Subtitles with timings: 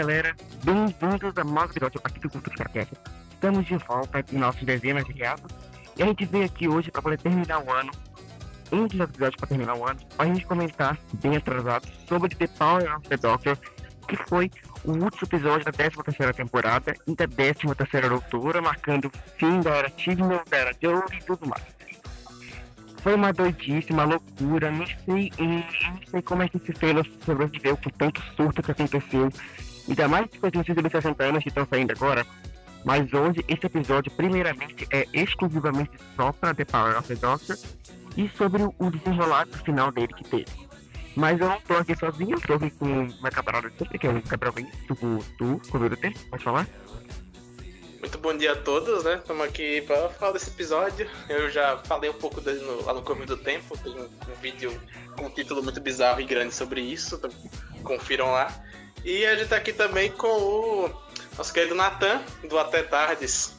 [0.00, 0.34] Galera,
[0.64, 2.96] bem-vindos a mais um episódio aqui do Cultura Cast.
[3.34, 5.54] Estamos de volta em nossos dezenas de reatos
[5.94, 7.90] e a gente veio aqui hoje para poder terminar o ano,
[8.72, 12.46] um dos episódios para terminar o ano, para a gente comentar, bem atrasado, sobre The
[12.46, 13.58] Power of the Doctor,
[14.08, 14.50] que foi
[14.84, 19.60] o último episódio da 13 terceira temporada e da 13 terceira doutora, marcando o fim
[19.60, 21.62] da era Tigno, da era Joe e tudo mais.
[23.02, 25.62] Foi uma doidice, uma loucura, não sei, não
[26.10, 29.30] sei como é que esse Taylor sobreviveu com tanto surto que aconteceu.
[29.90, 32.24] Ainda mais que os filhos de 60 anos que estão saindo agora.
[32.84, 37.58] Mas hoje, esse episódio, primeiramente, é exclusivamente só para The Power of the Doctor
[38.16, 40.70] e sobre o desenrolar final dele que teve.
[41.16, 44.22] Mas eu não tô aqui sozinho, tô aqui com uma camarada sempre, que é o
[44.22, 46.68] Gabriel Vinícius, tu, tu, tempo, pode falar?
[47.98, 49.16] Muito bom dia a todos, né?
[49.16, 51.06] Estamos aqui para falar desse episódio.
[51.28, 53.76] Eu já falei um pouco dele no, lá no começo do tempo.
[53.76, 54.72] Tem um, um, vídeo
[55.16, 57.16] com um título muito bizarro e grande sobre isso.
[57.16, 57.30] Então,
[57.82, 58.48] confiram lá.
[59.04, 60.90] E a gente tá aqui também com o
[61.36, 63.56] nosso querido Natan, do Até Tardes.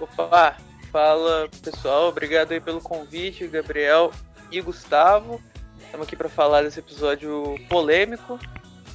[0.00, 0.56] Opa,
[0.90, 4.12] fala pessoal, obrigado aí pelo convite, Gabriel
[4.50, 5.42] e Gustavo.
[5.80, 8.38] Estamos aqui para falar desse episódio polêmico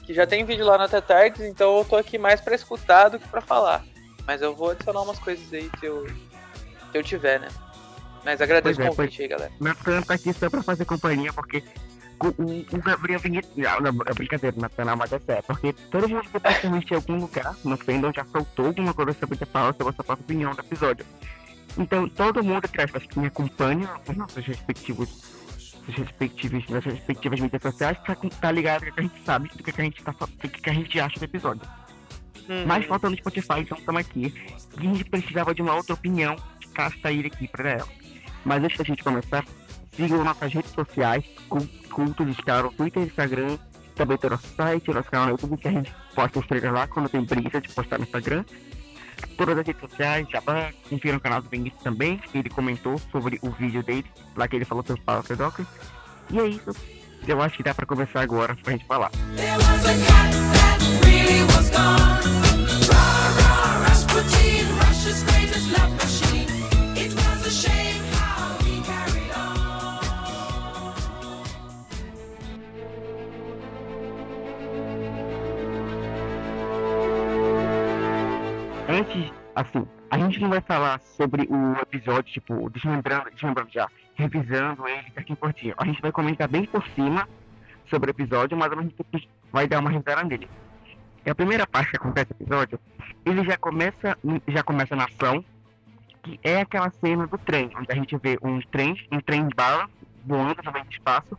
[0.06, 3.20] que já tem vídeo lá na Tardes, então eu tô aqui mais para escutar do
[3.20, 3.86] que para falar.
[4.26, 7.50] Mas eu vou adicionar umas coisas aí se eu, se eu tiver, né?
[8.24, 9.52] Mas agradeço é, o convite aí, galera.
[9.60, 11.64] Natan tá aqui só pra fazer companhia, porque
[12.20, 13.48] o, o, Gabriel Vinheta.
[13.56, 15.44] Não, não, é brincadeira, não, mas é sério.
[15.46, 19.38] Porque todo mundo que praticamente em algum lugar no fandom já soltou alguma coisa sobre
[19.42, 21.06] a Paula, sobre a sua própria opinião do episódio.
[21.78, 25.34] Então, todo mundo que, que me acompanha nos nossos respectivos
[25.84, 29.82] suas respectivas, nas respectivas mídias sociais pra tá ligado que a gente sabe do que,
[29.82, 31.62] a gente tá do que, a gente acha do episódio.
[32.48, 32.66] Uhum.
[32.66, 34.34] Mas falta no Spotify, então estamos aqui.
[34.80, 36.36] E a gente precisava de uma outra opinião,
[36.74, 37.88] caso sair aqui para ela.
[38.46, 39.46] Mas antes da gente começar,
[39.96, 41.24] sigam nossas redes sociais,
[41.90, 43.58] Culto de Escaro, Twitter, Instagram,
[43.96, 46.88] também tem nosso site, nosso canal no YouTube, que a gente posta os trailers lá
[46.88, 48.44] quando tem preguiça de postar no Instagram
[49.38, 50.42] todas as redes sociais, já
[50.90, 54.06] confira no canal do Vinícius também, ele comentou sobre o vídeo dele,
[54.36, 55.66] lá que ele falou sobre o Doctor.
[56.30, 56.72] E é isso.
[57.28, 59.12] Eu acho que dá pra começar agora pra gente falar.
[61.56, 62.13] antes,
[80.14, 85.36] a gente não vai falar sobre o episódio, tipo, desmembrando, desmembrando já, revisando ele aqui
[85.36, 85.74] curtinho.
[85.76, 87.28] A gente vai comentar bem por cima
[87.90, 88.96] sobre o episódio, mas a gente
[89.52, 90.48] vai dar uma risada nele.
[91.26, 92.80] E a primeira parte que acontece no episódio,
[93.26, 94.16] ele já começa,
[94.50, 95.44] já começa na ação,
[96.22, 99.56] que é aquela cena do trem, onde a gente vê um trem, um trem de
[99.56, 99.90] bala,
[100.24, 101.36] voando também de espaço,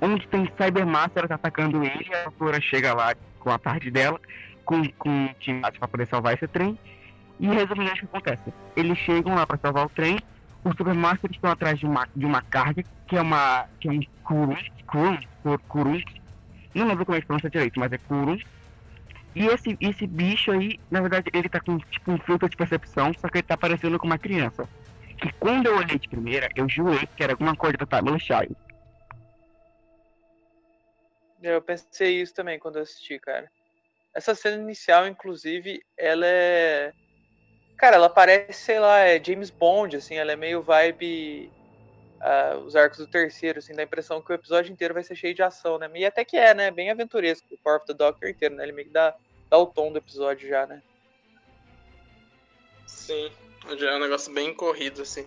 [0.00, 4.20] onde tem Cybermaster atacando ele, a doutora chega lá com a parte dela,
[4.64, 6.76] com, com um time para poder salvar esse trem,
[7.38, 8.52] e resumindo, o que acontece?
[8.76, 10.18] Eles chegam lá para salvar o trem,
[10.64, 13.66] os Supermasters estão atrás de uma, de uma carga, que é uma.
[13.80, 15.26] que é um Kurus, Kurus,
[15.68, 16.04] Kurus,
[16.74, 18.42] não lembro como é que pronuncia direito, mas é Kurus.
[19.34, 23.12] E esse, esse bicho aí, na verdade, ele tá com tipo um filtro de percepção,
[23.20, 24.68] só que ele tá parecendo com uma criança.
[25.18, 28.56] Que quando eu olhei de primeira, eu jurei que era alguma coisa do Tamil Child.
[31.42, 33.50] Eu pensei isso também quando eu assisti, cara.
[34.14, 36.92] Essa cena inicial, inclusive, ela é
[37.76, 41.52] Cara, ela parece, sei lá, é James Bond, assim, ela é meio vibe.
[42.16, 45.14] Uh, os arcos do terceiro, assim, dá a impressão que o episódio inteiro vai ser
[45.14, 45.88] cheio de ação, né?
[45.94, 46.70] E até que é, né?
[46.70, 48.64] Bem aventuresco o Power of the Doctor inteiro, né?
[48.64, 49.14] Ele meio que dá,
[49.50, 50.82] dá o tom do episódio já, né?
[52.86, 53.30] Sim,
[53.76, 55.26] já é um negócio bem corrido, assim.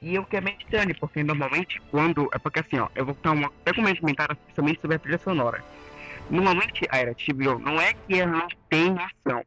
[0.00, 2.28] E o que é meio estranho, porque normalmente quando.
[2.32, 5.18] É porque assim, ó, eu vou dar uma, até um comentário principalmente sobre a trilha
[5.18, 5.62] sonora.
[6.30, 9.44] Normalmente a Era TBO não é que ela não tem ação,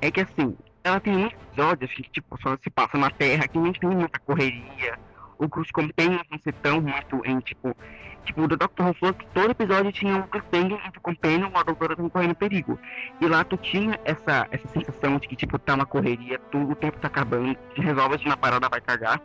[0.00, 3.58] é que assim, ela tem muitos episódios que tipo, só se passa na Terra, que
[3.58, 4.98] não tem muita correria,
[5.40, 7.74] o Cruz Companions não ser tão muito em tipo.
[8.22, 8.66] Tipo, o Dr.
[9.02, 12.34] Who que todo episódio tinha um cliffhanger entre o Companion e a doutora estão correndo
[12.34, 12.78] perigo.
[13.18, 16.76] E lá tu tinha essa, essa sensação de que, tipo, tá uma correria, tudo, o
[16.76, 19.22] tempo tá acabando, se resolve de uma parada, vai cagar.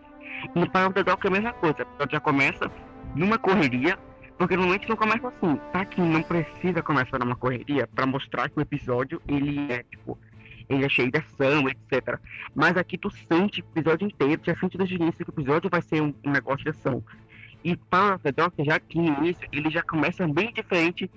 [0.56, 2.72] E no the Doc é a mesma coisa, o episódio já começa
[3.14, 4.00] numa correria,
[4.38, 5.86] porque normalmente não começa assim, tá?
[5.86, 10.18] Que não precisa começar numa correria para mostrar que o episódio ele é tipo,
[10.68, 12.20] ele é cheio de ação, etc.
[12.54, 15.70] Mas aqui tu sente o episódio inteiro, já sente desde o início que o episódio
[15.70, 17.04] vai ser um, um negócio de ação.
[17.64, 21.10] E para o Doctor, já aqui no início, ele já começa bem diferente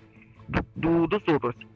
[0.49, 1.67] do, do dos outros.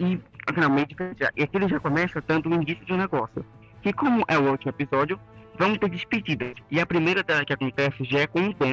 [0.00, 0.18] E,
[0.52, 0.96] finalmente,
[1.36, 3.44] e aqui ele já começa dando um indício de um negócio.
[3.82, 5.20] Que como é o último episódio,
[5.58, 6.54] vamos ter despedidas.
[6.70, 8.64] E a primeira que acontece já é com o que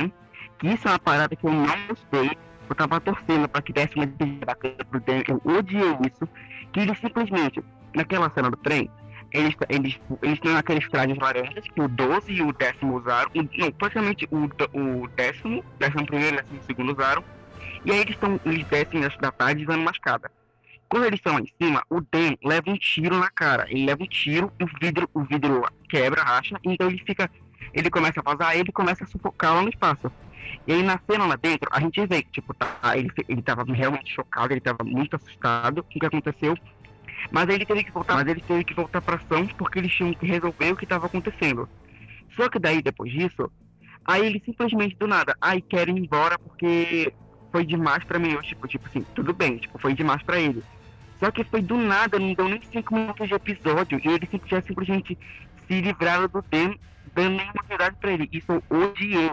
[0.61, 2.31] isso é uma parada que eu não gostei.
[2.69, 5.21] Eu tava torcendo pra que desse uma despedida bacana pro Dan.
[5.27, 6.27] Eu odiei isso.
[6.71, 7.63] Que ele simplesmente,
[7.94, 8.89] naquela cena do trem,
[9.31, 13.29] eles, eles, eles têm aqueles trajes laranjas que o 12 e o décimo usaram.
[13.33, 14.45] Não, praticamente o,
[14.77, 17.23] o décimo, décimo primeiro e décimo segundo usaram.
[17.85, 20.31] E aí eles, tão, eles descem da tarde usando uma escada.
[20.88, 23.65] Quando eles estão lá em cima, o Dan leva um tiro na cara.
[23.67, 27.29] Ele leva um tiro o vidro, o vidro quebra, racha, então ele fica.
[27.73, 30.11] Ele começa a vazar, ele começa a sufocar lá no espaço.
[30.67, 33.63] E aí na cena lá dentro, a gente vê que, tipo, tá, ele, ele tava
[33.63, 36.57] realmente chocado, ele tava muito assustado com o que aconteceu.
[37.31, 40.13] Mas ele teve que voltar, mas ele teve que voltar pra ação porque eles tinham
[40.13, 41.69] que resolver o que estava acontecendo.
[42.35, 43.49] Só que daí, depois disso,
[44.05, 47.13] aí ele simplesmente do nada, ai, quero ir embora porque
[47.51, 48.31] foi demais para mim.
[48.31, 50.63] Eu, tipo, tipo assim, tudo bem, tipo, foi demais para ele.
[51.19, 54.01] Só que foi do nada, não deu nem cinco minutos de episódio.
[54.03, 55.17] E ele já simplesmente
[55.67, 56.73] se livraram do Dan,
[57.15, 58.27] dando nenhuma verdade pra ele.
[58.31, 59.31] Isso eu odiei.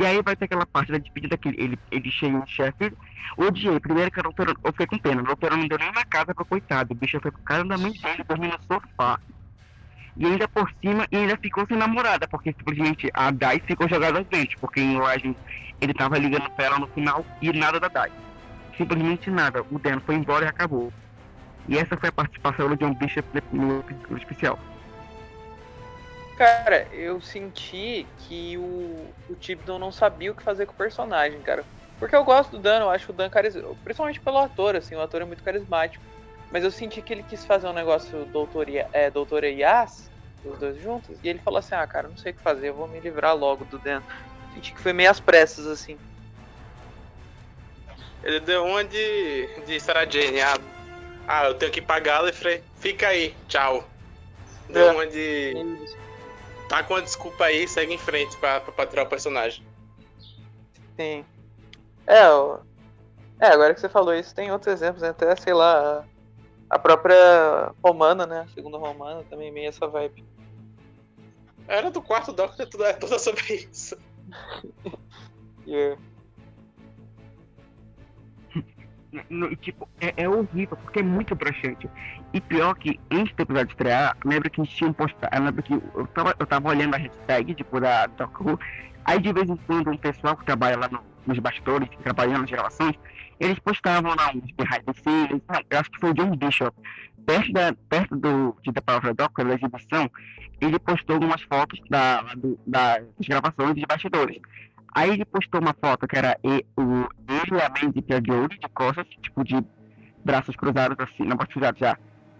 [0.00, 2.90] E aí vai ter aquela parte da despedida que ele, ele chega em chefe.
[3.36, 3.78] Odiei.
[3.78, 5.20] Primeiro que eu, doutor, eu fiquei com pena.
[5.20, 6.94] O doutor não deu nem na casa pro coitado.
[6.94, 9.20] O bicho foi pro cara da mãe dele, dormindo no sofá.
[10.16, 14.22] E ainda por cima, e ainda ficou sem namorada, porque simplesmente a Dai ficou jogada
[14.22, 15.36] vezes, porque em Legends
[15.82, 18.10] ele tava ligando pra ela no final e nada da Dai.
[18.78, 19.62] Simplesmente nada.
[19.70, 20.90] O Dan foi embora e acabou.
[21.68, 23.84] E essa foi a participação do John Bishop no
[24.16, 24.58] especial.
[26.40, 31.38] Cara, eu senti que o, o Tibdon não sabia o que fazer com o personagem,
[31.42, 31.62] cara.
[31.98, 35.02] Porque eu gosto do Dan, eu acho o Dan carismático, principalmente pelo ator, assim, o
[35.02, 36.02] ator é muito carismático.
[36.50, 40.10] Mas eu senti que ele quis fazer um negócio doutor, é, doutora Yas,
[40.42, 42.74] os dois juntos, e ele falou assim, ah, cara, não sei o que fazer, eu
[42.74, 44.00] vou me livrar logo do Dan.
[44.54, 45.98] Senti que foi meio às pressas, assim.
[48.24, 50.56] Ele deu uma de, de Sarah Jane, ah,
[51.28, 53.86] ah, eu tenho que pagar, e falei, fica aí, tchau.
[54.70, 54.92] Deu é.
[54.92, 55.52] uma de.
[56.70, 59.66] Tá com a desculpa aí, segue em frente pra, pra, tirar o personagem.
[60.96, 61.24] Sim.
[62.06, 62.22] É.
[63.40, 65.08] É, agora que você falou isso, tem outros exemplos, né?
[65.08, 66.04] Até, sei lá,
[66.68, 68.42] a própria Romana, né?
[68.42, 70.24] A segunda Romana também meio essa vibe.
[71.66, 73.98] Era do quarto Doctor, tudo é toda sobre isso.
[75.66, 76.00] yeah.
[79.28, 81.90] no, tipo, é, é, horrível, porque é muito broxante.
[82.32, 86.34] E pior que, antes do episódio estrear, lembra que tinham postado, lembra que eu tava,
[86.38, 88.58] eu tava olhando a hashtag, tipo, da Doku,
[89.04, 92.38] aí de vez em quando um pessoal que trabalha lá no, nos bastidores, que trabalha
[92.38, 92.94] nas gravações,
[93.40, 96.76] eles postavam lá uns behind the scenes, eu acho que foi o John Bishop,
[97.26, 100.10] perto, da, perto do, de of the Doku, da exibição,
[100.60, 104.38] ele postou algumas fotos da, do, das gravações dos bastidores.
[104.94, 108.68] Aí ele postou uma foto que era ele, o, ele e a Mandy Piagioli de
[108.74, 109.56] costas, tipo de
[110.24, 111.96] braços cruzados assim, não braços cruzados já.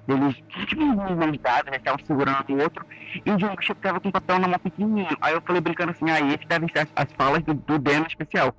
[0.09, 0.37] Eles,
[0.67, 2.85] tipo, mãos dadas, né, estavam segurando o outro,
[3.25, 5.17] e o John Bishop tava com um papel na mão pequenininho.
[5.21, 7.79] Aí eu falei brincando assim, aí ah, esse deve ser as, as falas do, do
[7.79, 8.55] Dan especial.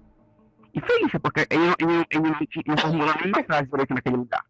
[0.73, 4.15] E foi isso, porque ele, ele, ele não, não formulou nenhuma frase por aqui naquele
[4.15, 4.45] lugar.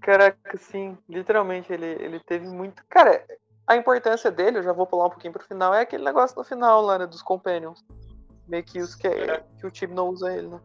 [0.00, 2.82] Caraca, sim, literalmente, ele, ele teve muito.
[2.88, 3.24] Cara,
[3.66, 6.44] a importância dele, eu já vou pular um pouquinho pro final, é aquele negócio no
[6.44, 7.84] final lá, né, dos Companions.
[8.48, 9.44] Meio que os que, é.
[9.58, 10.60] que o time não usa ele, né?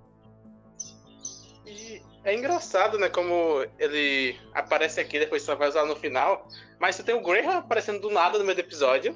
[1.65, 6.46] E é engraçado, né, como ele aparece aqui, depois você vai usar no final,
[6.78, 9.16] mas você tem o Graham aparecendo do nada no meio do episódio.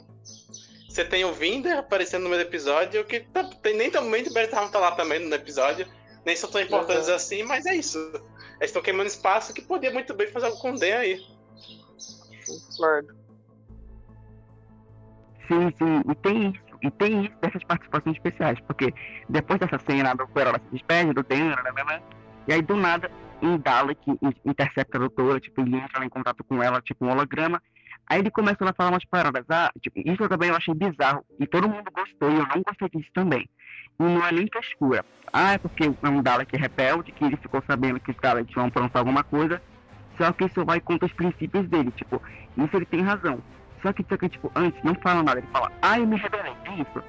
[0.87, 4.33] Você tem o Vinder aparecendo no meio do episódio, que tá, tem nem também o
[4.33, 5.85] Bertrand tá lá também no episódio.
[6.25, 7.15] Nem são tão importantes uhum.
[7.15, 7.97] assim, mas é isso.
[7.97, 11.19] Eles estão queimando espaço que podia muito bem fazer algo com o Dan aí.
[12.47, 13.13] Concordo.
[15.49, 18.93] Sim, sim, e tem isso, e tem isso dessas participações especiais, porque
[19.27, 22.01] depois dessa cena, a doutora ela se despede do Dan, né, né, né,
[22.51, 23.09] e aí do nada,
[23.41, 23.97] um Dalek
[24.43, 27.63] intercepta a doutora, tipo, ele entra em contato com ela, tipo, um holograma,
[28.05, 31.47] aí ele começa a falar umas paradas, ah, tipo, isso também eu achei bizarro, e
[31.47, 33.49] todo mundo gostou, e eu não gostei disso também.
[33.97, 35.05] E não é nem frescura.
[35.31, 38.65] Ah, é porque é um Dalek rebelde, que ele ficou sabendo que os Daleks vão
[38.65, 39.61] aprontar alguma coisa,
[40.17, 42.21] só que isso vai contra os princípios dele, tipo,
[42.57, 43.41] isso ele tem razão.
[43.81, 45.39] Só que, só que, tipo, antes não fala nada.
[45.39, 46.53] Ele fala, ah, eu me rebelei.
[46.65, 47.03] É isso.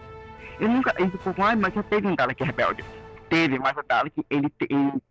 [0.60, 0.94] Eu nunca.
[0.96, 2.84] Ele ficou, ah, mas já teve um Dalek rebelde.
[3.28, 5.02] Teve, mas o Dalek, ele, ele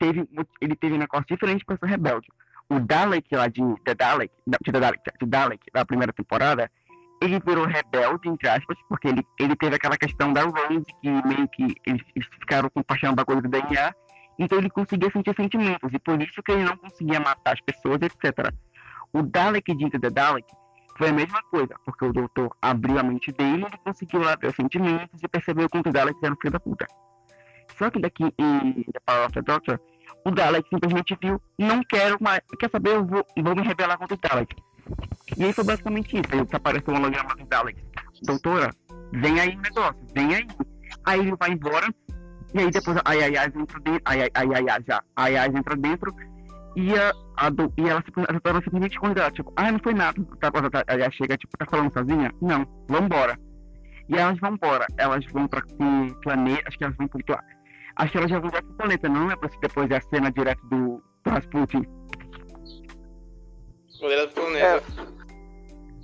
[0.00, 0.28] teve,
[0.60, 2.26] ele teve um negócio diferente com essa rebelde.
[2.68, 6.70] O Dalek lá de The Dalek, de The Dalek, de Dalek da primeira temporada,
[7.22, 11.46] ele virou rebelde, entre aspas, porque ele, ele teve aquela questão da Rose, que meio
[11.48, 12.70] que eles, eles ficaram
[13.14, 13.92] da coisa do DNA,
[14.38, 18.00] então ele conseguia sentir sentimentos, e por isso que ele não conseguia matar as pessoas,
[18.00, 18.54] etc.
[19.12, 20.46] O Dalek de The Dalek,
[20.96, 24.48] foi a mesma coisa, porque o doutor abriu a mente dele, ele conseguiu lá ver
[24.48, 26.86] os sentimentos e percebeu que o Dalek era filho da puta.
[27.76, 29.80] Só que daqui em The Power of the Doctor,
[30.24, 34.14] o Dalek simplesmente viu, não quero mais, quer saber, eu vou, vou me rebelar contra
[34.16, 34.56] o Dalek.
[35.36, 37.80] E aí foi basicamente isso, aí apareceu um holograma do Dalek.
[38.22, 38.70] Doutora,
[39.12, 40.46] vem aí o negócio, vem aí.
[41.04, 41.86] Aí ele vai embora,
[42.52, 44.02] E aí depois a Yayaz entra dentro.
[44.04, 45.02] A Yayaz já.
[45.16, 46.14] A Yayaz entra dentro.
[46.76, 48.02] E, a, a do, e ela,
[48.44, 50.22] ela simplesmente esconde ela, tipo, ah, não foi nada.
[50.40, 50.50] Tá,
[50.86, 52.32] a Yayaz chega, tipo, tá falando sozinha?
[52.42, 53.38] Não, vambora.
[54.08, 54.86] E elas vão embora.
[54.96, 56.64] Elas vão pra um planeta.
[56.66, 57.22] Acho que elas vão pro.
[57.96, 60.64] Acho que elas já direto pro planeta, não é pra se depois da cena direto
[60.66, 61.86] do, do Rasputin.
[63.98, 64.84] Direto pro planeta.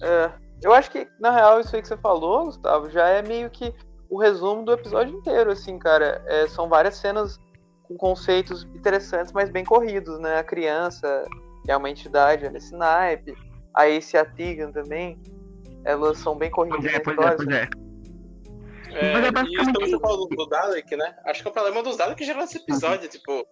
[0.02, 0.06] É.
[0.06, 0.32] é.
[0.62, 3.74] Eu acho que, na real, isso aí que você falou, Gustavo, já é meio que
[4.08, 6.22] o resumo do episódio inteiro, assim, cara.
[6.26, 7.38] É, são várias cenas
[7.82, 10.38] com conceitos interessantes, mas bem corridos, né?
[10.38, 11.24] A criança,
[11.64, 13.36] que é uma entidade, ela é Snipe,
[13.74, 15.20] a Ace e a Tegan também,
[15.84, 17.62] elas são bem corridas pois é, na pois história.
[17.62, 17.85] É, pois é.
[18.96, 21.16] É, é e isso falou do, Dalek, né?
[21.24, 23.46] Acho que o problema dos Dalek gerou esse episódio, tipo,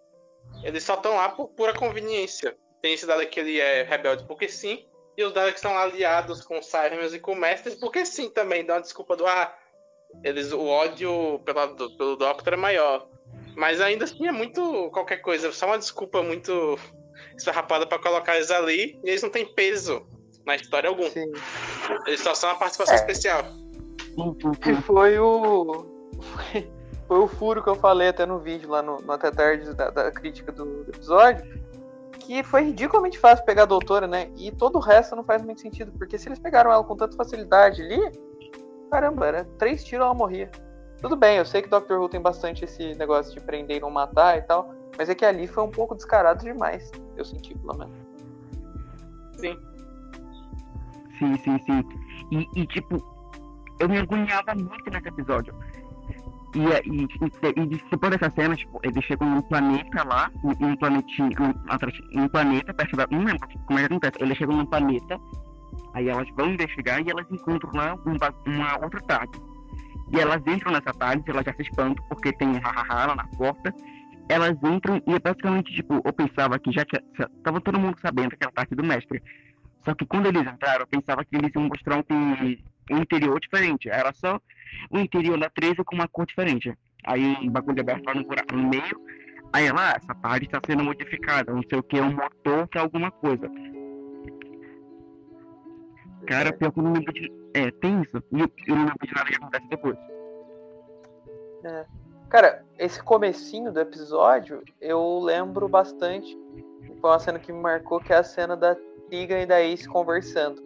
[0.62, 2.56] eles só estão lá por pura conveniência.
[2.80, 4.86] Tem esse Dalek que ele é rebelde porque sim,
[5.16, 8.82] e os Daleks estão aliados com Cyrus e com Mestres porque sim também, dá uma
[8.82, 9.54] desculpa do ah,
[10.22, 13.08] eles, o ódio pela, do, pelo Doctor é maior.
[13.56, 16.78] Mas ainda assim é muito qualquer coisa, só uma desculpa muito
[17.36, 20.06] esfarrapada para colocar eles ali e eles não têm peso
[20.44, 21.08] na história algum.
[21.10, 21.30] Sim.
[22.06, 22.98] Eles só são uma participação é.
[22.98, 23.63] especial.
[24.60, 25.86] Que foi o.
[26.20, 26.70] Foi,
[27.08, 30.10] o furo que eu falei até no vídeo lá no, no Até Tarde da, da
[30.10, 31.62] crítica do, do, episódio.
[32.20, 34.30] Que foi ridiculamente fácil pegar a doutora, né?
[34.36, 35.92] E todo o resto não faz muito sentido.
[35.92, 38.00] Porque se eles pegaram ela com tanta facilidade ali,
[38.90, 40.50] caramba, era três tiros ela morria.
[41.00, 43.90] Tudo bem, eu sei que Doctor Who tem bastante esse negócio de prender e não
[43.90, 44.72] matar e tal.
[44.96, 46.90] Mas é que ali foi um pouco descarado demais.
[47.16, 47.94] Eu senti, pelo menos.
[49.36, 49.58] Sim.
[51.18, 51.84] Sim, sim, sim.
[52.32, 53.13] E, e tipo,
[53.84, 55.54] eu me agoniava muito nesse episódio.
[56.54, 61.30] E, e, e, e depois dessa cena, tipo, eles chegam num planeta lá, num planetinho,
[61.38, 63.06] num, num planeta, perto da.
[63.10, 64.16] Não lembro como é que acontece.
[64.20, 65.20] Eles chegam num planeta,
[65.92, 69.38] aí elas vão investigar e elas encontram lá uma, uma outra tarde.
[70.12, 73.26] E elas entram nessa tarde, elas já se espantam, porque tem um hahaha lá na
[73.36, 73.74] porta.
[74.28, 76.84] Elas entram e é basicamente, tipo, eu pensava que já,
[77.18, 79.22] já tava todo mundo sabendo que era parte do mestre.
[79.84, 82.56] Só que quando eles entraram, eu pensava que eles iam mostrar um,
[82.90, 83.88] um interior diferente.
[83.88, 84.40] Era só
[84.90, 86.76] o interior da 13 com uma cor diferente.
[87.04, 89.00] Aí o bagulho aberto lá no buraco no meio.
[89.52, 92.76] Aí ela, ah, essa parte está sendo modificada, não sei o que, um motor que
[92.76, 93.48] é alguma coisa.
[96.26, 97.32] Cara, pior que eu não lembro de.
[97.54, 98.22] É, tem isso.
[98.32, 99.96] E eu, eu não lembro de nada que acontece depois.
[101.64, 101.86] É.
[102.28, 106.36] Cara, esse comecinho do episódio, eu lembro bastante.
[107.00, 108.76] Foi uma cena que me marcou, que é a cena da
[109.08, 110.60] Tiga e da Ace conversando.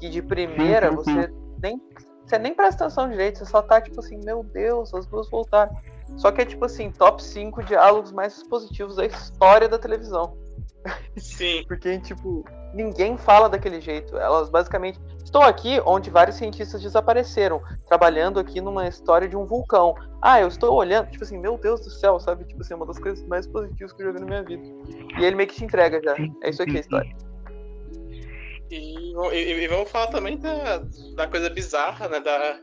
[0.00, 1.32] Que de primeira você
[1.62, 1.80] nem
[2.26, 5.74] você nem presta atenção direito, você só tá tipo assim, meu Deus, as duas voltaram.
[6.16, 10.36] Só que é tipo assim, top 5 diálogos mais positivos da história da televisão.
[11.16, 11.64] Sim.
[11.68, 12.44] Porque, tipo,
[12.74, 14.16] ninguém fala daquele jeito.
[14.16, 15.00] Elas basicamente.
[15.24, 19.94] Estou aqui onde vários cientistas desapareceram, trabalhando aqui numa história de um vulcão.
[20.22, 22.44] Ah, eu estou olhando, tipo assim, meu Deus do céu, sabe?
[22.44, 24.62] Tipo assim, uma das coisas mais positivas que eu já vi na minha vida.
[25.18, 26.14] E ele meio que te entrega já.
[26.42, 27.25] É isso aqui a história.
[28.70, 30.82] E, e, e, vamos falar também da,
[31.14, 32.20] da coisa bizarra, né?
[32.20, 32.58] Da,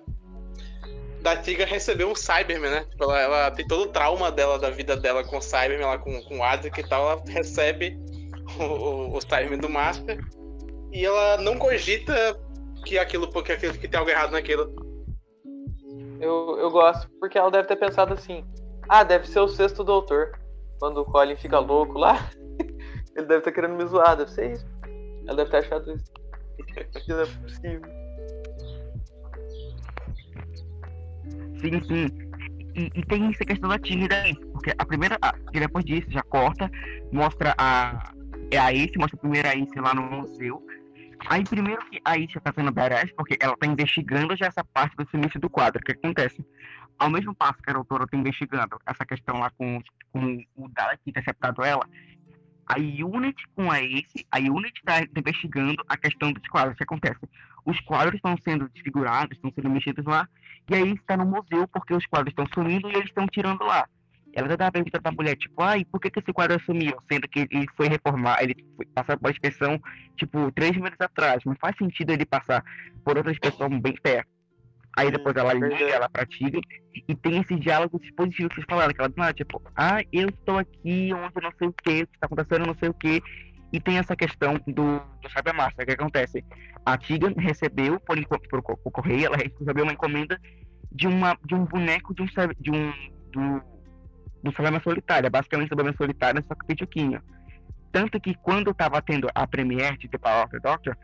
[1.22, 2.86] da Tiga receber um Cyberman, né?
[2.90, 5.98] Tipo, ela, ela, tem todo o trauma dela, da vida dela com o Cyberman, lá
[5.98, 7.98] com, com o Adric e tal, ela recebe
[8.60, 10.20] o, o, o Cyberman do Master
[10.92, 12.40] e ela não cogita
[12.86, 14.72] que aquilo, porque aquilo que tem algo errado naquilo.
[16.20, 18.46] Eu, eu gosto, porque ela deve ter pensado assim,
[18.88, 20.38] ah, deve ser o sexto doutor.
[20.80, 22.30] Quando o Colin fica louco lá,
[23.16, 24.73] ele deve estar querendo me zoar, deve ser isso.
[25.28, 26.12] Ela deve ter achado isso.
[26.96, 28.04] Aquilo é possível.
[31.60, 32.24] Sim, sim.
[32.76, 36.24] E, e, tem essa questão da Tigre aí, porque a primeira, a, depois disso já
[36.24, 36.70] corta,
[37.12, 38.12] mostra a,
[38.52, 40.66] é a Ace, mostra a primeira Ace lá no museu.
[41.28, 44.96] Aí primeiro que a Ace tá sendo badass, porque ela tá investigando já essa parte
[44.98, 45.80] do sinistro do quadro.
[45.80, 46.46] O que acontece?
[46.98, 49.80] Ao mesmo passo que a autora tá investigando essa questão lá com,
[50.12, 51.88] com o Dalek interceptado ela,
[52.68, 56.74] a Unity com a Ace, a Unity está investigando a questão dos quadros.
[56.74, 57.20] O que acontece?
[57.66, 60.28] Os quadros estão sendo desfigurados, estão sendo mexidos lá,
[60.70, 63.88] e aí está no museu porque os quadros estão sumindo e eles estão tirando lá.
[64.34, 66.98] Ela já estava perguntando pra mulher, tipo, ai, por que, que esse quadro sumiu?
[67.08, 69.80] Sendo que ele foi reformar, ele foi passar por inspeção,
[70.18, 71.44] tipo, três meses atrás.
[71.46, 72.64] Não faz sentido ele passar
[73.06, 74.33] por outra inspeção bem perto.
[74.96, 76.60] Aí depois ela liga, ela pratica,
[77.08, 80.60] e tem esses diálogos positivos que vocês falaram, que ela não, tipo, ah, eu estou
[80.60, 83.22] aqui onde não sei o que, o que está acontecendo, não sei o que.
[83.72, 86.46] E tem essa questão do, do Cybermaster, o que acontece?
[86.86, 90.40] A Tiga recebeu, por, por, por, correio, ela recebeu uma encomenda
[90.92, 92.26] de, uma, de um boneco de um,
[92.60, 92.94] de um
[93.32, 93.64] do,
[94.44, 97.20] do Cyberman Solitário, basicamente Cyberman Solitário, só que Pituquinho.
[97.92, 100.96] Tanto que quando estava tendo a premiere de The Power of the Doctor,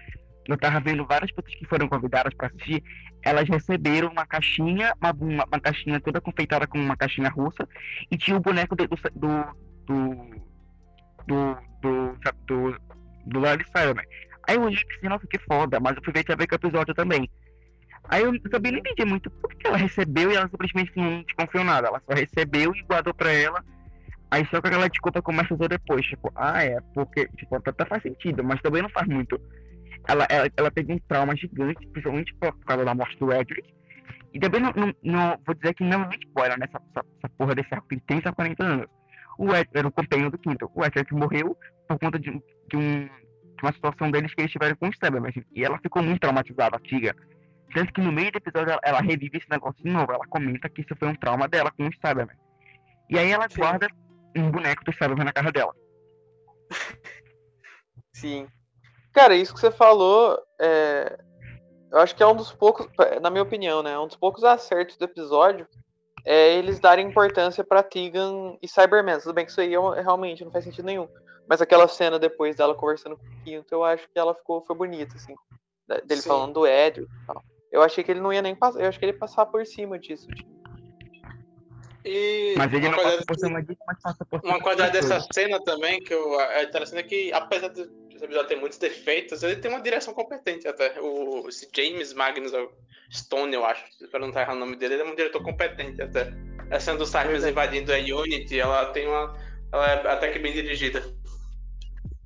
[0.53, 2.83] eu tava vendo várias pessoas que foram convidadas para assistir,
[3.23, 7.67] elas receberam uma caixinha, uma, uma, uma, caixinha toda confeitada com uma caixinha russa,
[8.09, 10.05] e tinha o boneco do, do, do,
[11.27, 12.81] do, do, do,
[13.25, 14.01] do Larry Simon.
[14.47, 16.55] Aí eu olhei e pensei, nossa, que foda, mas eu fui ver que ver o
[16.55, 17.29] episódio também.
[18.09, 21.63] Aí eu também não entendi muito por que ela recebeu e ela simplesmente não desconfiou
[21.63, 21.87] nada.
[21.87, 23.63] Ela só recebeu e guardou pra ela.
[24.31, 27.85] Aí só que aquela desculpa começa a usar depois, tipo, ah, é, porque, tipo, até
[27.85, 29.39] faz sentido, mas também não faz muito.
[30.07, 33.67] Ela, ela, ela teve um trauma gigante, principalmente por causa da morte do Edric.
[34.33, 37.55] E também não, não, não vou dizer que não é spoiler nessa essa, essa porra
[37.55, 38.87] desse arco tem 40 anos.
[39.37, 40.69] O Edric era o companheiro do quinto.
[40.73, 44.75] O Edric morreu por conta de, de, um, de uma situação deles que eles tiveram
[44.75, 45.31] com o Cyberman.
[45.55, 47.15] E ela ficou muito traumatizada, a Tiga.
[47.73, 50.11] Tanto que no meio do episódio ela, ela, revive esse negócio de novo.
[50.11, 52.35] Ela comenta que isso foi um trauma dela com o Cyberman.
[53.09, 53.57] E aí ela Sim.
[53.57, 53.87] guarda
[54.35, 55.73] um boneco do Cyberman na casa dela.
[58.13, 58.47] Sim.
[59.13, 61.17] Cara, isso que você falou, é...
[61.91, 62.87] eu acho que é um dos poucos,
[63.21, 63.97] na minha opinião, né?
[63.97, 65.67] Um dos poucos acertos do episódio
[66.25, 69.19] é eles darem importância para Tegan e Cyberman.
[69.19, 71.07] Tudo bem que isso aí é realmente não faz sentido nenhum.
[71.47, 74.75] Mas aquela cena depois dela conversando com o Quinto, eu acho que ela ficou foi
[74.75, 75.33] bonita, assim.
[76.05, 76.29] Dele Sim.
[76.29, 77.43] falando do Edric e tal.
[77.71, 78.79] Eu achei que ele não ia nem passar.
[78.79, 80.27] Eu acho que ele ia passar por cima disso.
[80.27, 80.58] Tipo.
[82.05, 84.53] E mas ele não passa por cima disso, mas passa por cima.
[84.53, 87.81] Uma qualidade dessa cena também, que eu, é interessante é que, apesar de
[88.15, 90.99] esse episódio ter muitos defeitos, ele tem uma direção competente até.
[90.99, 92.51] O, esse James Magnus
[93.11, 96.01] Stone, eu acho, para não estar errando o nome dele, ele é um diretor competente
[96.01, 96.33] até.
[96.71, 99.35] A cena do Cyrus invadindo a Unity, ela tem uma.
[99.71, 101.03] Ela é até que bem dirigida.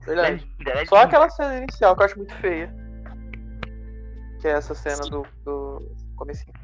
[0.06, 0.46] Verdade.
[0.88, 2.74] Só aquela cena inicial que eu acho muito feia.
[4.42, 6.63] Que é essa cena do, do comecinho.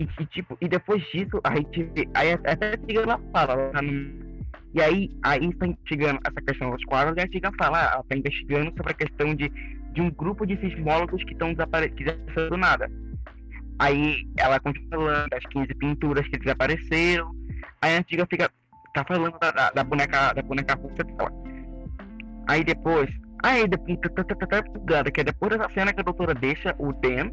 [0.00, 4.40] E, e, tipo, e depois disso, a gente aí até chega na fala, tá no,
[4.72, 8.00] e aí, aí está investigando essa questão dos quadros, e a Tiga fala, ah, ela
[8.00, 9.48] está investigando sobre a questão de,
[9.92, 12.90] de um grupo de sismólogos que estão desaparecendo do nada.
[13.78, 17.30] Aí ela continua falando das 15 pinturas que desapareceram.
[17.82, 18.50] Aí a Antiga fica.
[18.94, 21.32] tá falando da, da, da boneca da boneca russa dela.
[22.46, 23.10] Aí depois,
[23.42, 23.98] Aí, depois,
[25.14, 27.30] que é depois dessa cena que a doutora deixa o Dan,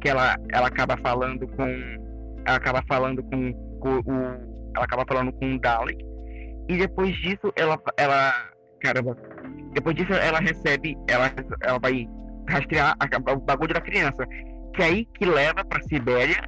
[0.00, 2.07] que ela, ela acaba falando com.
[2.44, 4.12] Ela acaba falando com, com o.
[4.74, 6.04] Ela acaba falando com o Dalek.
[6.68, 7.80] E depois disso, ela.
[7.96, 8.32] ela
[8.80, 9.16] caramba.
[9.72, 10.96] Depois disso, ela recebe.
[11.08, 11.30] Ela,
[11.62, 12.08] ela vai
[12.48, 14.26] rastrear a, o bagulho da criança.
[14.74, 16.42] Que é aí que leva pra Sibéria.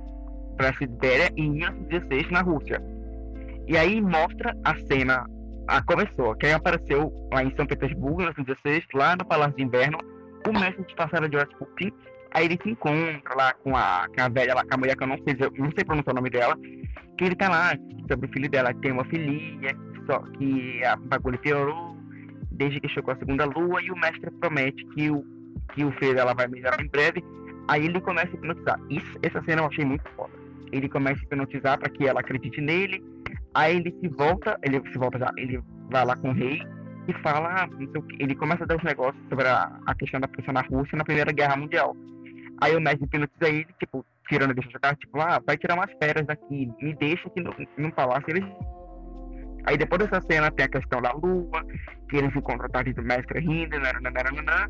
[0.57, 2.83] Pra Sibéria em 1916 na Rússia.
[3.66, 5.24] E aí mostra a cena
[5.70, 6.35] ah, começou.
[6.35, 9.98] Quem apareceu lá em São Petersburgo, em 1916, lá no Palácio de Inverno,
[10.44, 11.92] o mestre de passada de Rasputin.
[12.33, 15.03] Aí ele se encontra lá com a, com a velha, lá, com a mulher que
[15.03, 16.57] eu não sei, eu não sei pronunciar o nome dela,
[17.19, 17.73] que ele tá lá
[18.09, 21.97] sobre o filho dela, que tem uma filhinha, só, que a bagulho piorou
[22.51, 25.25] desde que chegou a segunda lua, e o mestre promete que o,
[25.75, 27.25] que o filho dela vai melhorar em breve.
[27.69, 28.81] Aí ele começa a hipnotizar.
[28.90, 30.33] Isso, essa cena eu achei muito foda.
[30.73, 33.03] Ele começa a hipnotizar para que ela acredite nele,
[33.55, 36.62] Aí ele se volta, ele se volta já, ele vai lá com o rei
[37.09, 37.69] e fala, ah,
[38.19, 41.05] ele começa a dar os negócios sobre a, a questão da pressão na Rússia na
[41.05, 41.97] Primeira Guerra Mundial.
[42.61, 46.27] Aí o mestre hipnotiza ele, tipo, tirando deixa jogar, tipo, ah, vai tirar umas férias
[46.27, 48.25] daqui, me deixa aqui no, no palácio.
[48.29, 48.44] Ele...
[49.64, 51.64] Aí depois dessa cena tem a questão da lua,
[52.09, 54.68] que eles encontram a tarde do mestre rindo, nananana,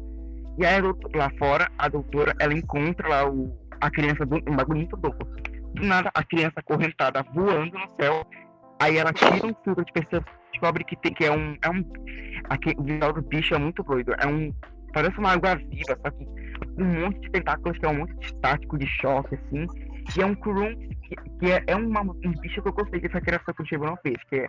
[0.58, 0.80] e aí
[1.14, 5.24] lá fora, a doutora, ela encontra lá o, a criança, do, um bagulho muito louco.
[5.74, 8.26] Do nada, a criança acorrentada voando no céu
[8.80, 11.54] Aí ela tira um filtro de pessoa, descobre que, tem, que é um.
[11.62, 11.84] É um
[12.48, 14.14] aqui, o visual do bicho é muito doido.
[14.18, 14.54] É um.
[14.92, 16.26] Parece uma água viva, só que
[16.78, 19.66] um monte de tentáculos que é um monte de estático de choque, assim.
[20.16, 23.20] E é um Kurum que, que é, é uma, um bicho que eu gostei dessa
[23.20, 24.48] criação que o Chibo não fez, que é,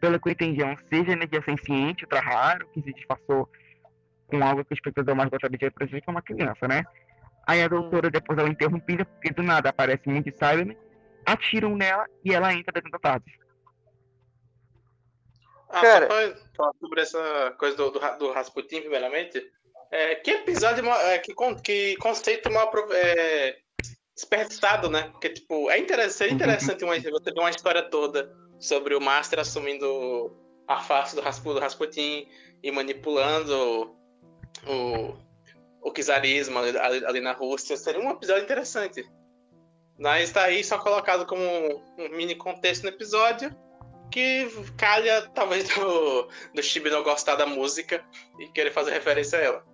[0.00, 3.48] pelo que eu entendi, é um seja energia senciente, ultra raro, que se disfarçou
[4.26, 6.82] com algo que o espectador mais gostaria de representar, que é uma criança, né?
[7.46, 10.76] Aí a doutora, depois ela interrompida, porque do nada aparece muito Cyberman,
[11.26, 13.38] atiram nela e ela entra dentro da tarde.
[15.68, 16.08] Ah, Cara...
[16.08, 19.42] só pra falar sobre essa coisa do, do, do Rasputin, primeiramente.
[19.92, 23.58] É, que episódio, é, que, que conceito mal é,
[24.16, 25.10] desperdiçado, né?
[25.12, 29.40] Porque, tipo, é interessante, é interessante uma, você ver uma história toda sobre o Master
[29.40, 30.34] assumindo
[30.66, 32.26] a face do, do Rasputin
[32.62, 33.94] e manipulando
[34.66, 35.14] o,
[35.82, 37.76] o czarismo ali, ali, na Rússia.
[37.76, 39.04] Seria um episódio interessante.
[39.98, 41.42] Mas tá aí só colocado como
[41.98, 43.54] um mini contexto no episódio
[44.10, 48.02] que calha talvez do, do Chibi não gostar da música
[48.38, 49.71] e querer fazer referência a ela.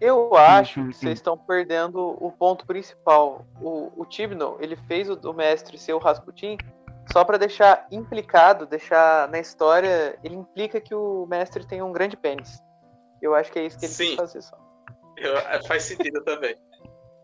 [0.00, 3.46] Eu acho que vocês estão perdendo o ponto principal.
[3.60, 6.58] O, o Tibno, ele fez o, o mestre ser o Rasputin
[7.12, 12.16] só para deixar implicado, deixar na história, ele implica que o mestre tem um grande
[12.16, 12.62] pênis.
[13.22, 14.06] Eu acho que é isso que ele Sim.
[14.08, 14.56] quis fazer só.
[15.16, 16.56] Eu- é, faz sentido também.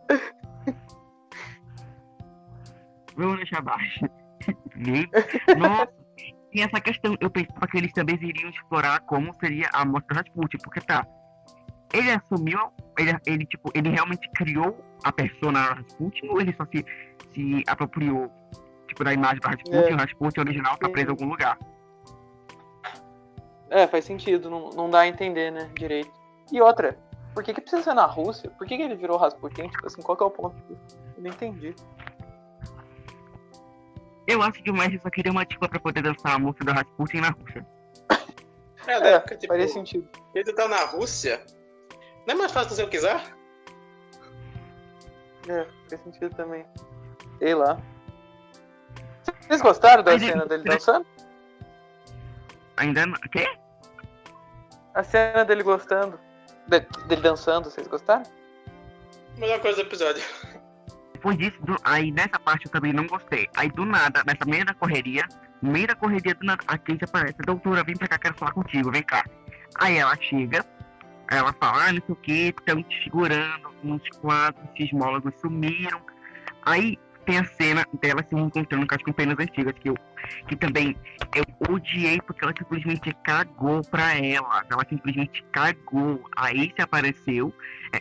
[3.17, 4.07] Vamos deixar abaixo.
[4.77, 5.07] E,
[5.57, 5.93] Nossa,
[6.51, 7.17] tem essa questão.
[7.21, 11.07] Eu pensava que eles também iriam explorar como seria a morte do Rasputin, porque tá.
[11.93, 12.59] Ele assumiu,
[12.99, 16.85] ele, ele, tipo, ele realmente criou a persona Rasputin ou ele só se,
[17.35, 18.31] se apropriou,
[18.89, 19.91] tipo, da imagem do Rasputin É.
[19.91, 21.59] e o Rasputin original tá preso em algum lugar?
[23.71, 26.11] É, faz sentido, não, não dá a entender, né, direito.
[26.51, 26.99] E outra,
[27.35, 28.51] por que, que precisa ser na Rússia?
[28.51, 29.69] Por que, que ele virou Rasputin?
[29.69, 30.57] Tipo assim, qual que é o ponto?
[31.17, 31.75] Eu não entendi.
[34.27, 36.73] Eu acho que o mestre só queria uma desculpa pra poder dançar a música do
[36.73, 37.67] Rasputin na Rússia.
[38.87, 39.13] É, né?
[39.13, 40.09] É, Porque, tipo, faria sentido.
[40.35, 41.41] ele tá na Rússia.
[42.27, 43.21] Não é mais fácil fazer o que quiser?
[45.49, 46.65] É, faz sentido também.
[47.39, 47.79] Sei lá.
[49.41, 51.07] Vocês gostaram da cena dele dançando?
[52.77, 53.15] Ainda não.
[53.33, 53.47] Quê?
[54.95, 56.19] A cena dele gostando.
[56.69, 58.23] de- dele dançando, vocês gostaram?
[59.37, 60.23] Melhor coisa do episódio.
[61.13, 63.49] Depois disso, do- aí nessa parte eu também não gostei.
[63.57, 65.27] Aí do nada, nessa meio da correria,
[65.61, 68.53] no meio da correria, do nada, a Kate aparece, doutora, vem pra cá, quero falar
[68.53, 69.25] contigo, vem cá.
[69.77, 70.65] Aí ela chega,
[71.37, 76.01] ela fala, ah, não sei o que, estão te segurando, uns quatro sismólogos sumiram.
[76.65, 79.95] Aí tem a cena dela se encontrando com as companhias antigas, que eu
[80.47, 80.97] que também
[81.35, 84.65] eu odiei porque ela simplesmente cagou pra ela.
[84.71, 86.29] Ela simplesmente cagou.
[86.37, 87.53] A Ace apareceu,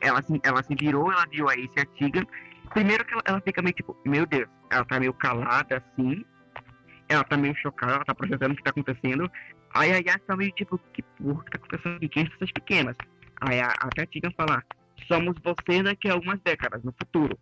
[0.01, 2.25] ela se, ela se virou, ela viu a Ace e a Tiga.
[2.73, 6.23] Primeiro que ela, ela fica meio tipo, meu Deus, ela tá meio calada assim.
[7.09, 9.29] Ela tá meio chocada, ela tá processando o que tá acontecendo.
[9.73, 12.09] Aí a Yas tá meio tipo, que porra que tá acontecendo aqui?
[12.09, 12.95] Quem são essas pequenas?
[13.41, 14.63] Aí a, até a Tiga fala,
[15.07, 17.37] somos você daqui a algumas décadas, no futuro.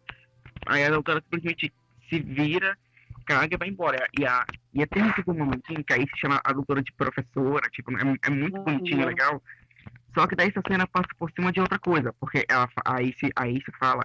[0.66, 1.74] Aí a doutora simplesmente
[2.10, 2.78] se vira,
[3.26, 4.08] caga e vai embora.
[4.18, 7.70] E a, e até um um momentinho que aí se chama a doutora de professora,
[7.72, 8.64] tipo, é, é muito Uhum.
[8.64, 9.44] bonitinho, legal.
[10.18, 13.02] Só que daí essa cena passa por cima de outra coisa, porque ela, fa- a
[13.04, 14.04] Ace, a Ace fala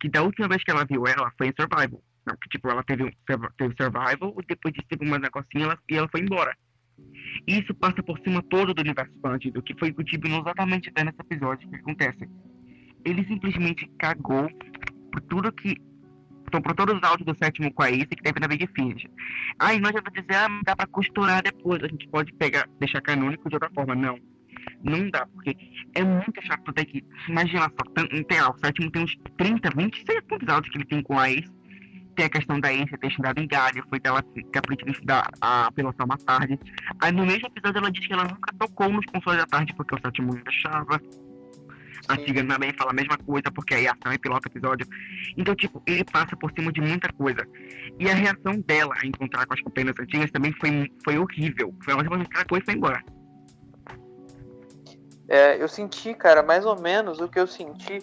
[0.00, 2.02] que da última vez que ela viu ela foi em Survival.
[2.26, 3.10] Não, que tipo, ela teve, um,
[3.56, 6.54] teve Survival, e depois disso teve um negocinho ela, e ela foi embora.
[7.46, 10.88] Isso passa por cima todo do universo expandido, que foi o que o Tibno exatamente
[10.88, 12.28] até nesse episódio que acontece.
[13.04, 14.48] Ele simplesmente cagou
[15.12, 15.76] por tudo que.
[16.46, 19.06] Então, por todos os áudios do sétimo Ace que teve na Big Finish.
[19.58, 23.48] Aí nós vou dizer, ah, dá pra costurar depois, a gente pode pegar, deixar canônico
[23.50, 23.94] de outra forma.
[23.94, 24.18] Não.
[24.82, 25.56] Não dá, porque
[25.94, 27.04] é muito chato ter que.
[27.28, 30.78] Imagina só, tem, tem lá, o sétimo tem uns 30, 20, sei quantos áudios que
[30.78, 31.57] ele tem com a Ace.
[32.18, 36.04] Tem a questão da Ace ter estudado em Gália, foi dela capricho estudar a pilotar
[36.04, 36.58] uma tarde.
[37.00, 39.94] Aí no mesmo episódio ela diz que ela nunca tocou nos consoles da tarde porque
[39.94, 41.00] o sétimo não deixava.
[42.08, 42.16] A.
[42.16, 44.84] Tiga também fala a mesma coisa, porque aí a Sam é pilota episódio.
[45.36, 47.46] Então, tipo, ele passa por cima de muita coisa.
[48.00, 51.72] E a reação dela a encontrar com as companhias antigas também foi, foi horrível.
[51.84, 53.00] Foi ela simplesmente cagou e foi embora.
[55.28, 58.00] É, eu senti, cara, mais ou menos o que eu senti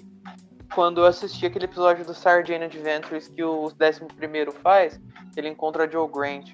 [0.73, 3.75] quando eu assisti aquele episódio do Sardine Adventures que o 11
[4.62, 4.99] faz,
[5.36, 6.54] ele encontra Joe Grant.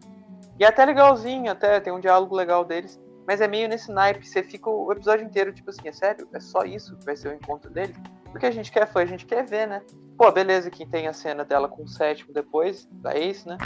[0.59, 4.27] E é até legalzinho, até tem um diálogo legal deles, mas é meio nesse naipe,
[4.27, 6.27] você fica o episódio inteiro, tipo assim, é sério?
[6.33, 7.95] É só isso que vai ser o encontro deles?
[8.31, 9.81] Porque a gente quer foi, a gente quer ver, né?
[10.17, 13.57] Pô, beleza que tem a cena dela com o sétimo depois, da Ace, né?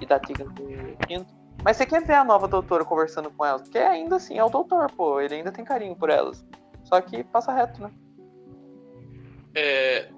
[0.00, 1.34] E da Tegan com o quinto.
[1.62, 4.50] Mas você quer ver a nova doutora conversando com elas, porque ainda assim é o
[4.50, 6.44] doutor, pô, ele ainda tem carinho por elas.
[6.84, 7.90] Só que passa reto, né?
[9.54, 10.08] É,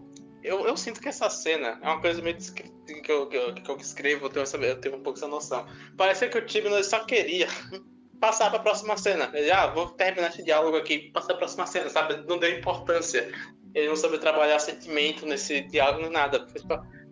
[0.42, 3.70] eu, eu sinto que essa cena é uma coisa meio que eu, que eu, que
[3.70, 5.66] eu escrevo, eu tenho, essa, eu tenho um pouco essa noção.
[5.96, 7.46] Parece que o Tibno só queria
[8.20, 9.31] passar pra próxima cena.
[9.35, 12.25] Ele, ah, vou terminar esse diálogo aqui, passar pra próxima cena, sabe?
[12.29, 13.29] Não deu importância.
[13.75, 16.46] Ele não soube trabalhar sentimento nesse diálogo, nem nada.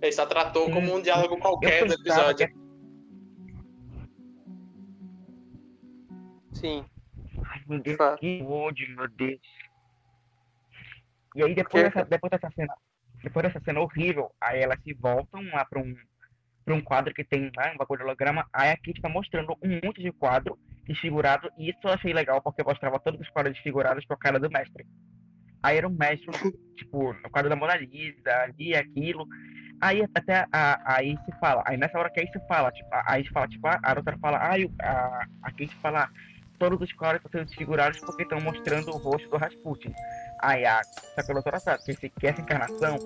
[0.00, 2.46] Ele só tratou como um diálogo qualquer do episódio.
[2.48, 2.64] que-
[6.52, 6.84] Sim.
[7.44, 8.20] Ai, meu Deus, Fato.
[8.20, 9.40] que ódio, meu Deus.
[11.34, 12.74] E aí depois Porque- dessa, depois dessa cena,
[13.22, 15.94] depois dessa cena horrível, aí elas se voltam lá pra um,
[16.64, 19.56] pra um quadro que tem lá, um bagulho de holograma, aí a Kitty tá mostrando
[19.62, 23.54] um monte de quadro desfigurado, e isso eu achei legal, porque mostrava todos os quadros
[23.54, 24.86] desfigurados com a cara do mestre.
[25.62, 26.26] Aí era um mestre,
[26.76, 29.26] tipo, no quadro da Mona Lisa, ali, aquilo.
[29.80, 33.12] Aí até a, a Ace fala, aí nessa hora que a Ace fala, tipo, a
[33.14, 36.08] a Ace fala, tipo, a, a doutora fala, o- a, a Kate fala,
[36.58, 39.92] todos os quadros estão sendo desfigurados porque estão mostrando o rosto do Rasputin.
[40.44, 40.82] Aí a
[41.26, 42.98] doutora sabe que, esse, que essa encarnação,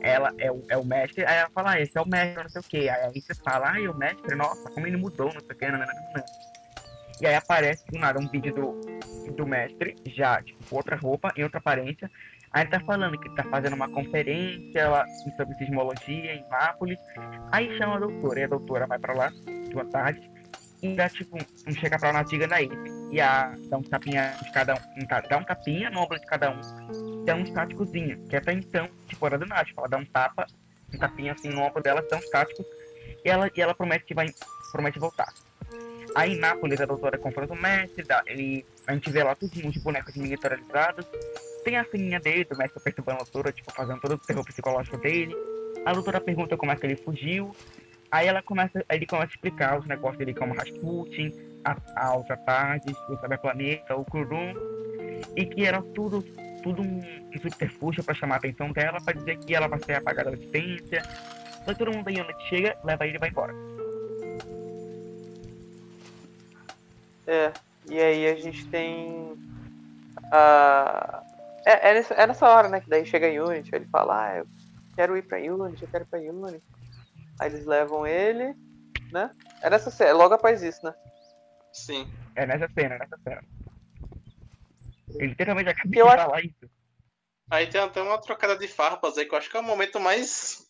[0.00, 2.48] ela é o, é o mestre, aí ela fala, ah, esse é o mestre, não
[2.48, 2.78] sei o quê.
[2.88, 5.66] Aí a Ace fala, ai, o mestre, nossa, como ele mudou, não sei o quê,
[5.66, 6.24] não, não, não, não.
[7.20, 11.30] E aí aparece do nada um vídeo do, do mestre, já, tipo, com outra roupa,
[11.36, 12.10] em outra aparência.
[12.50, 15.04] Aí tá falando que tá fazendo uma conferência lá
[15.36, 16.98] sobre sismologia em Nápoles.
[17.52, 20.30] Aí chama a doutora, e a doutora vai pra lá, de uma tarde,
[20.94, 22.70] dá tipo, um chega pra uma antiga da Ace.
[23.10, 26.50] e a, dá um tapinha de cada um, dá um tapinha no ombro de cada
[26.50, 30.46] um, dá um táticozinho, que até então, tipo, era do Náutico, ela dá um tapa,
[30.92, 32.64] um tapinha assim no ombro dela, dá um tático,
[33.24, 34.28] e ela, e ela promete que vai,
[34.72, 35.32] promete voltar.
[36.14, 39.76] Aí Nápoles, a doutora confronta o mestre, dá, ele, a gente vê lá todos os
[39.82, 41.06] bonecos miniaturizados,
[41.64, 44.96] tem a ceninha dele, do mestre perturbando a doutora, tipo, fazendo todo o terror psicológico
[44.98, 45.34] dele,
[45.84, 47.54] a doutora pergunta como é que ele fugiu,
[48.10, 51.32] Aí ela começa, ele começa a explicar os negócios dele como Rasputin,
[51.64, 54.54] a, a outra parte, o Cyberplaneta, o Kurum,
[55.34, 56.22] e que era tudo,
[56.62, 57.00] tudo um,
[57.40, 61.02] subterfúgio para chamar a atenção dela, para dizer que ela vai ser apagada da existência.
[61.66, 63.52] Aí todo mundo aí onde chega, leva ele e vai embora.
[67.26, 67.52] É,
[67.88, 69.36] e aí a gente tem
[70.30, 71.22] a.
[71.64, 72.80] É, é, nessa, é nessa hora, né?
[72.80, 74.46] Que daí chega a Unity, ele fala, ah, eu
[74.94, 76.62] quero ir pra Unity, eu quero ir pra Unity.
[77.40, 78.54] Aí eles levam ele,
[79.12, 79.30] né?
[79.62, 80.94] É nessa cena, é logo após isso, né?
[81.72, 82.10] Sim.
[82.34, 83.42] É nessa cena, é nessa cena.
[85.14, 86.46] Ele literalmente acabou de falar acho...
[86.46, 86.70] isso.
[87.50, 90.00] Aí tem até uma trocada de farpas aí, que eu acho que é o momento
[90.00, 90.66] mais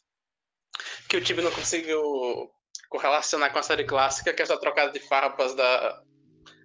[1.08, 2.50] que o time não conseguiu
[2.88, 6.02] correlacionar com a série clássica, que é essa trocada de farpas da,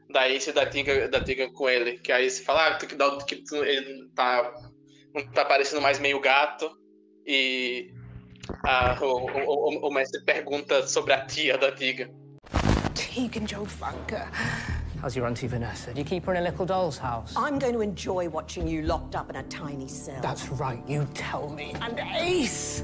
[0.10, 2.00] da Ace e da Tiga, da Tiga com ele.
[2.00, 4.54] Que aí se fala ah, que, que ele tá,
[5.14, 6.70] não tá parecendo mais meio gato.
[7.26, 7.94] E
[8.66, 12.10] ah, o, o, o, mestre pergunta sobre a tia da Tiga.
[12.94, 14.28] Tegan Joe Funker.
[15.02, 15.94] How's your auntie Vanessa?
[15.94, 17.34] Do you keep her in a little doll's house?
[17.36, 20.22] I'm going to enjoy watching you locked up in a tiny cell.
[20.22, 21.74] That's right, you tell me.
[21.82, 22.84] And Ace!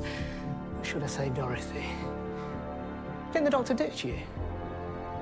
[0.80, 1.86] Or should I say Dorothy?
[3.32, 4.17] Didn't the doctor ditch you?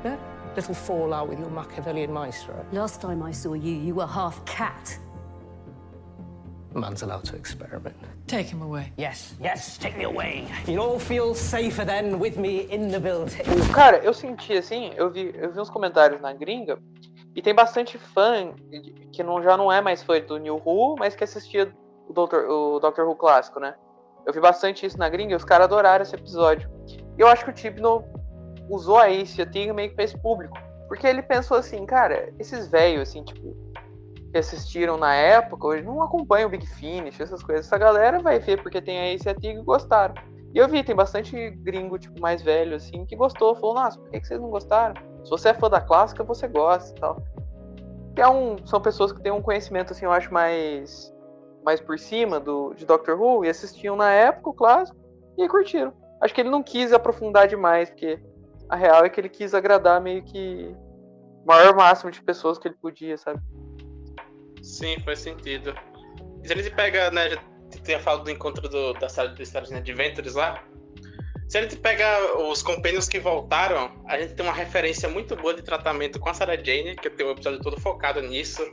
[0.06, 0.18] Yeah?
[0.56, 2.66] Little fallout with your Machiavellian maestro?
[2.72, 4.98] Last time I saw you, you were half cat.
[6.74, 7.98] Man's allowed to experiment.
[8.28, 8.92] Take him away.
[8.98, 10.48] Yes, yes, take me away.
[10.68, 13.44] You'll all feel safer then with me in the building.
[13.72, 16.80] Cara, eu senti assim, eu vi, eu vi uns comentários na gringa
[17.36, 18.52] e tem bastante fã
[19.12, 21.72] que não, já não é mais fã do New Who, mas que assistia
[22.08, 23.76] o Doctor, o Doctor Who clássico, né?
[24.26, 26.68] Eu vi bastante isso na gringa e os caras adoraram esse episódio.
[27.18, 28.04] E eu acho que o Tibno
[28.70, 30.58] usou a Ace e meio que pra esse público.
[30.88, 33.56] Porque ele pensou assim, cara, esses velhos, assim, tipo,
[34.36, 37.66] que assistiram na época, hoje não acompanham o Big Finish, essas coisas.
[37.66, 40.14] Essa galera vai ver porque tem a Ace e gostaram.
[40.54, 43.56] E eu vi, tem bastante gringo, tipo, mais velho, assim, que gostou.
[43.56, 45.02] Falou, nossa, por que, que vocês não gostaram?
[45.24, 47.24] Se você é fã da clássica, você gosta e tal.
[48.14, 51.14] Que é um, são pessoas que têm um conhecimento, assim, eu acho, mais,
[51.64, 55.00] mais por cima do, de Doctor Who e assistiam na época o clássico
[55.38, 55.94] e curtiram.
[56.20, 58.20] Acho que ele não quis aprofundar demais, porque
[58.68, 60.76] a real é que ele quis agradar meio que
[61.42, 63.40] o maior máximo de pessoas que ele podia, sabe?
[64.66, 65.76] Sim, faz sentido.
[66.44, 67.38] E se a gente pega, né, já
[67.84, 70.64] tinha falado do encontro do, da sala de Stars Adventures lá.
[71.48, 75.54] Se a gente pega os compêndios que voltaram, a gente tem uma referência muito boa
[75.54, 78.64] de tratamento com a Sarah Jane, que tem um episódio todo focado nisso,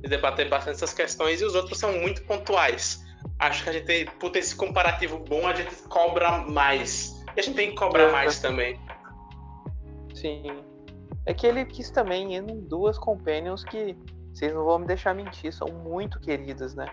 [0.00, 3.04] de debater bastante essas questões, e os outros são muito pontuais.
[3.38, 7.22] Acho que a gente, por ter esse comparativo bom, a gente cobra mais.
[7.36, 8.12] E a gente tem que cobrar é.
[8.12, 8.80] mais também.
[10.14, 10.62] Sim.
[11.26, 13.94] É que ele quis também ir em duas companions que
[14.36, 16.86] vocês não vão me deixar mentir, são muito queridas, né?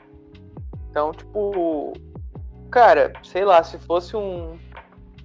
[0.89, 1.91] Então, tipo,
[2.71, 4.57] cara, sei lá, se fosse um.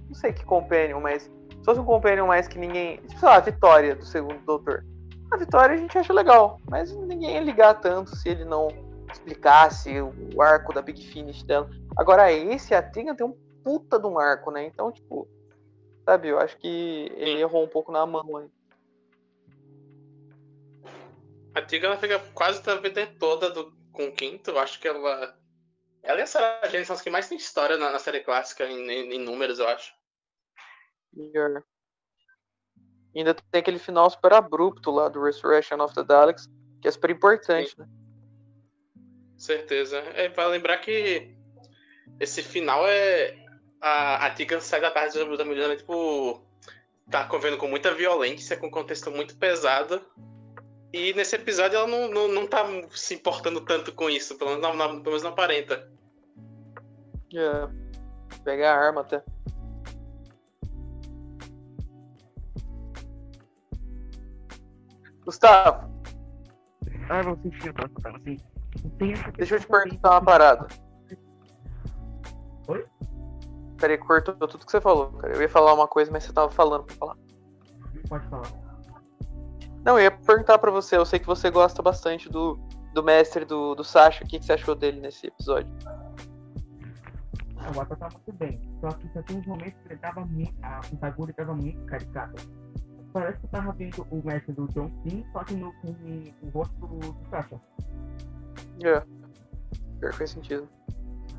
[0.05, 1.23] Não sei que companion, mas.
[1.23, 2.97] Se fosse um companion mais que ninguém.
[2.97, 4.85] Tipo, sei lá, a Vitória do segundo doutor.
[5.31, 8.67] A Vitória a gente acha legal, mas ninguém ia ligar tanto se ele não
[9.09, 11.69] explicasse o arco da Big Finish dela.
[11.95, 14.65] Agora, esse, a Tinga tem um puta de um arco, né?
[14.65, 15.25] Então, tipo,
[16.03, 18.49] sabe, eu acho que ele errou um pouco na mão aí.
[21.59, 24.51] A Tiga ela fica quase a vida toda do, com o quinto.
[24.51, 25.37] Eu acho que ela.
[26.01, 28.65] Ela e a Sarah Jane são as que mais tem história na, na série clássica,
[28.65, 29.93] em, em, em, números, eu acho.
[31.13, 31.61] Melhor.
[33.13, 36.47] Ainda tem aquele final super abrupto lá do Resurrection of the Daleks,
[36.81, 37.81] que é super importante, Sim.
[37.81, 37.89] né?
[39.37, 39.97] Certeza.
[40.15, 41.35] É, para lembrar que
[42.19, 43.37] esse final é.
[43.81, 46.41] A, a Tiga sai da parte da Mulher, tipo.
[47.11, 50.05] Tá convivendo com muita violência, com um contexto muito pesado.
[50.91, 54.63] E nesse episódio ela não, não, não tá se importando tanto com isso, pelo menos
[54.63, 55.89] não, não, pelo menos não aparenta.
[57.33, 57.69] É.
[58.43, 59.23] Pegar a arma até.
[65.23, 65.87] Gustavo.
[67.09, 68.37] Ah, não senti, eu tava assim.
[69.37, 70.67] Deixa eu te perguntar uma parada.
[72.67, 72.85] Oi?
[73.77, 75.33] Peraí, cortou tudo que você falou, cara.
[75.33, 77.17] Eu ia falar uma coisa, mas você tava falando pra falar.
[78.07, 78.68] Pode falar.
[79.89, 82.59] Não, eu ia perguntar para você, eu sei que você gosta bastante do,
[82.93, 85.67] do mestre do, do Sasha, o que, que você achou dele nesse episódio?
[87.75, 90.53] O Ato tava muito bem, só que só tem uns momentos que ele tava muito.
[90.61, 92.35] A Taguri tava muito caricata.
[93.11, 95.87] parece que eu tava vendo o mestre do John Cena, só que no, com
[96.43, 97.59] o rosto do, do Sasha.
[98.83, 99.01] É.
[99.99, 100.69] Pior faz sentido.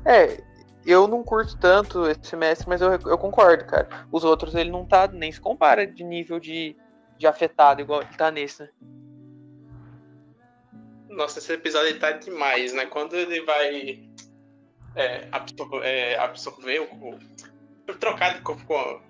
[0.03, 0.43] É,
[0.85, 3.87] eu não curto tanto esse mestre, mas eu, eu concordo, cara.
[4.11, 6.75] Os outros ele não tá, nem se compara de nível de,
[7.21, 8.69] de afetado igual ele tá nesse, né?
[11.07, 12.85] Nossa, esse episódio ele tá demais, né?
[12.87, 14.09] Quando ele vai
[14.95, 17.19] é, absorver, é, absorver o, o.
[17.99, 19.01] trocar de corpo com.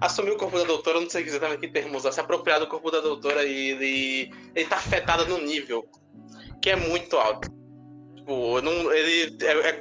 [0.00, 2.90] Assumir o corpo da doutora, não sei exatamente que termo usar, se apropriar do corpo
[2.90, 5.88] da doutora e ele, ele tá afetado no nível
[6.60, 7.48] que é muito alto.
[8.16, 9.80] Tipo, não, ele é, é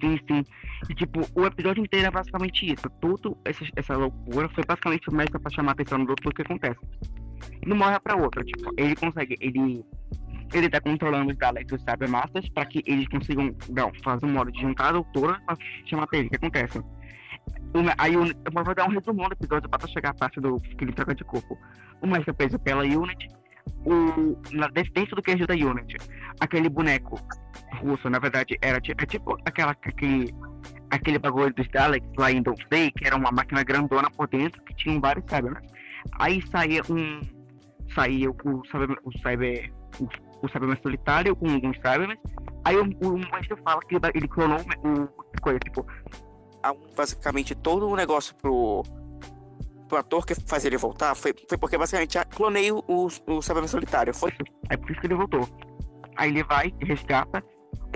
[0.00, 0.44] Sim, sim.
[0.90, 2.88] E, tipo, o episódio inteiro é basicamente isso.
[3.00, 6.34] Tudo essa, essa loucura foi basicamente o mestre pra chamar a atenção do doutor o
[6.34, 6.78] que acontece.
[7.62, 9.84] E não morre pra outra, tipo, ele consegue, ele.
[10.52, 14.32] Ele tá controlando os Daleks e os Cybermasters pra que eles consigam não, fazer um
[14.32, 15.56] modo de juntar a doutora pra
[15.86, 16.26] chamar pra ele.
[16.28, 16.78] O que acontece?
[17.74, 20.60] Uma- aí o- eu vou dar um resumão do episódio pra chegar a parte do
[20.60, 21.58] que ele troca de corpo.
[22.02, 23.26] O mestre é preso pela Unit,
[23.84, 25.96] o, na, dentro do queijo da Unity,
[26.40, 27.20] aquele boneco
[27.82, 30.34] russo, na verdade, era é tipo aquela, aquele,
[30.90, 34.74] aquele bagulho dos Daleks lá em Doomsday, que era uma máquina grandona por dentro, que
[34.74, 35.62] tinha vários Cybermen.
[36.18, 37.20] Aí saía um.
[37.94, 39.72] Saía o Cyberman, o Cyber.
[40.00, 40.08] O,
[40.44, 42.18] o Cyberman solitário com alguns Cybermen.
[42.64, 45.86] Aí o, o mestre fala que ele, clonou o coisa, tipo.
[46.96, 48.82] Basicamente todo o negócio pro
[49.88, 53.68] pro ator que faz ele voltar foi, foi porque basicamente clonei o, o, o Cyberman
[53.68, 54.14] Solitário.
[54.14, 54.32] Foi
[54.70, 55.48] É por isso que ele voltou.
[56.16, 57.42] Aí ele vai, resgata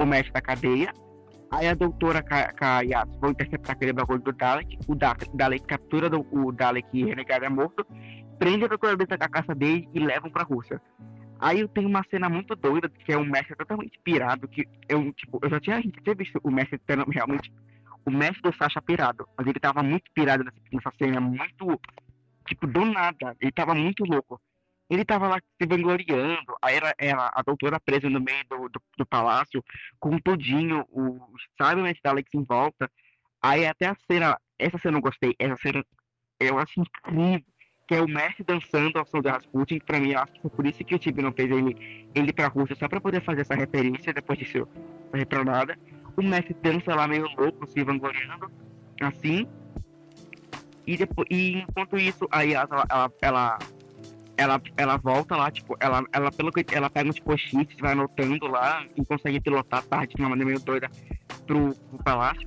[0.01, 0.92] o mestre da cadeia.
[1.51, 4.79] Aí a doutora Ka- Kayatsu vai interceptar aquele bagulho do Dalek.
[4.87, 7.87] O Dalek, Dalek captura do- o Dalek renegado é morto.
[8.38, 10.81] Prende a doutora da caça dele e levam pra Rússia.
[11.40, 15.12] Aí eu tenho uma cena muito doida, que é um mestre totalmente pirado, que eu,
[15.12, 17.53] tipo, eu já tinha, tinha visto o mestre realmente
[18.08, 21.80] o mestre do Sasha pirado, mas ele tava muito pirado nessa, cena, muito,
[22.46, 24.40] tipo, do nada, ele tava muito louco.
[24.90, 28.82] Ele tava lá se vangloriando, aí era, era a doutora presa no meio do, do,
[28.96, 29.62] do palácio,
[30.00, 32.90] com tudinho, os Cybermen da Alex em volta.
[33.42, 35.84] Aí até a cena, essa cena eu gostei, essa cena
[36.40, 37.44] eu acho incrível,
[37.86, 40.50] que é o mestre dançando ao som do Rasputin, pra mim, eu acho que foi
[40.50, 43.42] por isso que o Tibi não fez ele, ele pra Rússia, só pra poder fazer
[43.42, 44.66] essa referência, depois disso,
[45.08, 45.78] essa retronada
[46.20, 48.50] o mestre dança lá meio louco, se vangloriando,
[49.00, 49.46] assim.
[50.87, 53.59] E, depois, e enquanto isso, aí ela, ela, ela,
[54.37, 58.46] ela, ela volta lá, tipo, ela, ela, pelo que ela pega uns post-its, vai anotando
[58.46, 60.90] lá e consegue pilotar tarde de uma maneira meio doida
[61.46, 62.46] pro, pro palácio.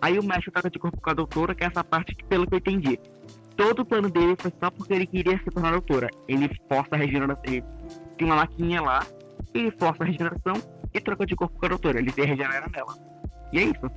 [0.00, 2.46] Aí o mestre toca de corpo com a doutora, que é essa parte que, pelo
[2.46, 2.98] que eu entendi,
[3.56, 6.08] todo o plano dele foi só porque ele queria se tornar doutora.
[6.26, 7.64] Ele força a regeneração, ele
[8.16, 9.06] tem uma maquininha lá,
[9.52, 10.54] ele força a regeneração
[10.94, 11.98] e troca de corpo com a doutora.
[11.98, 12.94] Ele se regenera nela.
[13.52, 13.90] E é isso.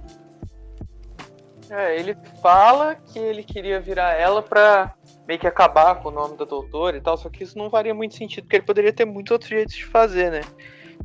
[1.69, 4.93] É, ele fala que ele queria virar ela pra
[5.27, 7.93] meio que acabar com o nome da doutora e tal, só que isso não faria
[7.93, 10.41] muito sentido, porque ele poderia ter muitos outros jeitos de fazer, né?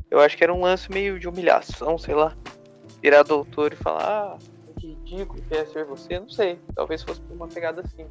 [0.09, 2.35] Eu acho que era um lance meio de humilhação, sei lá.
[3.01, 4.37] Virar doutor e falar, ah,
[4.79, 6.59] que ridículo que é ser você, não sei.
[6.75, 8.05] Talvez fosse uma pegada assim.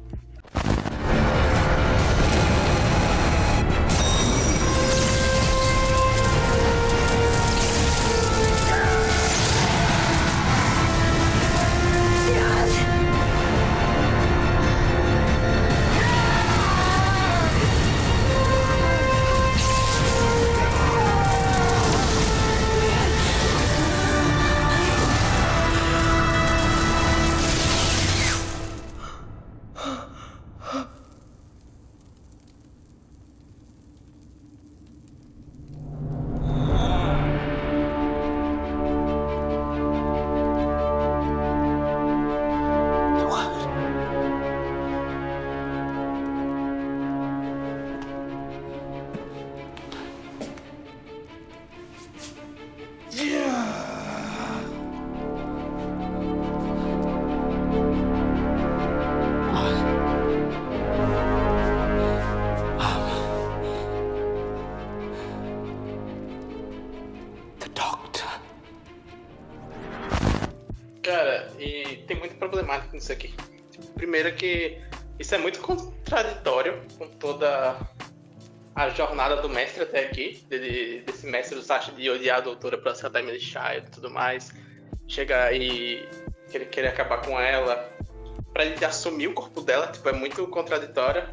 [79.35, 83.15] Do mestre até aqui, dele- desse mestre do Sasha de odiar a doutora pra ser
[83.15, 84.51] a Emily Child e tudo mais.
[85.07, 86.07] Chega e
[86.71, 87.89] querer, acabar com ela,
[88.53, 91.23] pra ele assumir o corpo dela, tipo, é muito contraditório.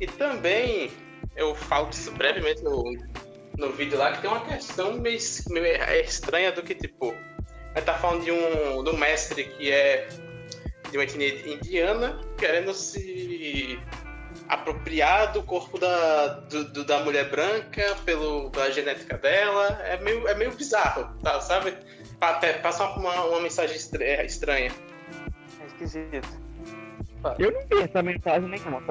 [0.00, 0.90] E também,
[1.36, 2.84] eu falo disso brevemente no,
[3.56, 5.18] no vídeo lá que tem uma questão meio,
[5.50, 7.14] meio estranha do que, tipo,
[7.74, 10.08] a tá falando de um do mestre que é
[10.90, 13.78] de uma etnia indiana querendo se
[14.48, 19.80] apropriar do corpo da, do, do, da mulher branca pelo, pela genética dela.
[19.84, 21.74] É meio, é meio bizarro, tá, sabe?
[22.20, 24.70] Até passa uma, uma mensagem estranha.
[25.60, 26.44] É esquisito.
[27.38, 28.82] Eu não vi essa mensagem nenhuma.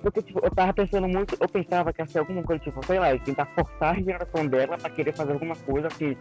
[0.00, 2.98] Porque, tipo, eu tava pensando muito, eu pensava que ia ser alguma coisa, tipo, sei
[2.98, 6.16] lá, tentar forçar a regeneração dela pra querer fazer alguma coisa que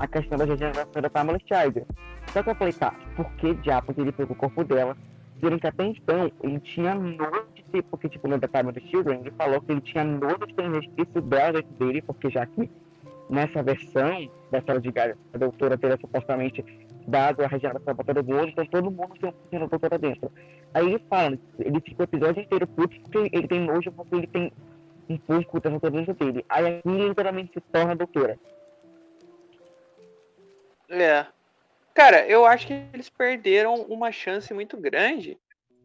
[0.00, 1.84] a questão da regeneração da Pamela Scheider.
[2.32, 4.96] Só que eu falei, tá, por que diabos ele pegou o corpo dela?
[5.40, 7.46] Sendo que até então ele tinha nojo
[7.90, 11.20] porque, tipo, no Department of Children, ele falou que ele tinha nojo de ter resquício
[11.22, 12.70] dela dele, porque já que
[13.28, 16.64] nessa versão da história de Gaia, a doutora teria supostamente
[17.06, 20.30] dado a regeneração para todo mundo, então todo mundo tem um a doutora dentro.
[20.74, 24.26] Aí ele fala, ele fica o episódio inteiro puto porque ele tem nojo, porque ele
[24.26, 24.52] tem
[25.08, 26.44] um pouco da doutora dentro dele.
[26.48, 28.38] Aí aqui ele literalmente se torna doutora.
[30.90, 31.26] É.
[31.94, 35.38] Cara, eu acho que eles perderam uma chance muito grande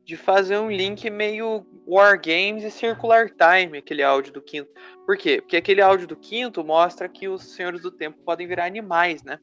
[0.06, 4.70] de fazer um link meio War Games e Circular Time, aquele áudio do quinto.
[5.06, 5.42] Por quê?
[5.42, 9.40] Porque aquele áudio do quinto mostra que os Senhores do Tempo podem virar animais, né?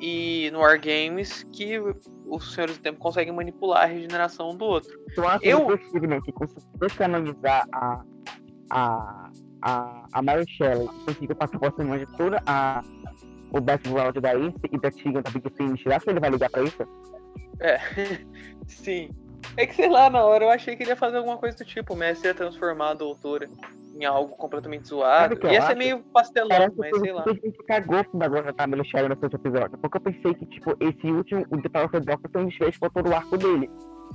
[0.00, 1.78] E no War Games que
[2.26, 4.98] os Senhores do Tempo conseguem manipular a regeneração um do outro.
[5.16, 5.68] Eu acho eu...
[6.06, 8.04] né, que conseguiu canonizar a,
[8.70, 9.30] a,
[9.62, 12.82] a, a Mary Shelley, conseguiu passar por cima de toda a
[13.52, 16.50] o background da Ace e da Tigan da Big Finish, será que ele vai ligar
[16.50, 16.86] pra isso?
[17.60, 17.78] É,
[18.66, 19.10] sim.
[19.56, 21.64] É que sei lá, na hora eu achei que ele ia fazer alguma coisa do
[21.64, 23.48] tipo, o Messi ia transformar a doutora
[23.94, 25.38] em algo completamente zoado.
[25.48, 27.24] Ia ser meio pastelão, mas sei lá.
[27.26, 29.78] A gente cagou com o bagulho da Tamela Sharon no outro episódio.
[29.78, 32.90] Porque eu pensei que, tipo, esse último, o The Power of Doctor um desfecho pra
[32.90, 33.70] todo o arco dele.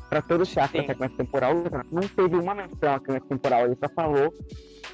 [0.10, 1.56] Pra todo o chato da sequência temporal.
[1.92, 3.66] Não teve uma menção à sequência temporal.
[3.66, 4.32] Ele só falou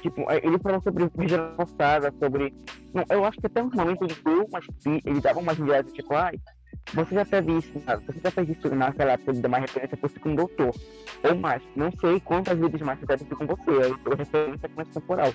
[0.00, 2.54] Tipo, é, ele falou sobre regeneração forçada, sobre.
[2.94, 4.64] Não, eu acho que até um momento ele deu umas.
[5.04, 6.38] Ele dava umas ideias, tipo, ai,
[6.94, 7.72] você já teve isso,
[8.06, 10.74] você já fez isso naquela época de dar uma referência fosse com o doutor.
[11.22, 14.68] Ou mais, não sei quantas vezes mais você deve ter com você, aí foi referência
[14.68, 15.32] com esse temporal.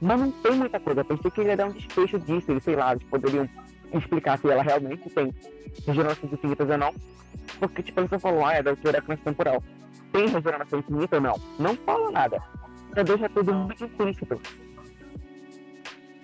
[0.00, 2.60] Mas não tem muita coisa, eu pensei que ele ia dar um desfecho disso, ele,
[2.60, 3.48] sei lá, eles poderiam
[3.92, 5.32] explicar se ela realmente tem
[5.86, 6.94] regeneração infinita ou não.
[7.60, 9.62] Porque, tipo, ele só falou, ah, é a doutora é com esse temporal.
[10.12, 11.40] Tem regeneração infinita ou não?
[11.58, 12.42] Não fala nada
[12.96, 14.40] já deixa tudo muito implícito.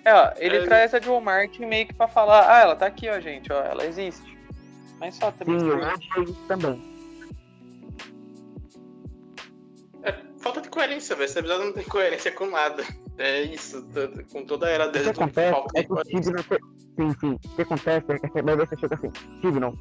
[0.03, 2.87] É, ó, ele é, traz a Joe Martin meio que pra falar, ah, ela tá
[2.87, 4.37] aqui, ó, gente, ó, ela existe.
[5.01, 5.59] Mas só também.
[5.59, 6.81] Sim, eu acho isso também.
[10.03, 11.25] É, falta de coerência, velho.
[11.25, 12.83] Esse episódio não tem coerência com nada.
[13.17, 13.85] É isso,
[14.31, 15.09] com toda a era dele.
[15.09, 15.97] O que acontece é que o.
[16.05, 17.39] Sim, sim.
[17.43, 19.11] O que acontece é que você chega assim,
[19.59, 19.75] não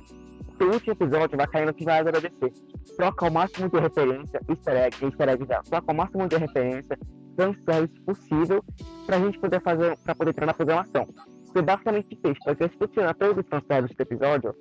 [0.64, 2.52] o último episódio vai cair no que vai agradecer.
[2.96, 5.62] Troca o máximo de referência, easter egg, easter egg já.
[5.62, 6.98] Troca o máximo de referência,
[7.36, 8.64] fanservice possível,
[9.06, 11.08] pra gente poder fazer, pra poder entrar na programação.
[11.52, 14.54] Foi basicamente fez, porque se tu tirar todos os fanservice do episódio,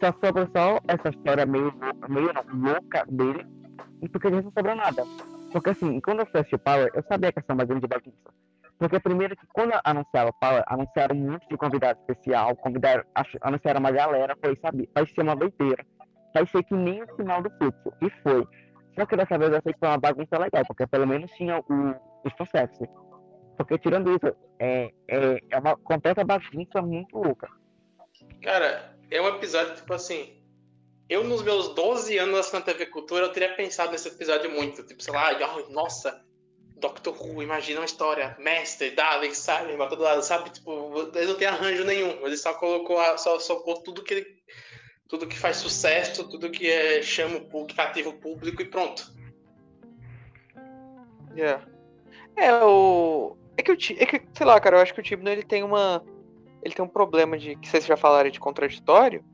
[0.00, 1.72] só sobra só essa história meio,
[2.08, 3.46] meio louca dele,
[4.02, 5.04] e porque não sobra nada.
[5.52, 8.16] Porque assim, quando eu fui Power, eu sabia que essa é uma grande bagunça.
[8.78, 13.04] Porque primeiro que quando anunciaram o Power, anunciaram um monte de convidado especial, convidaram,
[13.42, 15.84] anunciaram uma galera, foi, sabe, vai ser uma doideira.
[16.32, 17.92] Vai ser que nem o final do fluxo.
[18.00, 18.46] E foi.
[18.94, 21.58] Só que dessa vez eu sei que foi uma bagunça legal, porque pelo menos tinha
[21.58, 21.94] o,
[22.24, 22.88] os processos.
[23.56, 27.48] Porque tirando isso, é, é, é uma completa bagunça muito louca.
[28.42, 30.36] Cara, é um episódio, tipo assim.
[31.08, 34.84] Eu, nos meus 12 anos na TV Cultura, eu teria pensado nesse episódio muito.
[34.84, 35.36] Tipo, sei lá,
[35.68, 36.24] nossa,
[36.80, 40.50] Doctor Who, imagina uma história, mestre, Dalek, sabe, pra todo lado, sabe?
[40.50, 44.26] Tipo, eles não tem arranjo nenhum, ele só colocou, só, só pôs tudo que ele,
[45.08, 49.12] tudo que faz sucesso, tudo que é, chama o público, cativa o público e pronto.
[51.36, 51.64] Yeah.
[52.36, 53.36] É, o.
[53.56, 55.62] É que, o, é que, sei lá, cara, eu acho que o Tibno ele tem
[55.62, 56.04] uma.
[56.62, 57.56] Ele tem um problema de.
[57.56, 59.24] que vocês já falaram de contraditório,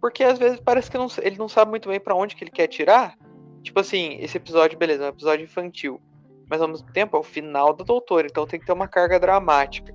[0.00, 2.50] porque às vezes parece que não, ele não sabe muito bem para onde que ele
[2.50, 3.16] quer tirar.
[3.62, 6.00] Tipo assim, esse episódio, beleza, é um episódio infantil
[6.48, 9.18] mas ao mesmo tempo é o final do doutor, então tem que ter uma carga
[9.18, 9.94] dramática.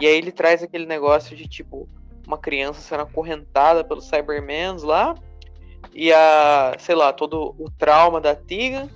[0.00, 1.88] E aí ele traz aquele negócio de tipo
[2.26, 5.14] uma criança sendo acorrentada pelos Cybermans lá,
[5.92, 8.88] e a, sei lá, todo o trauma da Tiga.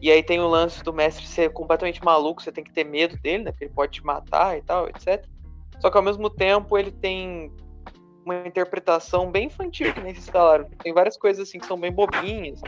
[0.00, 3.16] E aí tem o lance do mestre ser completamente maluco, você tem que ter medo
[3.18, 3.50] dele, né?
[3.50, 5.24] Porque ele pode te matar e tal, etc.
[5.80, 7.52] Só que ao mesmo tempo ele tem
[8.24, 10.68] uma interpretação bem infantil, que nem vocês falaram.
[10.82, 12.60] Tem várias coisas assim que são bem bobinhas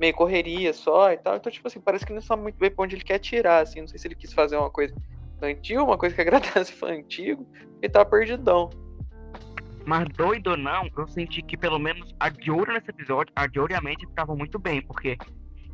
[0.00, 1.36] meio correria só e tal.
[1.36, 3.82] Então, tipo assim, parece que não sabe muito bem pra onde ele quer tirar, assim.
[3.82, 4.94] Não sei se ele quis fazer uma coisa
[5.36, 7.46] infantil, uma coisa que agradasse fã antigo,
[7.82, 8.70] e tá perdidão.
[9.86, 13.74] Mas doido ou não, eu senti que pelo menos a Diori nesse episódio, a Diori
[13.74, 15.18] e a mente estavam muito bem, porque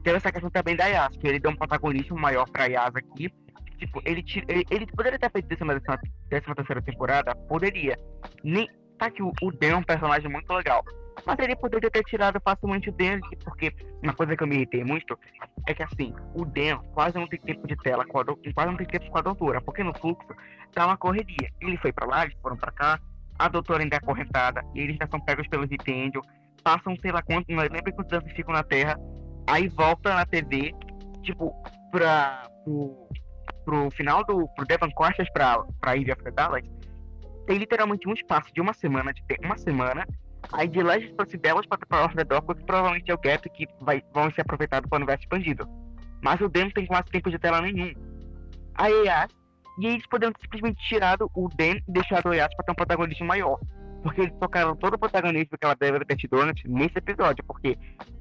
[0.03, 3.31] teve essa questão também da Yas, que ele deu um protagonismo maior pra Yas aqui,
[3.77, 5.99] tipo, ele, ele, ele poderia ter feito na décima,
[6.29, 7.35] décima terceira temporada?
[7.49, 7.99] Poderia.
[8.43, 8.69] Nem,
[8.99, 10.85] tá que o, o Dan é um personagem muito legal.
[11.25, 13.73] Mas ele poderia ter tirado facilmente o Dan, porque
[14.03, 15.19] uma coisa que eu me irritei muito
[15.67, 18.23] é que assim, o Dan quase não tem tempo de tela com
[18.55, 20.29] quase não tem tempo com a doutora, porque no fluxo
[20.73, 21.51] tá uma correria.
[21.61, 23.01] Ele foi pra lá, eles foram pra cá,
[23.39, 26.25] a doutora ainda é acorrentada, e eles já são pegos pelos incêndios,
[26.63, 28.99] passam sei lá quanto, não lembro quantos anos ficam na Terra,
[29.47, 30.75] aí volta na TV,
[31.23, 31.53] tipo,
[31.91, 32.49] pra.
[33.67, 34.49] Pro final do.
[34.55, 36.65] pro Devon Costas pra, pra Ivy of Dallas,
[37.47, 40.07] tem literalmente um espaço de uma semana, de uma semana,
[40.53, 44.03] aí de Legends pra Cidelas pra the Dark, que provavelmente é o gap que vai,
[44.15, 45.69] vão ser aproveitados para o universo expandido.
[46.23, 47.93] Mas o não tem quase tempo de tela nenhum.
[48.75, 49.09] Aí,
[49.79, 53.27] e eles poderiam simplesmente tirado o Dan e deixado o Yas pra ter um protagonismo
[53.27, 53.59] maior.
[54.03, 57.45] Porque eles tocaram todo o protagonismo que ela deve ter tido antes nesse episódio.
[57.45, 57.77] Porque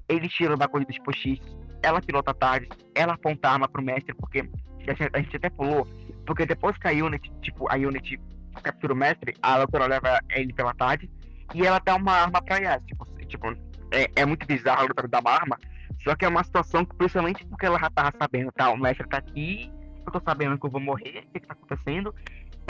[0.10, 4.14] eles tiram da coisa dos postiços, ela pilota tarde, ela aponta a arma pro mestre,
[4.16, 4.48] porque
[4.92, 5.88] a gente até pulou.
[6.26, 8.20] Porque depois que a Unity, tipo, a Unity
[8.62, 11.10] captura o mestre, a doutora leva ele pela tarde
[11.54, 12.82] e ela dá uma arma pra Yas.
[12.86, 13.48] Tipo, tipo
[13.92, 15.60] é, é muito bizarro a doutora dar uma arma.
[16.04, 19.08] Só que é uma situação que, principalmente porque ela já tava sabendo, tá, o mestre
[19.08, 19.72] tá aqui,
[20.06, 22.14] eu tô sabendo que eu vou morrer, o que, que tá acontecendo,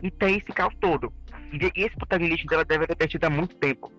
[0.01, 1.11] e tem esse caos todo.
[1.51, 3.91] E esse protagonista dela deve ter tido há muito tempo.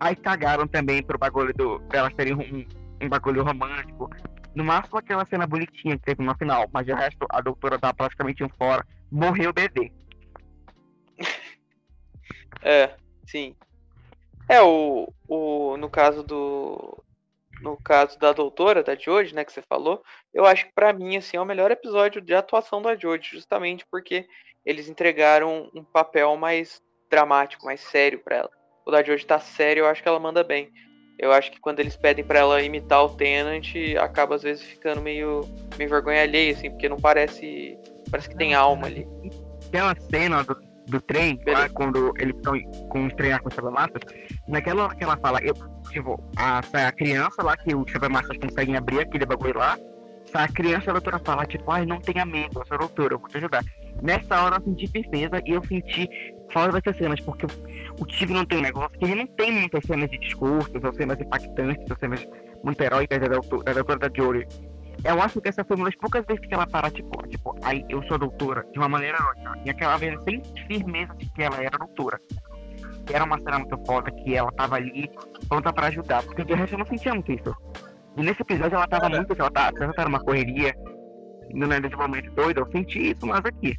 [0.00, 4.10] Aí cagaram também pro bagulho do, delas terem um, um bagulho romântico.
[4.54, 7.92] No máximo aquela cena bonitinha que teve no final, mas o resto a doutora tá
[7.92, 8.86] praticamente um fora.
[9.10, 9.92] Morreu o bebê.
[12.62, 12.94] É,
[13.26, 13.54] sim.
[14.48, 17.02] É, o, o, no caso do,
[17.62, 21.16] no caso da doutora, da Jodie, né, que você falou, eu acho que para mim,
[21.16, 24.26] assim, é o melhor episódio de atuação da Jodie, justamente porque
[24.64, 28.50] eles entregaram um papel mais dramático, mais sério para ela.
[28.84, 30.70] O da Jodie tá sério, eu acho que ela manda bem.
[31.20, 35.02] Eu acho que quando eles pedem para ela imitar o Tenant, acaba às vezes ficando
[35.02, 35.42] meio,
[35.76, 37.76] meio vergonha alheia, assim, porque não parece.
[38.10, 39.06] Parece que tem alma ali.
[39.70, 40.56] Tem uma cena do,
[40.86, 42.58] do trem, lá, quando eles estão
[42.88, 44.00] com os treinar com os chapamatas,
[44.48, 45.52] naquela hora que ela fala, eu,
[45.90, 49.78] tipo, a, a criança lá que os chapamatas conseguem abrir aquele bagulho lá,
[50.32, 53.28] a criança a doutora fala, tipo, ai, não tenha medo, eu sou doutora, eu vou
[53.28, 53.62] te ajudar.
[54.02, 56.08] Nessa hora eu senti firmeza e eu senti
[56.52, 57.46] falta dessas cenas, porque
[57.98, 60.94] o Tigre não tem um negócio que ele não tem muitas cenas de discurso, ou
[60.94, 62.26] cenas impactantes, ou cenas
[62.62, 64.46] muito heróicas da doutora da, doutora da Jory.
[65.02, 67.84] Eu acho que essa foi uma das poucas vezes que ela para, tipo, tipo, aí
[67.88, 69.60] eu sou doutora, de uma maneira heróica.
[69.64, 72.20] E aquela vez sem firmeza de que ela era doutora.
[73.10, 75.10] Era uma cena muito foda que ela tava ali
[75.48, 77.56] pronta pra ajudar, porque de resto eu não sentia muito isso.
[78.16, 80.74] E nesse episódio ela tava muito, ela tava, ela tava numa correria,
[81.52, 83.78] no desenvolvimento doido, eu senti isso mais aqui.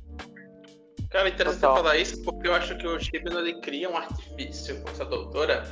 [1.12, 1.76] Cara, interessante Total.
[1.76, 5.64] falar isso porque eu acho que o Shibano ele cria um artifício com essa doutora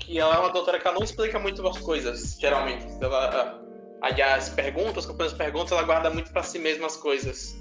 [0.00, 2.86] que ela é uma doutora que ela não explica muito as coisas, geralmente.
[3.00, 3.60] Ela,
[4.00, 7.56] aliás, perguntas, as perguntas, ela guarda muito para si mesma as coisas.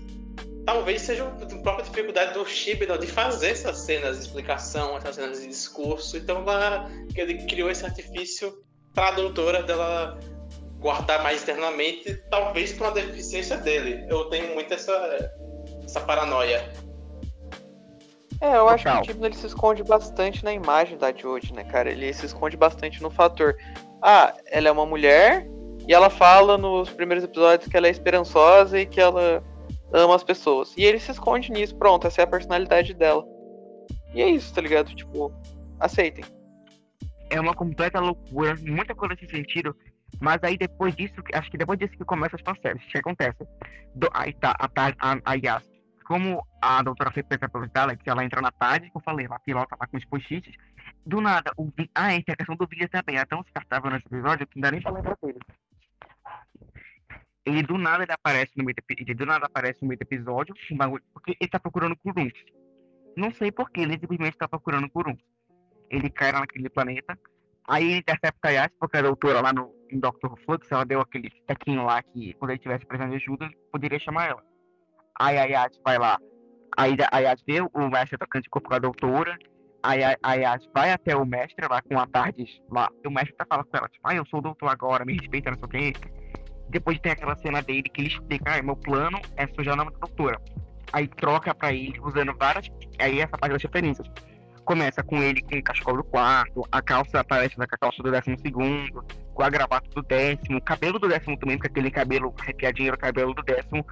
[0.66, 5.42] Talvez seja a própria dificuldade do Shibano de fazer essas cenas de explicação, essas cenas
[5.42, 6.18] de discurso.
[6.18, 8.64] Então ela, ele criou esse artifício
[8.94, 10.18] para a doutora dela
[10.80, 14.06] guardar mais internamente, talvez por uma deficiência dele.
[14.10, 15.32] Eu tenho muito essa,
[15.84, 16.87] essa paranoia.
[18.40, 21.64] É, eu acho que o Tibno ele se esconde bastante na imagem da Jodie, né,
[21.64, 21.90] cara?
[21.90, 23.56] Ele se esconde bastante no fator.
[24.02, 25.48] Ah, ela é uma mulher
[25.88, 29.44] e ela fala nos primeiros episódios que ela é esperançosa e que ela
[29.92, 30.74] ama as pessoas.
[30.78, 33.26] E ele se esconde nisso, pronto, essa é a personalidade dela.
[34.14, 34.94] E é isso, tá ligado?
[34.96, 35.34] Tipo,
[35.80, 36.24] aceitem.
[37.30, 39.76] É uma completa loucura, muita coisa nesse sentido.
[40.20, 43.38] Mas aí depois disso, acho que depois disso que começa as fanservice, o que acontece?
[43.96, 44.68] Do, aí tá, a,
[45.00, 45.64] a, a Yas
[46.08, 49.76] como a doutora foi pelos Daleks, ela entra na tarde, que eu falei, ela pilota
[49.78, 50.56] lá com os post-its.
[51.06, 51.92] Do nada, o vi...
[51.94, 54.62] ah, é, tem a questão do vídeo também, é tão descartável nesse episódio que não
[54.62, 55.18] dá nem pra lembrar.
[57.46, 60.04] Ele do nada ele aparece no meio do, ele do nada aparece no meio do
[60.04, 60.56] episódio,
[61.14, 62.42] porque ele tá procurando Kurunks.
[63.18, 65.26] Não sei porquê, ele simplesmente tá procurando Kurunks.
[65.90, 67.20] Ele cai naquele planeta,
[67.68, 71.30] aí ele intercepta a Yas, porque a doutora lá no Doctor Flux, ela deu aquele
[71.46, 74.47] tequinho lá que quando ele tivesse precisando de ajuda, poderia chamar ela.
[75.20, 76.18] A Yas vai lá.
[76.78, 79.38] Aí a Yas vê o mestre de corpo com a doutora.
[79.82, 82.88] Aí a, Yas vai até o mestre lá com a Tardes lá.
[83.04, 85.52] E o mestre tá falando com ela, tipo, ah, eu sou doutor agora, me respeita,
[85.52, 86.28] não sei o que.
[86.70, 89.92] Depois tem aquela cena dele que ele explica, ah, meu plano é sujar o nome
[89.92, 90.40] da doutora.
[90.94, 92.70] Aí troca pra ele, usando várias.
[93.00, 94.08] Aí essa parte das referências.
[94.66, 98.12] Começa com ele com o cachecol do quarto, a calça aparece com a calça do
[98.12, 102.36] décimo segundo, com a gravata do décimo, o cabelo do décimo também, com aquele cabelo
[102.38, 103.86] arrepiadinho era o cabelo do décimo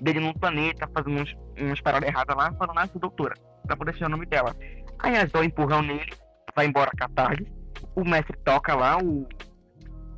[0.00, 3.34] dele num planeta, fazendo uns, umas paradas erradas lá, falando, ah, doutora,
[3.66, 4.54] pra poder ser o nome dela.
[4.98, 6.10] Aí as duas empurram nele,
[6.54, 7.46] vai embora com a tarde,
[7.94, 9.28] o mestre toca lá o,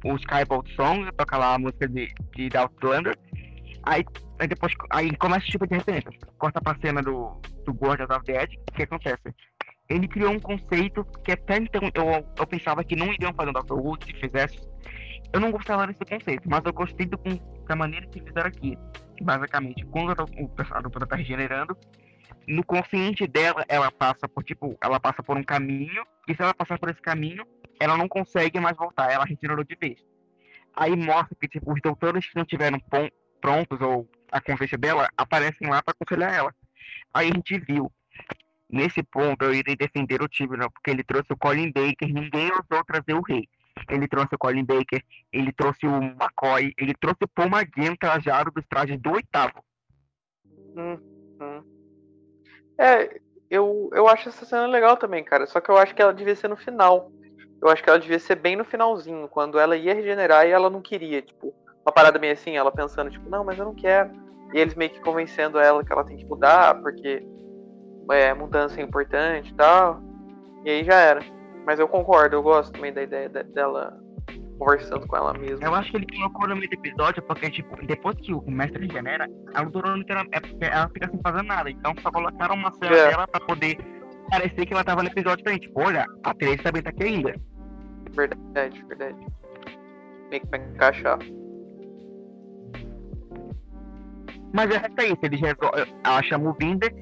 [0.05, 3.17] o Skybolt Song, toca lá a música de, de Outlander,
[3.83, 4.05] aí
[4.41, 6.11] Aí depois aí começa tipo de referência.
[6.39, 8.59] Corta pra cena do, do Guardians of the Edge.
[8.71, 9.35] O que acontece?
[9.87, 13.53] Ele criou um conceito que até então eu, eu pensava que não iriam fazer um
[13.53, 13.75] Dr.
[13.75, 14.59] Who se fizesse.
[15.31, 17.21] Eu não gostava desse conceito, mas eu gostei do,
[17.69, 18.79] da maneira que fizeram aqui.
[19.21, 21.77] Basicamente, quando o pessoal do tá regenerando,
[22.49, 26.55] no consciente dela, ela passa por tipo, ela passa por um caminho, e se ela
[26.55, 27.45] passar por esse caminho,
[27.79, 30.01] ela não consegue mais voltar, ela regenerou de vez.
[30.75, 32.81] Aí mostra que tipo, os doutores que não tiveram
[33.41, 36.55] prontos ou a consciência dela aparecem lá para aconselhar ela.
[37.13, 37.93] Aí a gente viu.
[38.69, 42.85] Nesse ponto eu irei defender o Tibner, porque ele trouxe o Colin Baker, ninguém ousou
[42.85, 43.49] trazer o rei.
[43.89, 45.03] Ele trouxe o Colin Baker,
[45.33, 49.63] ele trouxe o McCoy, ele trouxe o Paul McGann trajado dos trajes do oitavo.
[50.77, 50.99] Hum,
[51.41, 51.63] hum.
[52.79, 53.21] É,
[53.51, 55.47] eu, eu acho essa cena legal também, cara.
[55.47, 57.11] Só que eu acho que ela devia ser no final.
[57.61, 60.71] Eu acho que ela devia ser bem no finalzinho, quando ela ia regenerar e ela
[60.71, 61.55] não queria, tipo,
[61.85, 64.11] uma parada meio assim, ela pensando, tipo, não, mas eu não quero.
[64.55, 67.23] E eles meio que convencendo ela que ela tem que mudar, porque
[68.11, 70.01] é, mudança é importante e tal.
[70.65, 71.40] E aí já era.
[71.71, 73.97] Mas eu concordo, eu gosto também da ideia dela
[74.59, 75.65] conversando com ela mesma.
[75.65, 78.89] Eu acho que ele colocou no meio do episódio, porque, tipo, depois que o mestre
[78.89, 81.71] regenera, a Ludorônica ela, é, ela fica sem fazer nada.
[81.71, 83.11] Então só colocaram uma cena é.
[83.11, 83.79] dela pra poder
[84.29, 85.61] parecer que ela tava no episódio também.
[85.61, 87.37] Tipo, olha, a Trace também tá aqui ainda.
[88.17, 89.27] Verdade, verdade.
[90.29, 91.19] Meio que pra encaixar.
[94.53, 95.87] Mas é isso, eles resolvem.
[96.03, 96.93] Ela chama o Vinder,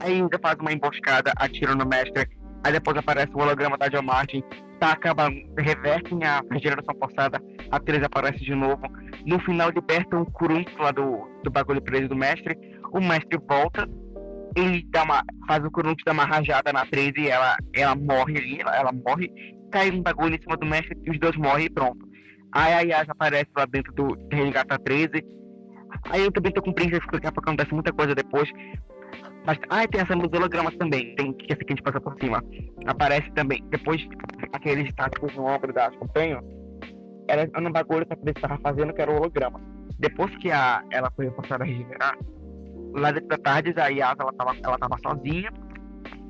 [0.00, 2.26] ainda faz uma emboscada, atira no mestre,
[2.64, 4.42] aí depois aparece o holograma da John Martin,
[4.80, 7.40] tá, acaba, revertem a regeneração forçada,
[7.70, 8.82] a Teresa aparece de novo.
[9.26, 12.58] No final libertam o Kurunks lá do, do bagulho preso do mestre,
[12.92, 13.88] o mestre volta,
[14.56, 18.38] ele dá uma, faz o Kurunks dar uma rajada na 13 e ela, ela morre
[18.38, 19.30] ali, ela, ela morre,
[19.70, 22.08] cai um bagulho em cima do mestre e os dois morrem e pronto.
[22.52, 25.24] Aí a Yas aparece lá dentro do Resgata 13,
[26.10, 28.48] Aí eu também tô com pressa porque daqui a pouco acontece muita coisa depois.
[29.46, 32.16] Mas, ah, tem essa dos hologramas também, tem que essa que a gente passa por
[32.18, 32.42] cima.
[32.86, 34.00] Aparece também, depois
[34.52, 36.40] aqueles estáticos no ombro da Companho,
[37.28, 39.60] era no bagulho que a polícia estava fazendo, que era o holograma.
[39.98, 42.16] Depois que a, ela foi forçada a regenerar,
[42.94, 45.50] lá da tarde, a Yasa, ela tava, ela tava sozinha.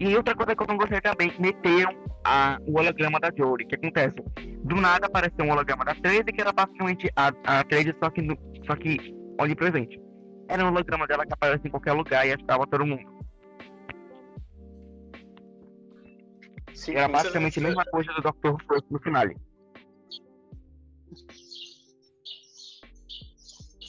[0.00, 1.94] E outra coisa que eu não gostei também, meteram
[2.24, 3.64] a, o holograma da Jory.
[3.64, 4.16] O que acontece?
[4.64, 8.22] Do nada apareceu um holograma da 13, que era basicamente a, a 13, só que,
[8.22, 8.36] no,
[8.66, 10.00] só que onipresente.
[10.49, 13.14] Era um holograma dela que aparece em qualquer lugar e ajudava todo mundo.
[16.74, 18.62] Sim, Era basicamente a mesma coisa do Dr.
[18.66, 19.26] Frost no final.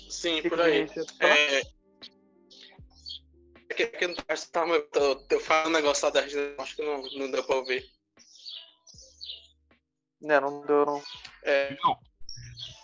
[0.09, 0.87] Sim, por aí.
[1.19, 1.59] É...
[1.59, 1.63] é
[3.75, 4.15] que, que, eu,
[5.29, 7.83] eu falo um negócio lá da acho que não, não deu pra ouvir.
[10.21, 11.03] Não, não deu não.
[11.43, 11.77] É...
[11.83, 11.99] Não.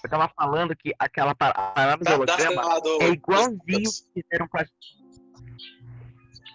[0.03, 2.63] Eu tava falando que aquela parada do holograma
[3.01, 4.65] é igualzinho que fizeram com a.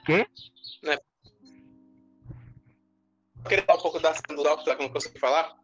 [0.04, 0.26] Quê?
[0.82, 0.98] Né?
[3.44, 5.56] Eu queria falar um pouco da cena do Doctor, que eu não consegui falar.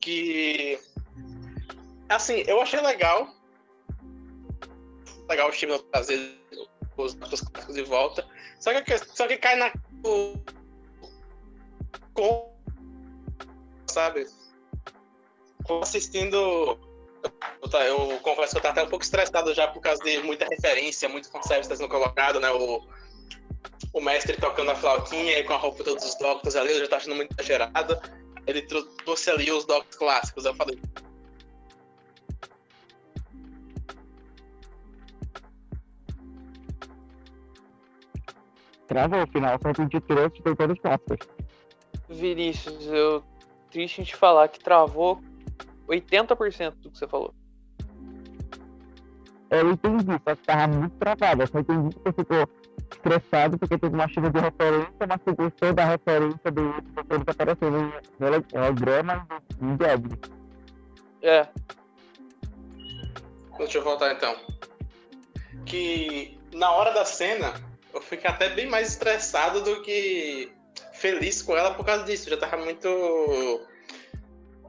[0.00, 0.78] Que.
[2.08, 3.28] Assim, eu achei legal.
[5.28, 6.38] Legal o time trazer
[6.96, 8.26] os clássicos de volta.
[8.60, 9.72] Só que, só que cai na.
[12.12, 12.52] Com.
[13.86, 14.26] Sabe?
[15.80, 16.91] Assistindo
[17.70, 21.08] eu confesso que eu tô até um pouco estressado já por causa de muita referência,
[21.08, 22.50] muito conceito está sendo colocado, né?
[22.50, 22.82] O,
[23.92, 26.88] o mestre tocando a flautinha e com a roupa todos os doctors ali, eu já
[26.88, 27.98] tô achando muito exagerado.
[28.46, 30.78] Ele trouxe ali os doctors clássicos, eu falei.
[38.88, 41.28] Travou o final, só que a gente trouxe foi todos os clássicos.
[42.08, 43.24] Vinícius, eu
[43.70, 45.22] triste em te falar que travou
[45.88, 47.32] 80% do que você falou.
[49.52, 51.42] Eu entendi, só que tava muito travado.
[51.42, 52.48] Eu só entendi que você ficou
[52.90, 57.30] estressado porque teve uma chuva de referência, mas você gostou da referência do outro que
[57.30, 59.28] aparecendo no holograma
[59.60, 60.18] em Dead.
[61.20, 61.46] É.
[63.58, 64.34] Deixa eu voltar então.
[65.66, 67.52] Que na hora da cena
[67.92, 70.50] eu fiquei até bem mais estressado do que
[70.94, 72.30] feliz com ela por causa disso.
[72.30, 72.88] Eu já tava muito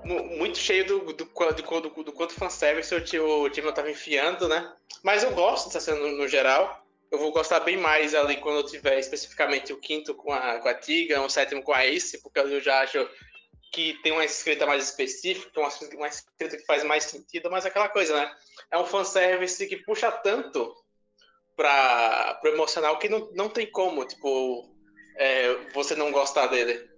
[0.05, 4.73] muito cheio do, do, do, do, do quanto fanservice o, o time tava enfiando, né?
[5.03, 6.85] Mas eu gosto dessa cena no, no, geral.
[7.11, 10.67] Eu vou gostar bem mais ali quando eu tiver especificamente o quinto com a, com
[10.67, 13.07] a Tiga, o sétimo com a Ace, porque eu já acho
[13.71, 17.67] que tem uma escrita mais específica, uma, uma escrita que faz mais sentido, mas é
[17.67, 18.31] aquela coisa, né?
[18.71, 20.75] É um fanservice que puxa tanto
[21.55, 24.69] para o emocional que não, não tem como, tipo,
[25.17, 26.89] é, você não gostar dele.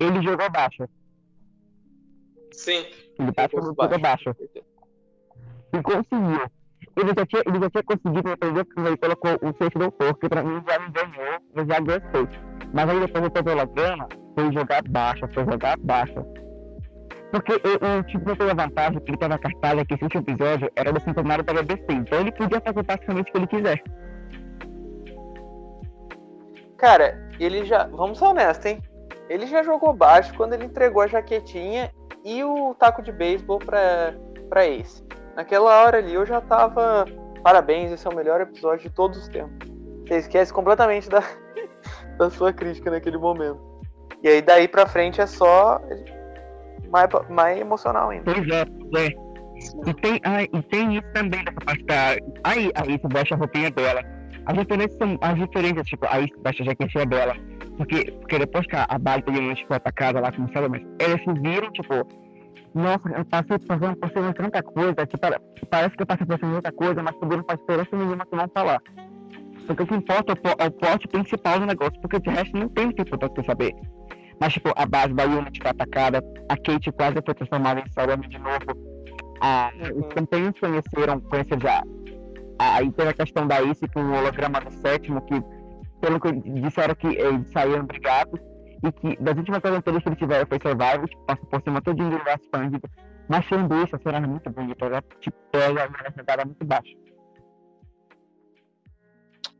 [0.00, 0.84] Ele jogou baixo.
[2.52, 2.86] Sim.
[3.18, 4.00] Ele passa muito baixo.
[4.00, 4.36] baixo.
[5.72, 6.50] E conseguiu.
[6.96, 10.28] ele já tinha, ele já tinha conseguido aprender que ele colocou o sexto doutor, que
[10.28, 12.28] pra mim já me ganhou, eu já gostei.
[12.72, 16.24] Mas aí depois eu tô holograma, foi jogar baixa, foi jogar baixa.
[17.30, 20.70] Porque o, tipo não teve a vantagem que ele tava cartaz que esse último episódio
[20.74, 23.82] era do centenário da BBC, então ele podia fazer basicamente o que ele quiser.
[26.78, 27.86] Cara, ele já.
[27.88, 28.82] Vamos ser honestos, hein?
[29.28, 31.90] Ele já jogou baixo quando ele entregou a jaquetinha
[32.24, 35.04] e o taco de beisebol pra Ace.
[35.36, 37.04] Naquela hora ali eu já tava.
[37.42, 39.68] Parabéns, esse é o melhor episódio de todos os tempos.
[40.06, 41.22] Você esquece completamente da,
[42.18, 43.60] da sua crítica naquele momento.
[44.22, 45.80] E aí daí pra frente é só
[46.90, 48.32] mais, mais emocional ainda.
[48.32, 48.62] Pois é,
[49.06, 49.28] é.
[49.86, 52.16] E tem, ah, e tem isso também dessa parte da.
[52.44, 54.02] Aí, aí você baixa a roupinha dela.
[54.48, 57.36] As diferenças são as diferenças, tipo, aí baixa a jaquetinha dela.
[57.76, 61.40] Porque, porque depois que a baita de foi atacada lá com o Saddam, eles se
[61.42, 61.94] viram, tipo,
[62.74, 66.38] nossa, eu passei fazendo por cima de tanta coisa, que parece que eu passei por
[66.38, 68.80] cima de muita coisa, mas tudo não faz diferença nenhuma que não falar.
[69.66, 72.86] Porque o que importa é o plot principal do negócio, porque de resto não tem
[72.86, 73.74] o que importa saber.
[74.40, 78.26] Mas, tipo, a base da Unity foi atacada, a Kate quase foi transformada em Salame
[78.28, 78.88] de novo.
[79.42, 81.82] Ah, os campeões conheceram, conheceram já.
[82.58, 85.40] Aí teve a questão da Ace com o holograma do sétimo, que,
[86.00, 88.40] pelo que disseram que eles saíram brigados,
[88.82, 92.00] e que das últimas aventuras que eles tiveram foi Survival, que passa por cima todo
[92.00, 92.88] o universo expandido.
[93.28, 96.96] Mas sendo isso, a cena é muito bonita, ela te pega a velocidade muito baixa.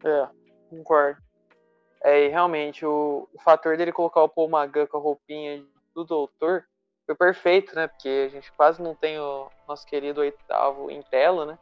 [0.05, 0.29] É,
[0.71, 1.21] concordo.
[2.03, 6.05] É, e realmente, o, o fator dele colocar o Paul Magan com a roupinha do
[6.05, 6.65] doutor
[7.05, 7.89] foi perfeito, né?
[7.89, 11.59] Porque a gente quase não tem o nosso querido oitavo em tela, né?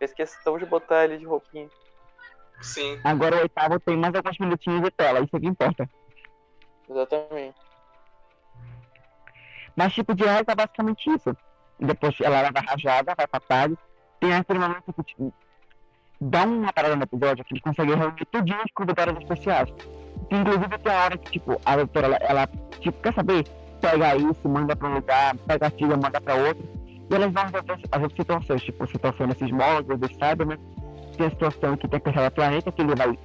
[0.00, 1.68] Fez questão de botar ele de roupinha.
[2.62, 2.98] Sim.
[3.04, 5.88] Agora o oitavo tem mais alguns minutinhos de tela, isso é que importa.
[6.88, 7.56] Exatamente.
[9.76, 11.36] Mas tipo, de resto é basicamente isso.
[11.78, 13.78] Depois ela leva rajada, vai pra tarde.
[14.18, 15.32] Tem aquele momento que tipo,
[16.18, 19.70] dá uma parada no episódio que ele consegue reunir tudinho os convidados especiais.
[20.30, 22.46] Inclusive tem a hora que, tipo, a doutora, ela, ela
[22.80, 23.46] tipo, quer saber?
[23.82, 26.79] Pega isso, manda pra um lugar, pega a filha, manda pra outro.
[27.10, 30.58] E elas vão resolver as outras situações, tipo, situação nesses módulos, dos Cybermen.
[31.16, 33.18] Tem a situação que tem que fechar o planeta, que ele vai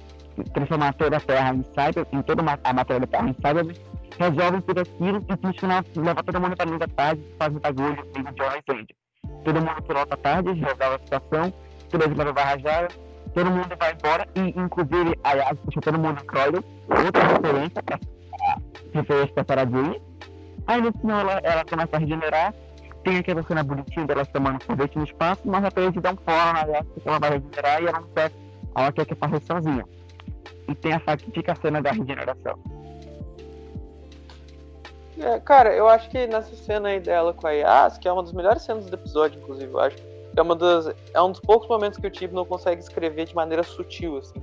[0.52, 3.76] transformar toda a Terra em Cyber, em toda a matéria da Terra em Cybermen.
[4.18, 7.58] Resolvem tudo aquilo e no final leva todo mundo pra linha da tarde, faz um
[7.58, 8.96] bagulho, liga o John e
[9.44, 11.52] Todo mundo pilota a tarde, resolve a situação
[11.88, 12.88] três vai rajar,
[13.34, 17.98] todo mundo vai embora, e inclusive, aliás, puxa todo mundo Croydon, outra referência para
[18.92, 20.00] referência pra paradinha.
[20.66, 22.54] Aí no final ela, ela começa a regenerar,
[23.06, 26.52] tem aquela cena bonitinha dela tomando sorvete no espaço, mas a gente dá um fora
[26.52, 28.32] na aliás, porque ela vai regenerar e ela não quer,
[28.74, 29.84] ela quer que faça sozinha.
[30.68, 32.58] E tem a fatídica cena da regeneração.
[35.20, 38.24] É, cara, eu acho que nessa cena aí dela com a Yas, que é uma
[38.24, 39.96] das melhores cenas do episódio, inclusive, eu acho
[40.36, 43.62] é, uma das, é um dos poucos momentos que o não consegue escrever de maneira
[43.62, 44.42] sutil, assim.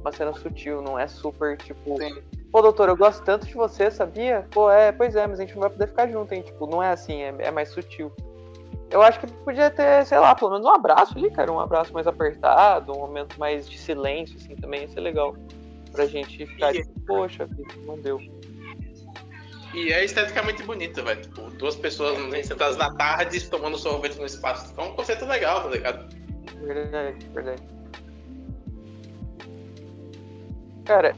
[0.00, 1.96] Uma cena sutil, não é super, tipo...
[1.96, 2.20] Sim.
[2.52, 4.46] Pô, doutor, eu gosto tanto de você, sabia?
[4.50, 6.42] Pô, é, pois é, mas a gente não vai poder ficar junto, hein?
[6.42, 8.12] Tipo, não é assim, é, é mais sutil.
[8.90, 11.52] Eu acho que podia ter, sei lá, pelo menos um abraço ali, cara.
[11.52, 15.36] Um abraço mais apertado, um momento mais de silêncio, assim, também ia ser legal.
[15.92, 17.48] Pra gente ficar, tipo, poxa,
[17.86, 18.20] não deu.
[19.72, 21.22] E é esteticamente bonito, velho.
[21.22, 24.74] Tipo, duas pessoas sentadas na tarde tomando sorvete no espaço.
[24.76, 26.16] É um conceito legal, tá ligado?
[26.60, 27.62] Verdade, verdade.
[30.84, 31.14] Cara,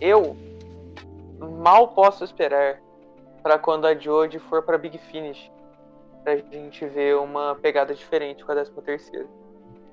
[0.00, 0.36] eu
[1.60, 2.80] mal posso esperar
[3.42, 5.50] para quando a Jodie for para Big Finish.
[6.24, 9.26] Pra gente ver uma pegada diferente com a 13 terceira.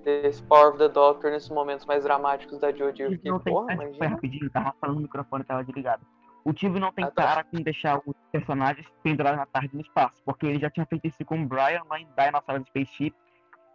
[0.06, 3.04] Esse Power of the Doctor nesses momentos mais dramáticos da Jodie.
[3.04, 6.06] Eu fiquei, porra, Foi rapidinho, tava falando no microfone, tava desligado.
[6.44, 7.24] O time não tem ah, tá.
[7.24, 11.08] cara com deixar os personagens pendurados na tarde no espaço, porque ele já tinha feito
[11.08, 13.16] isso com o Brian lá em Dinosaur Spaceship,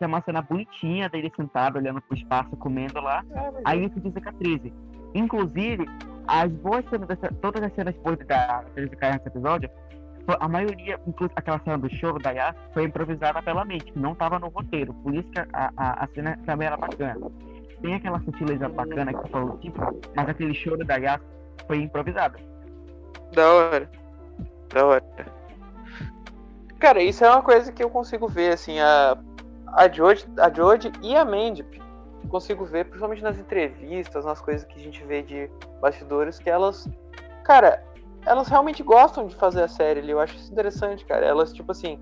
[0.00, 3.22] que é uma cena bonitinha dele sentado olhando pro espaço, comendo lá.
[3.30, 4.72] É, aí isso diz a 13.
[5.14, 5.84] Inclusive,
[6.26, 7.06] as boas cenas,
[7.42, 9.68] todas as cenas boas da 13 cair nesse episódio,
[10.26, 14.38] a maioria, inclusive aquela cena do show da Yas, foi improvisada pela mente, não estava
[14.38, 17.30] no roteiro, por isso que a, a, a cena também era bacana.
[17.82, 19.80] Tem aquela sutileza bacana que falou, tipo,
[20.16, 21.20] mas aquele choro da Yas
[21.66, 22.38] foi improvisado.
[23.34, 23.90] Da hora.
[24.72, 25.04] Da hora.
[26.78, 29.18] Cara, isso é uma coisa que eu consigo ver, assim, a,
[29.74, 31.64] a Jodie, a Jodie e a Mandy.
[32.28, 35.50] Consigo ver, principalmente nas entrevistas, nas coisas que a gente vê de
[35.80, 36.88] bastidores, que elas.
[37.44, 37.82] Cara,
[38.26, 40.10] elas realmente gostam de fazer a série ali.
[40.10, 41.26] Eu acho isso interessante, cara.
[41.26, 41.98] Elas, tipo assim.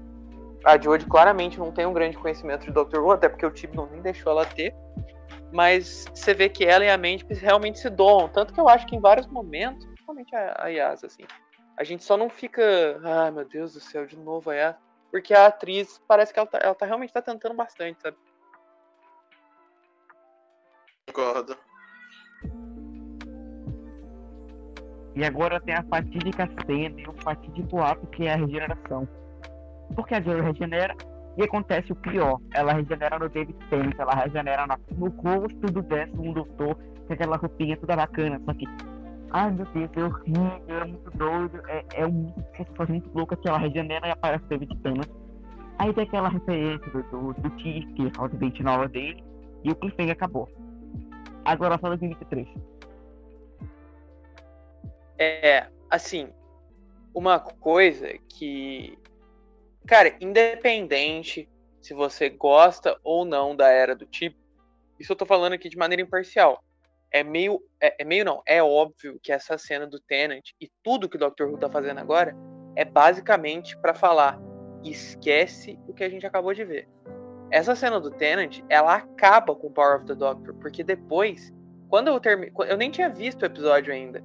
[0.64, 3.86] A Jodie claramente não tem um grande conhecimento de Doctor Who, até porque o não
[3.86, 4.74] nem deixou ela ter.
[5.52, 8.28] Mas você vê que ela e a Mandy realmente se doam.
[8.28, 11.24] Tanto que eu acho que em vários momentos principalmente a, a Yas, assim.
[11.76, 12.62] A gente só não fica,
[13.04, 14.76] ah, meu Deus do céu, de novo a Yas,
[15.10, 18.16] porque a atriz parece que ela, tá, ela tá, realmente tá tentando bastante, sabe?
[21.06, 21.56] Concordo.
[25.14, 29.08] E agora tem a fatídica cena e o fatídico ato que é a regeneração.
[29.96, 30.94] Porque a Jill regenera
[31.36, 32.38] e acontece o pior.
[32.52, 37.36] Ela regenera no David Tennant, ela regenera no, no rosto do décimo doutor, com aquela
[37.36, 38.66] roupinha toda bacana, só que
[39.30, 42.34] ai meu Deus, é horrível, é muito doido, é, é uma
[42.88, 45.08] muito louca que ela regenera e aparece o David Tennant.
[45.78, 49.22] Aí tem aquela referência do, do, do Tiff, que é o dente nova dele,
[49.62, 50.48] e o cliffhanger acabou.
[51.44, 52.48] Agora só 2023.
[55.18, 56.28] É, assim,
[57.14, 58.98] uma coisa que,
[59.86, 61.48] cara, independente
[61.80, 64.36] se você gosta ou não da era do tipo,
[64.98, 66.62] isso eu tô falando aqui de maneira imparcial.
[67.10, 71.08] É meio, é, é meio não, é óbvio que essa cena do Tenant e tudo
[71.08, 71.44] que o Dr.
[71.44, 72.36] Who tá fazendo agora
[72.76, 74.38] é basicamente para falar
[74.84, 76.88] esquece o que a gente acabou de ver.
[77.50, 81.52] Essa cena do Tenant, ela acaba com o Power of the Doctor, porque depois,
[81.88, 84.22] quando eu termino, eu nem tinha visto o episódio ainda.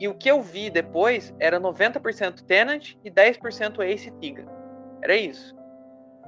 [0.00, 4.46] E o que eu vi depois era 90% Tenant e 10% Ace Tiga.
[5.02, 5.54] Era isso.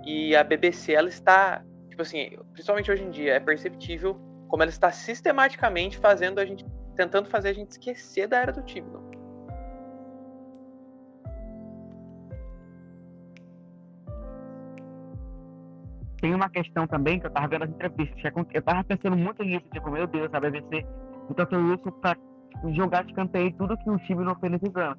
[0.04, 4.70] E a BBC, ela está, tipo assim, principalmente hoje em dia, é perceptível como ela
[4.70, 9.06] está sistematicamente fazendo a gente, tentando fazer a gente esquecer da era do Tibnon.
[16.20, 18.18] Tem uma questão também que eu tava vendo as entrevistas,
[18.52, 20.84] eu tava pensando muito nisso, tipo, meu Deus, a BBC,
[21.28, 21.56] o Dr.
[21.56, 22.16] Wilson pra
[22.72, 24.98] jogar de canteio tudo que o time não fez nesses anos.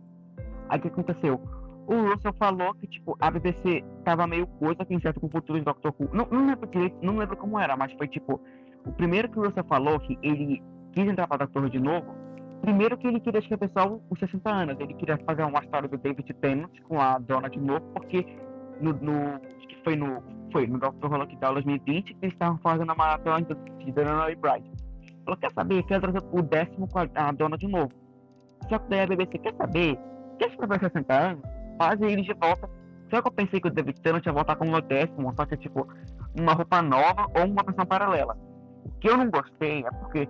[0.70, 1.42] Aí o que aconteceu?
[1.88, 5.58] O Russell falou que, tipo, a BBC tava meio coisa aqui certo com o futuro
[5.58, 6.10] de Doctor Who.
[6.14, 8.42] Não, não lembro direito, não lembro como era, mas foi tipo,
[8.88, 10.64] o primeiro que Russell falou que ele
[10.94, 12.16] quis entrar pra Doctor Who de novo,
[12.62, 16.34] primeiro que ele queria só os 60 anos, ele queria fazer uma história do David
[16.36, 18.26] Tennant com a Donna de novo, porque
[18.82, 19.40] no, no
[19.84, 24.26] foi no, foi no Who Lockdown 2020 que eles estavam fazendo a maratona de Dana
[24.26, 24.72] Bride.
[25.26, 27.92] Ela quer saber, quer trazer o décimo com a, dona de novo.
[28.70, 30.00] Só que daí a BBC quer saber,
[30.40, 31.42] quer escrever 60 anos,
[31.78, 32.70] faz eles de volta.
[33.10, 35.58] Só que eu pensei que o David Tennant ia voltar como o décimo, só que
[35.58, 35.88] tipo,
[36.38, 38.38] uma roupa nova ou uma versão paralela.
[38.88, 40.28] O que eu não gostei é porque,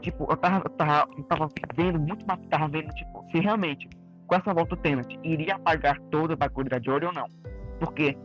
[0.00, 3.88] tipo, eu tava, eu tava, eu tava vendo muito mais, tava vendo, tipo, se realmente,
[4.26, 7.26] com essa volta o Tennant, iria apagar todo o bagulho da Jory ou não.
[7.78, 8.16] Porque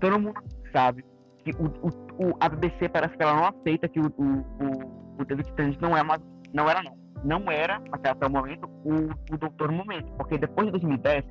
[0.00, 0.40] todo mundo
[0.72, 1.04] sabe
[1.44, 5.24] que o, o, o, a BBC parece que ela não aceita que o, o o
[5.24, 6.18] David Tennant não é uma,
[6.54, 10.66] não era não, não era até, até o momento o, o doutor momento, porque depois
[10.66, 11.24] de 2010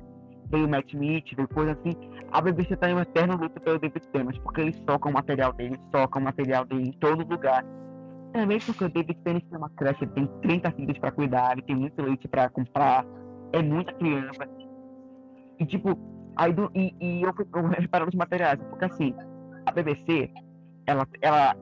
[0.50, 1.94] veio Matt Smith, veio coisa assim,
[2.32, 5.52] a BBC está em um eterno luto pelo David Tennant, porque eles socam o material
[5.52, 7.64] dele, socam o material dele em todo lugar.
[8.32, 11.62] Também porque o David Tennant tem uma creche, ele tem 30 filhos para cuidar, ele
[11.62, 13.04] tem muito leite para comprar,
[13.52, 14.48] é muita criança.
[15.58, 15.98] E tipo,
[16.36, 17.46] aí do, e, e eu fui
[17.78, 19.14] reparando os materiais, porque assim,
[19.66, 20.30] a BBC,
[20.86, 21.56] ela, ela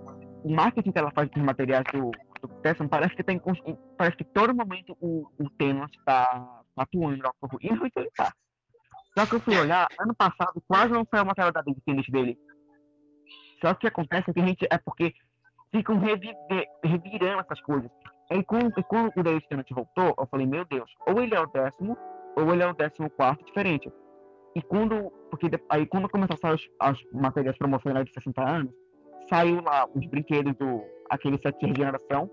[0.45, 2.11] o marketing que ela faz com os materiais do,
[2.41, 3.41] do Tesson parece que tem
[3.97, 8.32] parece que todo momento o, o Thanos está atuando no Doctor E realmente ele tá.
[9.17, 12.39] Só que eu fui olhar, ano passado quase não saiu o material da Tennant dele.
[13.62, 15.14] Só que acontece que a gente é porque
[15.73, 17.91] ficam reviver, revirando essas coisas.
[18.31, 21.41] E quando, e quando o David Tennant voltou, eu falei, meu Deus, ou ele é
[21.41, 21.97] o décimo,
[22.37, 23.91] ou ele é o décimo quarto diferente.
[24.55, 28.73] E quando, porque aí quando começaram a sair as, as matérias promocionais de 60 anos,
[29.31, 32.31] saiu lá os brinquedos do aquele set de regeneração,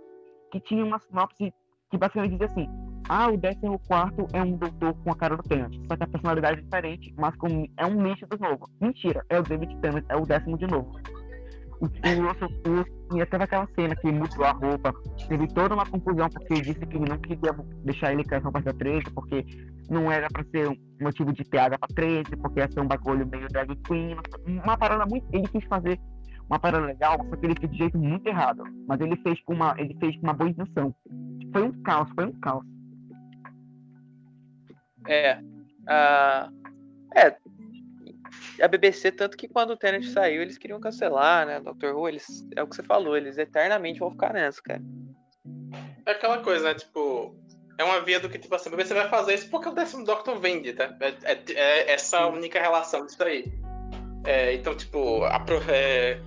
[0.52, 1.54] que tinha uma sinopse
[1.90, 5.74] que basicamente dizia assim: ah, o 14 é um doutor com a cara do Tennant,
[5.88, 8.70] só que a personalidade é diferente, mas com, é um nicho do novo.
[8.82, 10.92] Mentira, é o David Tennant, é o décimo de novo.
[11.82, 12.50] O, o Russell
[13.12, 14.94] tinha até aquela cena que mudou a roupa,
[15.28, 17.52] teve toda uma confusão, porque disse que não queria
[17.84, 19.46] deixar ele com a roupa da 13, porque
[19.90, 23.28] não era para ser um motivo de piada pra 13, porque ia ser um bagulho
[23.28, 24.16] meio drag queen,
[24.48, 25.26] uma parada muito.
[25.34, 26.00] Ele quis fazer
[26.50, 28.64] uma parada legal, só que ele fez de jeito muito errado.
[28.88, 30.96] Mas ele fez com uma, ele fez com uma boa intenção.
[31.52, 32.66] Foi um caos, foi um caos.
[35.08, 35.40] É.
[35.88, 36.50] A,
[37.16, 37.36] é.
[38.62, 41.60] A BBC, tanto que quando o Tenet saiu, eles queriam cancelar, né?
[41.60, 41.94] Dr.
[41.94, 44.82] Who, eles, é o que você falou, eles eternamente vão ficar nessa, cara.
[46.06, 46.76] É aquela coisa, né?
[46.76, 47.36] Tipo,
[47.78, 50.06] é uma via do que, tipo assim, a BBC vai fazer isso porque o décimo
[50.06, 50.96] Doctor vende, tá?
[51.00, 53.52] É, é, é essa única relação disso aí.
[54.26, 56.20] É, então, tipo, a, é,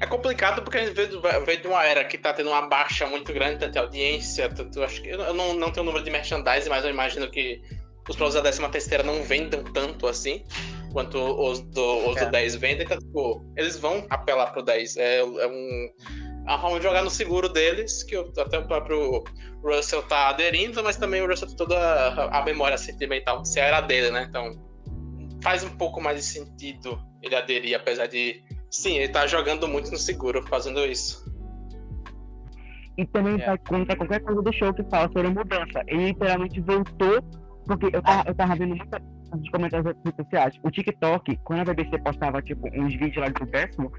[0.00, 3.32] é complicado porque a gente veio, de uma era que tá tendo uma baixa muito
[3.32, 6.68] grande, tanto de audiência, tanto, acho que eu não, não tenho o número de merchandising,
[6.68, 7.62] mas eu imagino que
[8.08, 10.44] os produtos da décima terceira não vendam tanto assim
[10.94, 12.24] quanto os do, os é.
[12.24, 14.96] do 10 vendem, então, tipo, eles vão apelar pro 10.
[14.96, 15.90] É, é um.
[16.60, 19.24] Vamos jogar no seguro deles, que até o próprio
[19.62, 23.80] Russell tá aderindo, mas também o Russell tem toda a, a memória sentimental, se era
[23.80, 24.26] dele, né?
[24.28, 24.52] Então
[25.42, 28.42] faz um pouco mais de sentido ele aderir, apesar de
[28.74, 31.24] Sim, ele tá jogando muito no seguro fazendo isso.
[32.98, 33.46] E também É.
[33.46, 35.80] vai contar qualquer coisa do show que fala sobre mudança.
[35.86, 37.22] Ele literalmente voltou,
[37.66, 39.00] porque eu tava, eu tava vendo muita
[39.32, 40.54] nos comentários das redes sociais.
[40.64, 43.92] O TikTok, quando a BBC postava, tipo, uns vídeos lá do décimo,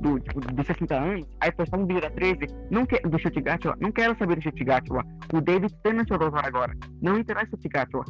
[0.00, 3.40] do, tipo, dos 60 anos, aí postava um vídeo da 13, não que, do Chute
[3.40, 5.04] Gatwa, não quero saber do Chute Gatwa.
[5.34, 6.72] O David Tennant é doutor agora.
[7.02, 8.04] Não interessa o Chute Gatwa.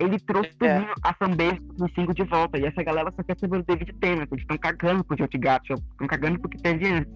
[0.00, 0.78] Ele trouxe É.
[1.02, 2.58] a fanbase dos 5 de volta.
[2.58, 4.28] E essa galera só quer saber o David Tennant.
[4.32, 5.76] Eles estão cagando pro Chute Gatwa.
[5.76, 7.12] Estão cagando pro que teve antes.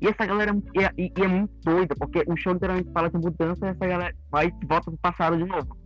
[0.00, 3.08] E essa galera e, é- e- e é muito doida, porque o show literalmente fala
[3.10, 5.76] de mudança e essa galera vai e volta pro passado de novo.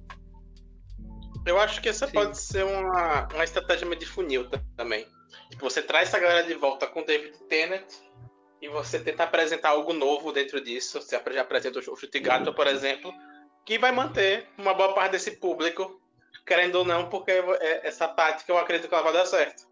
[1.46, 2.12] Eu acho que essa Sim.
[2.12, 5.06] pode ser uma, uma estratégia meio de funil ta- também.
[5.50, 7.86] Tipo, você traz essa galera de volta com o David Tennant
[8.60, 11.00] e você tenta apresentar algo novo dentro disso.
[11.00, 13.12] Você já apresenta o Chute Gato, por exemplo,
[13.68, 16.00] que vai manter uma boa parte desse público,
[16.46, 19.68] querendo ou não, porque é- essa tática eu acredito que ela vai dar certo.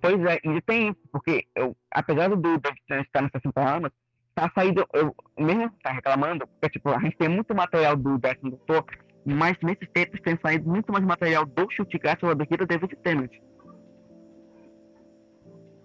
[0.00, 2.74] Pois é, e tem isso, porque eu, apesar do David
[3.04, 3.92] estar nos 60 anos,
[4.34, 8.50] tá saindo, eu mesmo tá reclamando, porque tipo, a gente tem muito material do décimo
[8.50, 8.84] doutor,
[9.24, 12.96] mas nesses tempos tem saído muito mais material do Chute Gatwa do que do David
[12.96, 13.30] Tennant.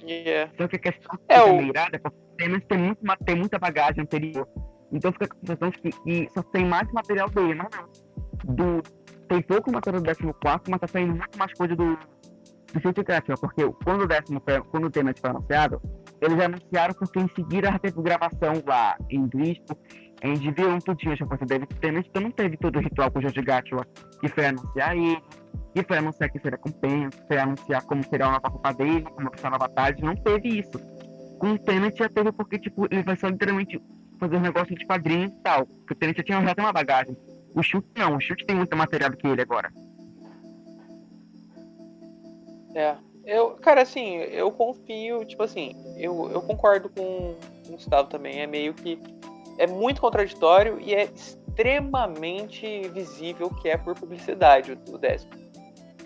[0.01, 0.51] Yeah.
[0.57, 3.35] Só que a questão É, é o- irada é porque o Tennant tem, muito, tem
[3.35, 4.47] muita bagagem anterior.
[4.91, 8.55] Então fica com a sensação de que, só tem mais material dele, mas não.
[8.55, 8.83] Do,
[9.27, 11.97] tem pouco material do 14, mas tá saindo muito mais coisa do,
[12.73, 15.81] do Chute Gatwa, porque quando o décimo foi, quando o Tennant foi anunciado,
[16.21, 19.27] eles anunciaram porque em seguida já teve gravação lá em
[20.23, 21.47] a gente viu um tudinho, já fosse o
[21.79, 23.85] Tennant, então não teve todo o ritual com o George Gatwa,
[24.19, 25.21] que foi anunciar ele,
[25.75, 29.29] que foi anunciar que seria compensa, foi anunciar como seria a nova roupa dele, como
[29.29, 30.79] vai ser a tarde, não teve isso.
[31.37, 33.79] Com o Tennant já teve porque, tipo, ele vai só literalmente
[34.17, 37.17] fazer um negócio de quadrinhos e tal, porque o Tennant já tinha tem uma bagagem.
[37.53, 39.71] O Chute não, o Chute tem muito material do que ele agora.
[42.75, 42.95] É.
[43.25, 47.35] Eu, cara, assim, eu confio, tipo assim, eu, eu concordo com,
[47.67, 48.39] o Gustavo também.
[48.39, 48.99] É meio que.
[49.57, 55.33] É muito contraditório e é extremamente visível que é por publicidade o, o décimo.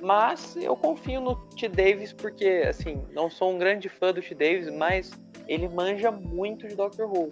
[0.02, 1.68] Mas eu confio no T.
[1.68, 4.34] Davis porque, assim, não sou um grande fã do T.
[4.34, 5.12] Davis, mas
[5.48, 7.32] ele manja muito de Doctor Who.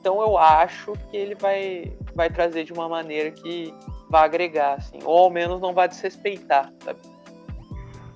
[0.00, 3.72] Então eu acho que ele vai, vai trazer de uma maneira que
[4.08, 7.00] vai agregar, assim, ou ao menos não vai desrespeitar, sabe?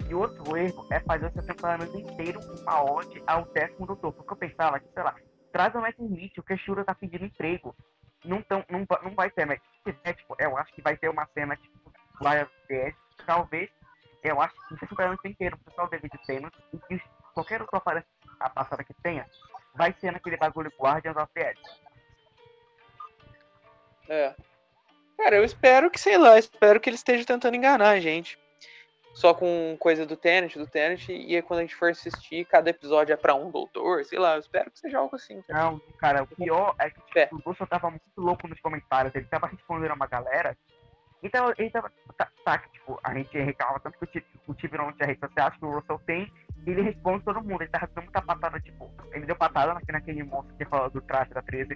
[0.08, 4.12] E outro erro é fazer essa temporada inteira com uma ode ao décimo doutor.
[4.12, 5.14] Porque eu pensava que, sei lá,
[5.52, 7.74] traz o Matt Smith, o Queixura tá pedindo emprego.
[8.24, 11.26] Não, tão, não, não vai ter, mas se tipo, eu acho que vai ter uma
[11.34, 12.94] cena, tipo, lá DS,
[13.26, 13.70] talvez,
[14.22, 17.02] eu acho que essa temporada inteira, o pessoal David Tennant, e que
[17.34, 18.06] qualquer outro aparece
[18.40, 19.26] a passada que tenha,
[19.74, 21.60] vai ser naquele bagulho Guardians of the Edge.
[24.08, 24.34] É.
[25.16, 28.38] Cara, eu espero que, sei lá, espero que ele esteja tentando enganar a gente.
[29.14, 32.70] Só com coisa do Tenet, do Tenet, e aí quando a gente for assistir, cada
[32.70, 35.40] episódio é pra um doutor, sei lá, eu espero que seja algo assim.
[35.42, 35.62] cara.
[35.62, 37.26] Não, cara, o pior é que É.
[37.26, 40.58] tipo, o Bolsonaro tava muito louco nos comentários, ele tava respondendo a uma galera.
[41.24, 41.90] Então, tava.
[42.18, 45.20] Tá, tá, tipo, a gente reclamava tanto que o Ti- o Tibi não tinha redes
[45.20, 46.30] sociais, que o Russell tem,
[46.66, 47.62] e ele responde todo mundo.
[47.62, 51.30] Ele tava dando muita patada, tipo, ele deu patada naquele, moço que falou do traje
[51.32, 51.74] da 13.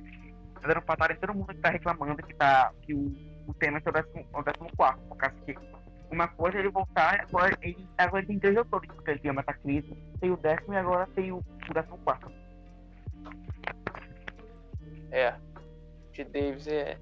[0.60, 3.10] Tá dando patada em todo mundo que tá reclamando que, tá, que o,
[3.46, 5.54] o tema é o décimo, é o décimo quarto, por causa que
[6.10, 9.30] uma coisa é ele voltar, agora ele, agora ele tem três autores, porque ele tem
[9.30, 12.30] o Metacrise, tem o décimo e agora tem o, o décimo quarto.
[15.10, 15.34] É.
[16.12, 16.98] De Davis é.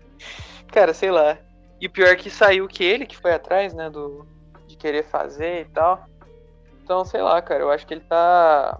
[0.72, 1.38] Cara, sei lá.
[1.80, 4.26] E o pior é que saiu que ele que foi atrás, né, do
[4.66, 6.04] de querer fazer e tal.
[6.82, 8.78] Então, sei lá, cara, eu acho que ele tá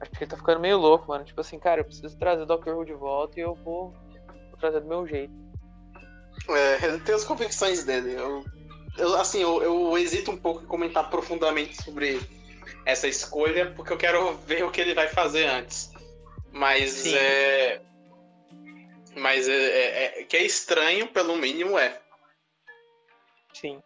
[0.00, 1.24] acho que ele tá ficando meio louco, mano.
[1.24, 3.92] Tipo assim, cara, eu preciso trazer o Doctor Who de volta e eu vou,
[4.50, 5.32] vou trazer do meu jeito.
[6.48, 8.14] É, ele tem as convicções dele.
[8.14, 8.44] Eu,
[8.98, 12.20] eu, assim, eu, eu hesito um pouco em comentar profundamente sobre
[12.84, 15.90] essa escolha, porque eu quero ver o que ele vai fazer antes.
[16.52, 17.14] Mas Sim.
[17.14, 17.80] é.
[19.16, 22.00] Mas é, é- é- que é estranho, pelo mínimo, é.
[23.52, 23.82] Sim.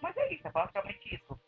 [0.00, 1.38] Mas é isso, é basicamente isso.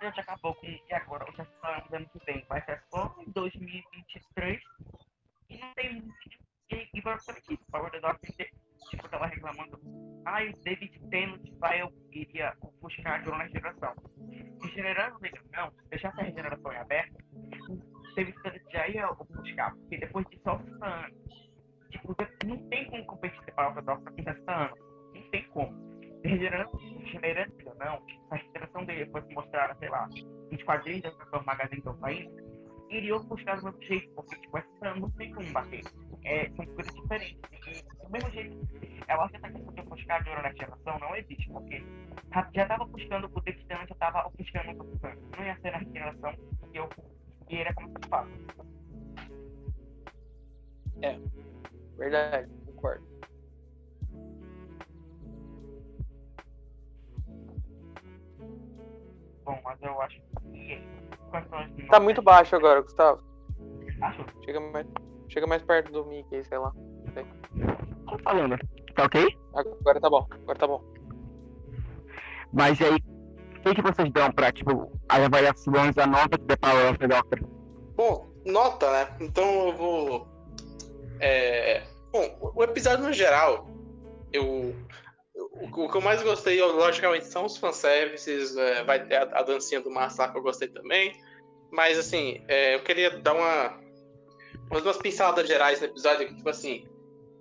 [0.00, 0.66] A gente acabou com.
[0.66, 1.24] E agora?
[1.30, 4.60] O Testament do ano que vem vai ser só em 2023.
[5.48, 5.92] E não tem.
[5.94, 7.64] muito- E, e basicamente isso.
[7.70, 8.18] Power the Dog
[8.90, 9.80] tipo, tava reclamando.
[10.24, 13.94] Ai, o David Tennant vai, eu iria buscar a na geração.
[14.62, 15.18] Regenerando
[15.52, 17.16] não, deixar essa regeneração em aberto,
[18.14, 21.50] David Tennant já ia buscar, porque depois de só 60 anos.
[21.90, 24.78] Tipo, não tem como competir daqui a 60 anos.
[25.14, 25.92] Não tem como
[26.24, 30.08] regenerando, regenerando não, a regeneração dele fosse mostrada, sei lá,
[30.50, 34.94] nos quadrinhos da Transform Magazine estão saindo, iriam buscar do mesmo jeito, porque tipo, essa
[34.94, 35.82] não tem como bater.
[36.24, 37.38] É, são coisas diferentes.
[37.66, 38.54] E do mesmo jeito,
[39.08, 41.82] eu acho que essa questão de buscar de ouro na geração não existe, porque
[42.32, 45.36] já- já tava buscando o David Tennant, já tava buscando o.
[45.36, 46.88] Não ia ser na regeneração, porque eu
[47.52, 48.28] e ele é como se fala.
[51.98, 53.04] Verdade, concordo.
[59.44, 60.20] Bom, mas eu acho
[60.52, 60.82] que.
[61.32, 63.22] as Tá muito baixo agora, Gustavo.
[64.00, 64.24] Acho.
[64.44, 64.86] Chega mais,
[65.28, 66.72] chega mais perto do mic aí, sei lá.
[68.08, 68.56] Tô falando.
[68.94, 69.26] Tá ok?
[69.54, 70.82] Agora tá bom, agora tá bom.
[72.52, 72.98] Mas aí,
[73.62, 77.08] que, que vocês dão pra, tipo, as avaliações, a nota que The Power of the
[77.08, 77.40] Doctor?
[77.94, 79.16] Bom, nota, né?
[79.20, 80.28] Então eu vou.
[81.20, 81.82] É...
[82.10, 83.68] Bom, o episódio no geral,
[84.32, 84.74] eu.
[85.34, 88.56] O, que eu mais gostei, logicamente, são os fanservices.
[88.56, 91.12] É, vai ter a, dancinha do Massa lá que eu gostei também.
[91.70, 93.80] Mas, assim, é, eu queria dar uma.
[94.70, 96.84] Umas pinceladas gerais no episódio, que, tipo assim.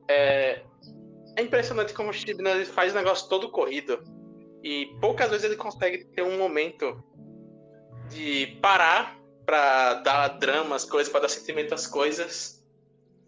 [0.09, 0.61] É,
[1.37, 4.01] é impressionante como o Chibnall faz o negócio todo corrido.
[4.63, 7.03] E poucas vezes ele consegue ter um momento
[8.09, 12.63] de parar pra dar drama às coisas, pra dar sentimento às coisas,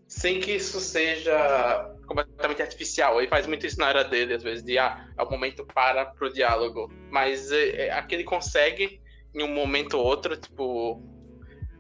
[0.07, 3.19] sem que isso seja completamente artificial.
[3.19, 6.05] Ele faz muito isso na era dele, às vezes, de ah, é o momento para
[6.05, 6.91] pro diálogo.
[7.09, 9.01] Mas é, é, aqui ele consegue,
[9.33, 11.01] em um momento ou outro, tipo.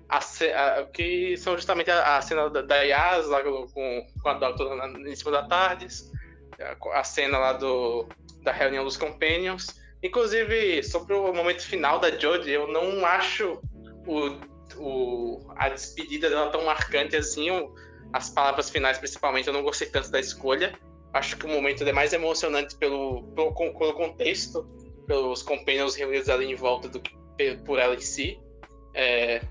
[0.09, 4.33] A, a- que são justamente a, a cena da, da Yas lá com, com a
[4.35, 6.11] Doctor na- em cima da Tardes,
[6.59, 8.07] a, a cena lá do,
[8.43, 9.81] da reunião dos Companions.
[10.01, 13.61] Inclusive, sobre o momento final da Jodie, eu não acho
[14.05, 14.37] o,
[14.77, 17.49] o, a despedida dela tão marcante assim.
[17.51, 17.73] o-
[18.11, 20.77] as palavras finais, principalmente, eu não gostei tanto da escolha.
[21.13, 24.63] Acho que o momento é mais emocionante pelo, pelo, pelo contexto,
[25.07, 27.11] pelos companions reunidos ali em volta do que
[27.65, 28.39] por ela em si.
[28.93, 29.41] É,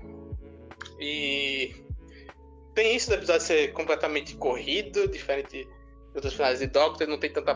[0.99, 1.75] e
[2.73, 5.67] tem isso do episódio ser completamente corrido, diferente de
[6.15, 7.55] outros finais de Doctor, não tem tanta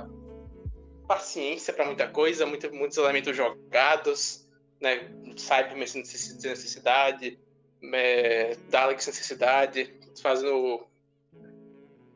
[1.07, 4.47] paciência para muita coisa, muito, muitos elementos jogados,
[4.79, 5.09] né?
[5.37, 7.39] Cybermen sem necess- sem necessidade,
[7.93, 10.85] é, Dalek necessidade, fazendo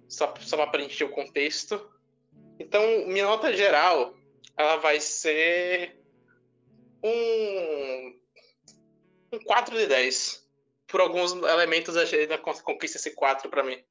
[0.07, 1.89] só, só para preencher o contexto.
[2.59, 4.15] Então, minha nota geral,
[4.57, 5.97] ela vai ser
[7.03, 8.19] um,
[9.33, 10.47] um 4 de 10.
[10.87, 13.81] Por alguns elementos, a gente conquista esse 4 para mim.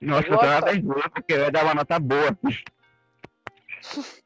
[0.00, 2.38] Nossa, eu tô boa, porque eu ia dar uma nota boa.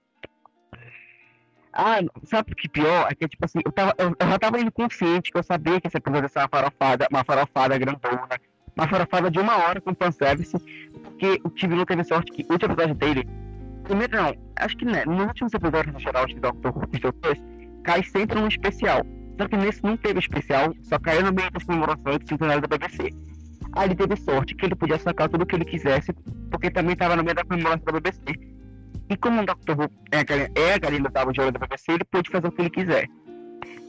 [1.72, 3.10] ah, sabe o que pior?
[3.10, 5.86] É que, tipo assim, eu, tava, eu, eu já tava inconsciente que eu sabia que
[5.86, 8.38] esse episódio ia ser uma farofada, uma farofada grandona,
[8.76, 10.58] uma farofada de uma hora com fanservice,
[11.02, 13.26] porque o Steve não teve sorte que o último episódio dele,
[13.84, 16.86] primeiro não, acho que né, nos últimos episódios no geral de Doctor Who,
[17.82, 19.02] cai sempre num especial.
[19.40, 22.68] Só que nesse não teve especial, só caiu no meio das comemorações do centenário da
[22.68, 23.31] BBC.
[23.74, 26.12] Aí teve sorte que ele podia sacar tudo o que ele quisesse,
[26.50, 28.20] porque também estava no meio da comemoração da BBC.
[29.08, 29.72] E como o Dr.
[29.78, 32.62] Who é a galinha, é a galinha ouro da BBC, ele pôde fazer o que
[32.62, 33.08] ele quiser.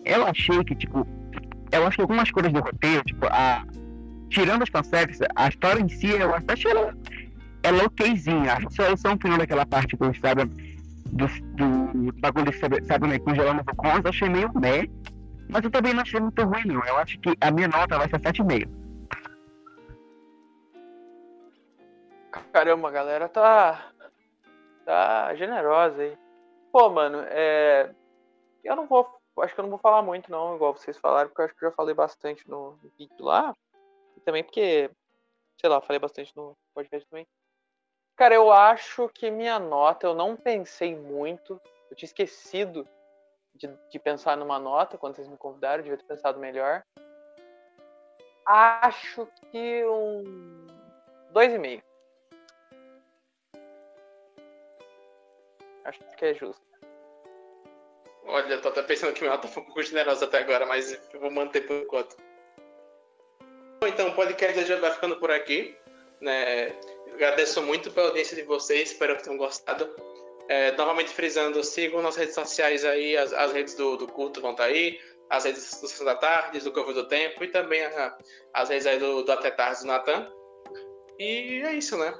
[0.05, 1.07] Eu achei que, tipo,
[1.71, 3.65] eu acho que algumas coisas do roteiro, tipo, a,
[4.29, 6.95] tirando os fanservice, a história em si, eu até achei ela,
[7.61, 8.53] ela okzinha.
[8.53, 10.45] A resolução final daquela parte do, sabe,
[11.05, 14.87] do, do bagulho sabe, né, congelando os eu achei meio meh.
[15.49, 16.83] Mas eu também não achei muito ruim, não.
[16.85, 18.82] Eu acho que a minha nota vai ser 7,5.
[22.51, 23.91] Caramba, a galera tá.
[24.85, 26.17] tá generosa aí.
[26.71, 27.93] Pô, mano, é.
[28.63, 29.07] Eu não vou.
[29.39, 31.65] Acho que eu não vou falar muito, não, igual vocês falaram, porque eu acho que
[31.65, 33.55] eu já falei bastante no vídeo lá.
[34.17, 34.89] E também porque.
[35.59, 37.27] Sei lá, falei bastante no podcast também.
[38.15, 41.59] Cara, eu acho que minha nota, eu não pensei muito.
[41.89, 42.87] Eu tinha esquecido
[43.55, 46.83] de, de, pensar numa nota quando vocês me convidaram, eu devia ter pensado melhor.
[48.45, 50.67] Acho que um.
[51.33, 51.81] 2,5.
[55.85, 56.61] Acho que é justo.
[58.25, 61.19] Olha, tô até pensando que minha nota foi um pouco generosa até agora, mas eu
[61.19, 62.15] vou manter por enquanto.
[63.81, 65.75] Bom, Então, o podcast já vai ficando por aqui.
[66.21, 66.67] Né?
[67.13, 69.93] Agradeço muito pela audiência de vocês, espero que tenham gostado.
[70.47, 74.51] É, novamente frisando, sigam nas redes sociais aí, as, as redes do, do culto vão
[74.51, 74.99] estar aí,
[75.29, 78.17] as redes do Sessão da Tarde, do Corvo do Tempo e também a-
[78.53, 80.31] as redes aí do, do Até Tarde do Natan.
[81.19, 82.13] E é isso, né?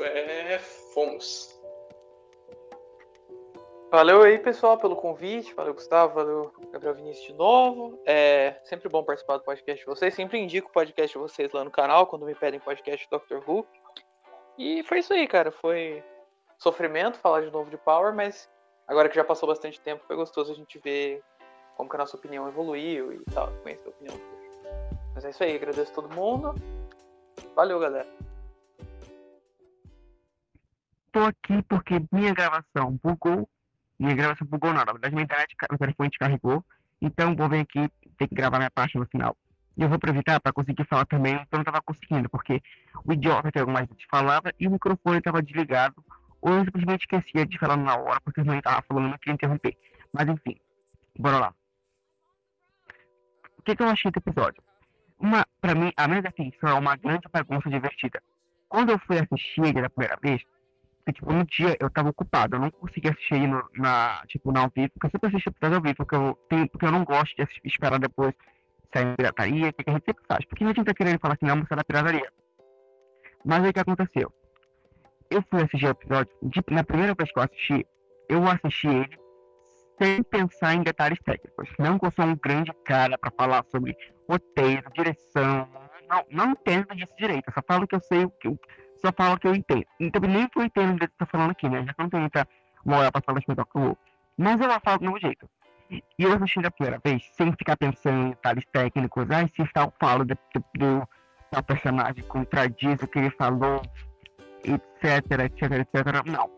[0.00, 0.58] É,
[0.92, 1.55] fomos.
[3.90, 5.54] Valeu aí, pessoal, pelo convite.
[5.54, 6.14] Valeu, Gustavo.
[6.14, 8.02] Valeu, Gabriel Vinícius de novo.
[8.04, 10.12] É sempre bom participar do podcast de vocês.
[10.12, 13.66] Sempre indico o podcast de vocês lá no canal, quando me pedem podcast Doctor Who.
[14.58, 15.52] E foi isso aí, cara.
[15.52, 16.02] Foi
[16.58, 18.48] sofrimento falar de novo de Power, mas
[18.88, 21.22] agora que já passou bastante tempo, foi gostoso a gente ver
[21.76, 24.16] como que a nossa opinião evoluiu e tal, conhecer a opinião
[25.14, 26.54] Mas é isso aí, agradeço todo mundo.
[27.54, 28.08] Valeu, galera.
[31.12, 33.48] Pô, aqui porque minha gravação bugou.
[33.98, 36.64] Minha gravação bugou não, na verdade minha internet, meu telefone descarregou.
[37.00, 39.36] Então vou vir aqui, ter que gravar minha parte no final.
[39.76, 42.62] E eu vou aproveitar para conseguir falar também, então eu não estava conseguindo, porque
[43.04, 46.02] o idiota que algumas vezes falava e o microfone estava desligado,
[46.40, 49.34] ou eu simplesmente esquecia de falar na hora, porque eu não estava falando, não queria
[49.34, 49.76] interromper.
[50.12, 50.56] Mas enfim,
[51.18, 51.54] bora lá.
[53.58, 54.62] O que, que eu achei do episódio?
[55.18, 58.22] Uma, pra mim, a minha definição é uma grande bagunça divertida.
[58.68, 60.42] Quando eu fui assistir ele da primeira vez,
[61.06, 64.62] porque, tipo, no dia eu tava ocupado, eu não conseguia assistir no, na, tipo, na
[64.62, 67.04] ao vivo, porque eu sempre assisto episódio ao vivo, porque eu, tenho, porque eu não
[67.04, 68.34] gosto de assistir, esperar depois
[68.92, 70.44] sair em pirataria, que a gente sempre faz.
[70.46, 72.32] Porque a gente tá querendo falar assim, não, é da pirataria.
[73.44, 74.32] Mas aí o que aconteceu?
[75.30, 77.86] Eu fui assistir o episódio, de, na primeira vez que eu assisti,
[78.28, 79.18] eu assisti ele
[80.02, 81.68] sem pensar em detalhes técnicos.
[81.78, 83.96] Não que eu sou um grande cara para falar sobre
[84.28, 85.68] roteiro, direção.
[86.08, 87.44] Não, não entendo disso direito.
[87.46, 88.48] Eu só falo que eu sei o que
[89.00, 89.86] só falo que eu entendo.
[90.00, 91.84] Então nem que eu entendo do que você tá falando aqui, né?
[91.84, 92.48] Já que não tem muita
[92.84, 93.98] moral pra falar de que eu
[94.38, 95.48] Mas eu falo do mesmo jeito.
[95.90, 99.92] E eu assisti da primeira vez, sem ficar pensando em detalhes técnicos, ah, se tal
[100.00, 100.36] falo do,
[100.74, 101.08] do,
[101.52, 103.80] do personagem contradiz o que ele falou,
[104.64, 106.26] etc, etc, etc.
[106.26, 106.50] Não.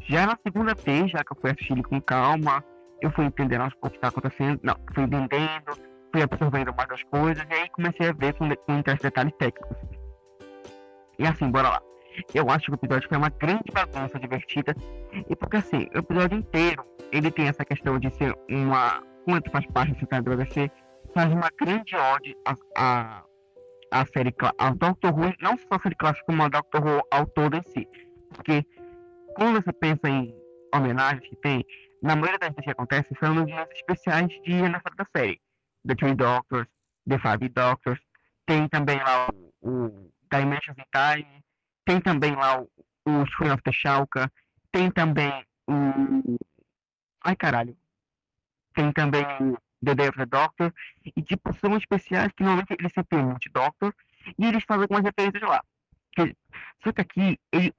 [0.00, 2.64] Já na segunda vez, já que eu fui assistir com calma,
[3.02, 5.76] eu fui entendendo o que está acontecendo, não, fui entendendo,
[6.10, 9.76] fui absorvendo mais as coisas, e aí comecei a ver com, com detalhes técnicos.
[11.22, 11.82] E assim, bora lá.
[12.34, 14.74] Eu acho que o episódio foi uma grande bagunça divertida.
[15.30, 19.00] E porque assim, o episódio inteiro, ele tem essa questão de ser uma.
[19.24, 20.68] Quanto faz parte do BBC,
[21.14, 23.24] faz uma grande ode a, a,
[23.92, 27.24] a série a Doctor Who, não só a série clássica, como a Doctor Who ao
[27.26, 27.88] todo em si.
[28.34, 28.66] Porque
[29.36, 30.34] quando você pensa em
[30.74, 31.64] homenagens que tem,
[32.02, 35.40] na maioria das vezes que acontece, são nos dias especiais de aniversário da série.
[35.86, 36.66] The Three Doctors,
[37.08, 38.00] The Five Doctors,
[38.44, 39.28] tem também lá
[39.60, 41.44] o, o Dimensions in Time,
[41.84, 42.70] tem também lá o,
[43.06, 44.32] o Screen of the Shalka,
[44.70, 46.38] tem também o.
[47.24, 47.76] Ai caralho.
[48.74, 50.72] Tem também o The Day of the Doctor.
[51.04, 53.94] E tipo, são especiais que normalmente eles sempre têm Doctor.
[54.38, 55.62] E eles fazem algumas referências lá.
[56.12, 56.36] Que,
[56.82, 57.74] só que aqui, ele.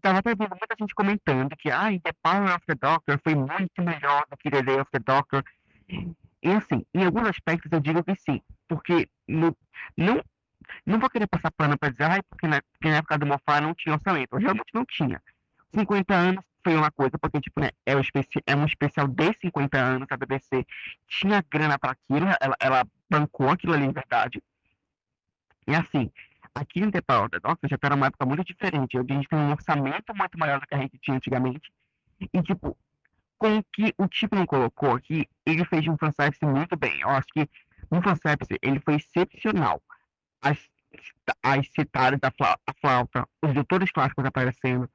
[0.00, 3.82] Tava até vendo muita gente comentando que ah, The Power of the Doctor foi muito
[3.82, 5.44] melhor do que The Day of the Doctor.
[6.42, 9.56] E assim, em alguns aspectos eu digo que sim, porque no,
[9.96, 10.22] não
[10.86, 13.60] não vou querer passar pano para dizer, ai, porque na, porque na época do Mofá
[13.60, 14.36] não tinha orçamento.
[14.36, 15.22] Realmente não tinha.
[15.74, 18.00] 50 anos foi uma coisa, porque, tipo, né, é, um
[18.46, 20.66] é um especial de 50 anos, a BBC
[21.06, 24.42] tinha grana para aquilo, ela, ela bancou aquilo ali, em verdade.
[25.66, 26.10] E assim,
[26.54, 28.98] aqui em The the Doctor já era uma época muito diferente.
[28.98, 31.72] A gente tem um orçamento muito maior do que a gente tinha antigamente.
[32.20, 32.76] E, tipo,
[33.38, 37.00] com o que o tipo não colocou aqui, ele fez um fanservice muito bem.
[37.00, 37.48] Eu acho que
[37.90, 39.82] no fanservice ele foi excepcional
[40.42, 40.58] as,
[41.42, 42.32] as citadas da
[42.80, 44.88] flauta, os doutores clássicos aparecendo.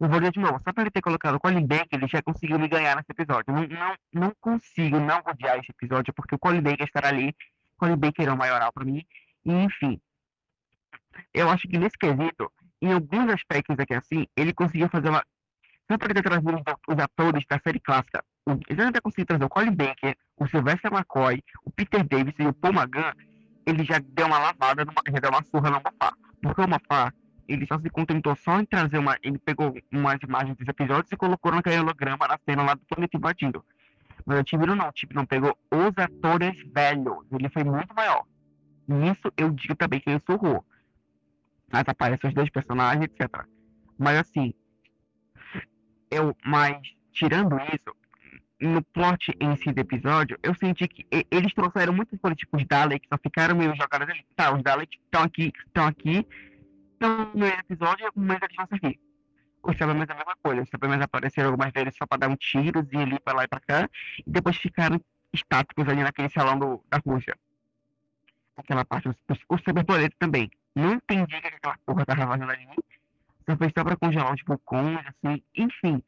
[0.00, 2.22] Eu vou ler de novo, só para ele ter colocado o Colin Baker, ele já
[2.22, 3.52] conseguiu me ganhar nesse episódio.
[3.52, 7.34] Não, não, não consigo não odiar esse episódio, porque o Colin Baker estará ali.
[7.76, 9.04] Colin Baker é o maioral para mim.
[9.44, 10.00] E, enfim,
[11.34, 15.24] eu acho que nesse quesito, em alguns aspectos aqui assim, ele conseguiu fazer uma.
[15.90, 18.22] Só para ter trazido os atores da série clássica,
[18.68, 22.52] ele ainda conseguiu trazer o Colin Baker, o Sylvester McCoy, o Peter Davis e o
[22.52, 23.14] Paul McGann
[23.68, 26.14] ele já deu uma lavada, numa, já deu uma surra no Mofá.
[26.40, 27.12] Porque o Mofá,
[27.46, 29.18] ele só se contentou só em trazer uma.
[29.22, 33.16] Ele pegou umas imagens dos episódios e colocou naquele holograma na cena lá do planeta
[33.16, 33.64] invadindo.
[34.24, 37.26] Mas o Tibiro não, o não pegou os atores velhos.
[37.30, 38.24] Ele foi muito maior.
[38.86, 40.64] Nisso eu digo também que ele surrou.
[41.70, 43.44] Mas aparecem os dois personagens, etc.
[43.98, 44.54] Mas assim.
[46.10, 46.80] Eu, mas,
[47.12, 47.94] tirando isso,
[48.60, 53.18] no plot em si do episódio, eu senti que eles trouxeram muitos políticos Daleks, só
[53.18, 54.24] ficaram meio jogados ali.
[54.34, 56.26] Tá, os Daleks estão aqui, estão aqui,
[56.92, 59.00] estão no episódio, e momento eles vão servir.
[59.62, 62.36] Os Cybermen é a mesma coisa, os Cybermen apareceram algumas vezes só para dar um
[62.36, 63.90] tirozinho ali para lá e para cá,
[64.26, 65.00] e depois ficaram
[65.32, 67.36] estáticos ali naquele salão do, da Rússia.
[68.56, 69.16] Aquela parte, os,
[69.48, 70.50] os Cyberplanetas também.
[70.74, 72.68] Não entendi o que aquela porra tava fazendo ali.
[73.48, 76.02] Só foi só pra congelar os vulcões, assim, enfim.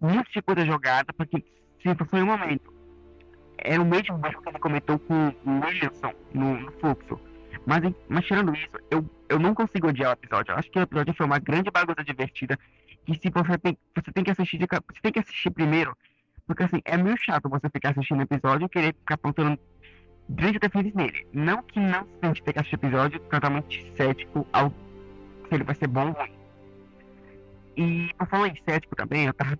[0.00, 1.44] Muito tipo de jogada, porque
[1.80, 2.72] Tipo, foi um momento.
[3.58, 7.20] Era o mesmo erro que ele cometeu com o Williamson no, no fluxo.
[7.66, 10.52] Mas, mas tirando isso, eu, eu não consigo odiar o episódio.
[10.52, 12.58] Eu acho que o episódio foi uma grande bagunça divertida.
[13.04, 15.96] Que se você tem, você tem que assistir, você tem que assistir primeiro.
[16.46, 19.58] Porque assim, é meio chato você ficar assistindo episódio e querer ficar apontando
[20.28, 21.26] grandes defeitos nele.
[21.32, 24.70] Não que não se ter que assistir o episódio totalmente cético ao
[25.48, 26.39] se ele vai ser bom ou ruim.
[27.76, 29.58] E por falar em cético também, eu tava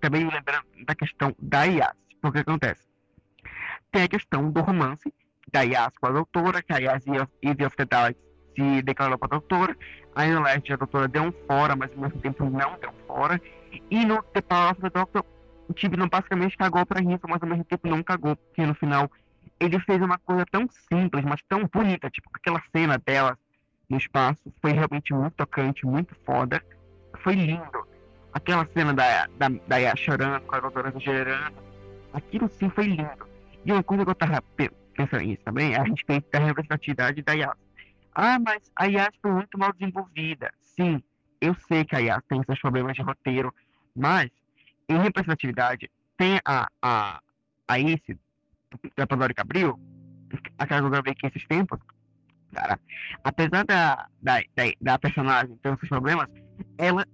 [0.00, 1.92] também me lembrando da questão da Yas.
[2.20, 2.82] Porque acontece?
[3.90, 5.12] Tem a questão do romance
[5.52, 7.76] da Yas com a doutora, que a Yas e Eve of
[8.56, 9.76] se declarou pra doutora.
[10.14, 13.40] Aí no Leste a doutora deu um fora, mas ao mesmo tempo não deu fora.
[13.90, 15.24] E no The Power of the Doctor,
[15.68, 19.10] o Tibnon basicamente cagou pra isso, mas ao mesmo tempo não cagou, porque no final
[19.58, 23.38] ele fez uma coisa tão simples, mas tão bonita, tipo aquela cena dela
[23.88, 26.62] no espaço, foi realmente muito tocante, muito foda.
[27.22, 27.86] Foi lindo.
[28.32, 31.56] Aquela cena da, da, da Yas chorando, com a doutora exagerando,
[32.12, 33.28] aquilo sim foi lindo.
[33.64, 34.42] E uma coisa que eu tava
[34.94, 37.56] pensando nisso também a respeito da representatividade da Yas.
[38.14, 40.52] Ah, mas a Yas foi muito mal desenvolvida.
[40.60, 41.02] Sim,
[41.40, 43.54] eu sei que a Yas tem seus problemas de roteiro,
[43.94, 44.30] mas
[44.88, 47.20] em representatividade tem a, a,
[47.68, 48.18] a Ace
[48.96, 49.78] da Pandora Cabril,
[50.58, 51.78] aquela que eu gravei aqui esses tempos,
[52.52, 52.78] cara,
[53.22, 56.28] apesar da, da, da, da personagem ter seus problemas,
[56.78, 57.06] ela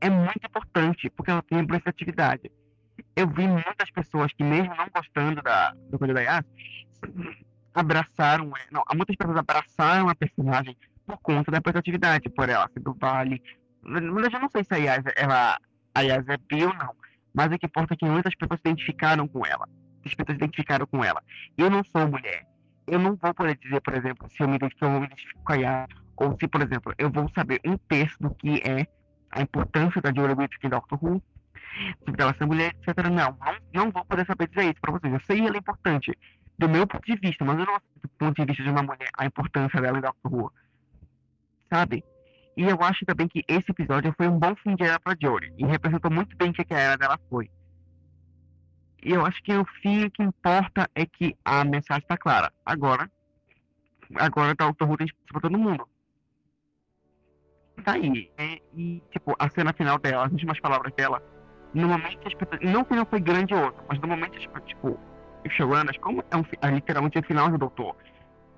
[0.00, 2.50] é muito importante, porque ela tem representatividade.
[3.14, 6.44] Eu vi muitas pessoas que, mesmo não gostando da, do Coelho da Yas,
[7.74, 10.76] abraçaram, não, muitas pessoas abraçaram a personagem
[11.06, 13.42] por conta da representatividade, por ela ser do Vale.
[13.84, 15.58] Eu não sei se a Yas, ela,
[15.94, 16.94] a Yas é bi ou não,
[17.32, 19.68] mas o que importa é que muitas pessoas se identificaram com ela.
[20.04, 21.22] As pessoas se identificaram com ela.
[21.56, 22.46] Eu não sou mulher.
[22.86, 25.52] Eu não vou poder dizer, por exemplo, se eu me identifico, eu me identifico com
[25.52, 25.88] a Yas,
[26.18, 28.86] ou se, por exemplo, eu vou saber um terço do que é
[29.30, 31.22] a importância da Julia Whittaker em Doctor Who,
[32.04, 33.08] sobre ela ser mulher, etc.
[33.08, 35.12] Não, não, não vou poder saber dizer isso para vocês.
[35.12, 36.12] Eu sei ela é importante
[36.58, 38.82] do meu ponto de vista, mas eu não sei do ponto de vista de uma
[38.82, 40.52] mulher a importância dela em Doctor Who.
[41.72, 42.04] Sabe?
[42.56, 45.54] E eu acho também que esse episódio foi um bom fim de era pra Jory.
[45.56, 47.48] E representou muito bem o que a era dela foi.
[49.04, 52.52] E eu acho que o fim que importa é que a mensagem está clara.
[52.66, 53.08] Agora,
[54.16, 55.88] agora tá Doctor Who tem pra todo mundo
[57.82, 58.30] tá aí.
[58.36, 61.22] É, e, tipo, a cena final dela, as últimas palavras dela,
[61.74, 62.60] normalmente as pessoas.
[62.62, 65.00] Não que não foi grandioso, mas normalmente, tipo, tipo
[65.46, 67.96] os showrunners, como é, um, é literalmente o final do Doutor,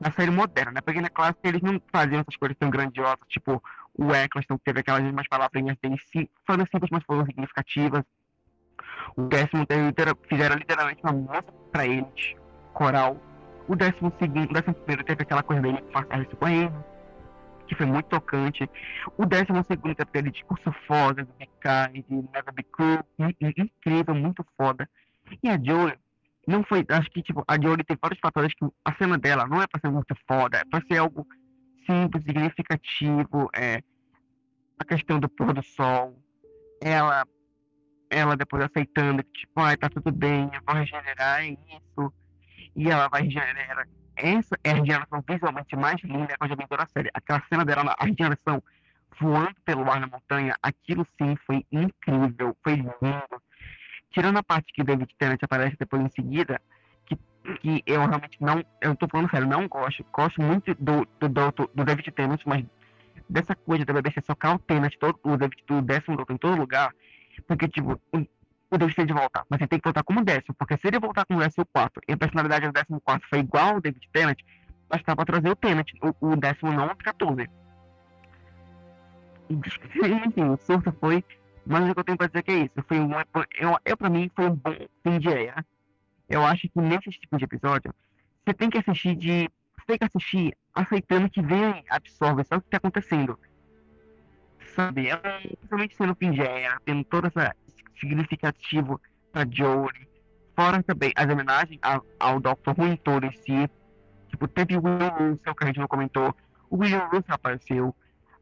[0.01, 0.81] na série moderna, né?
[0.81, 3.63] Porque na classe eles não faziam essas coisas tão grandiosas, tipo,
[3.95, 8.03] o Eccleston teve aquelas mesmas palavrinhas dele, sim, foram simples, mas foram significativas.
[9.17, 9.93] O décimo teve,
[10.29, 12.35] fizeram literalmente uma música pra eles,
[12.73, 13.17] coral.
[13.69, 16.73] O décimo segundo, o décimo primeiro teve aquela coisa dele passar isso com ele
[17.71, 18.69] que foi muito tocante.
[19.17, 22.99] O 12 segundo que é aquele discurso foda do BK, de Never Be Cool,
[23.41, 24.91] incrível, muito foda.
[25.41, 25.95] E a Joey,
[26.49, 29.63] não foi, acho que tipo, a Joey tem vários fatores que a cena dela não
[29.63, 31.25] é pra ser muito foda, é pra ser algo
[31.87, 33.81] simples, significativo, é
[34.77, 36.19] a questão do pôr do sol,
[36.83, 37.25] ela
[38.11, 42.13] ela depois aceitando que tipo, ai, tá tudo bem, eu vou regenerar, é isso.
[42.75, 46.67] E ela vai regenerar, essa é a regeneração visualmente mais linda que eu já vi
[46.69, 47.11] toda a série.
[47.15, 48.63] Aquela cena dela, a regeneração
[49.21, 53.43] voando pelo ar na montanha, aquilo sim foi incrível, foi lindo.
[54.11, 56.61] Tirando a parte que David Tennant aparece depois em seguida,
[57.07, 57.17] que,
[57.61, 61.71] que eu realmente não, eu tô falando sério, não gosto, gosto muito do, do, do,
[61.75, 62.65] do David Tennant, mas
[63.29, 66.59] dessa coisa da BBC socar o Tennant, todo, o David, do décimo doutor em todo
[66.59, 66.93] lugar,
[67.47, 68.01] porque, tipo,
[68.71, 71.01] o David tem de voltar, mas ele tem que voltar como décimo, porque se ele
[71.01, 74.39] voltar como décimo quarto e a personalidade do décimo quarto foi igual ao David Tennant,
[74.89, 77.51] bastava trazer o Tennant, o, o décimo não 14.
[79.51, 81.25] Enfim, o surto foi,
[81.67, 83.11] mas o que eu tenho pra dizer é que é isso, foi um,
[83.59, 85.29] eu, eu pra mim foi um bom fim de.
[86.29, 87.93] Eu acho que nesse tipo de episódio,
[88.45, 92.63] você tem que assistir de, você tem que assistir aceitando que vem, absorve, sabe o
[92.63, 93.37] que tá acontecendo.
[94.77, 96.43] Sabe, é, principalmente sendo fim de
[96.85, 97.57] tendo toda essa
[98.01, 99.01] significativo
[99.33, 100.09] para Jory.
[100.57, 102.75] Fora também as homenagens ao, ao Dr.
[102.77, 103.71] Who todo em si.
[104.29, 106.35] Tipo, teve o William Russell, que a gente não comentou.
[106.69, 107.95] O William Russell apareceu.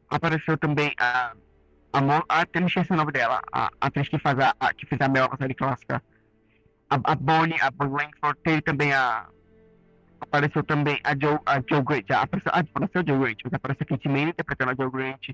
[0.09, 1.33] Apareceu também a.
[1.91, 3.41] A, a até esqueci o nome dela.
[3.51, 6.03] A, a atriz que faz a, a que fez a Mel série clássica.
[6.89, 8.39] A, a Bonnie, a Bonnie Langford.
[8.43, 9.27] Teve também a.
[10.21, 12.05] Apareceu também a Joe, a Joe Grant.
[12.07, 14.91] Já apareceu, ah, apareceu a Joe Grant, mas apareceu a Kate Manning interpretando a Joe
[14.91, 15.29] Grant.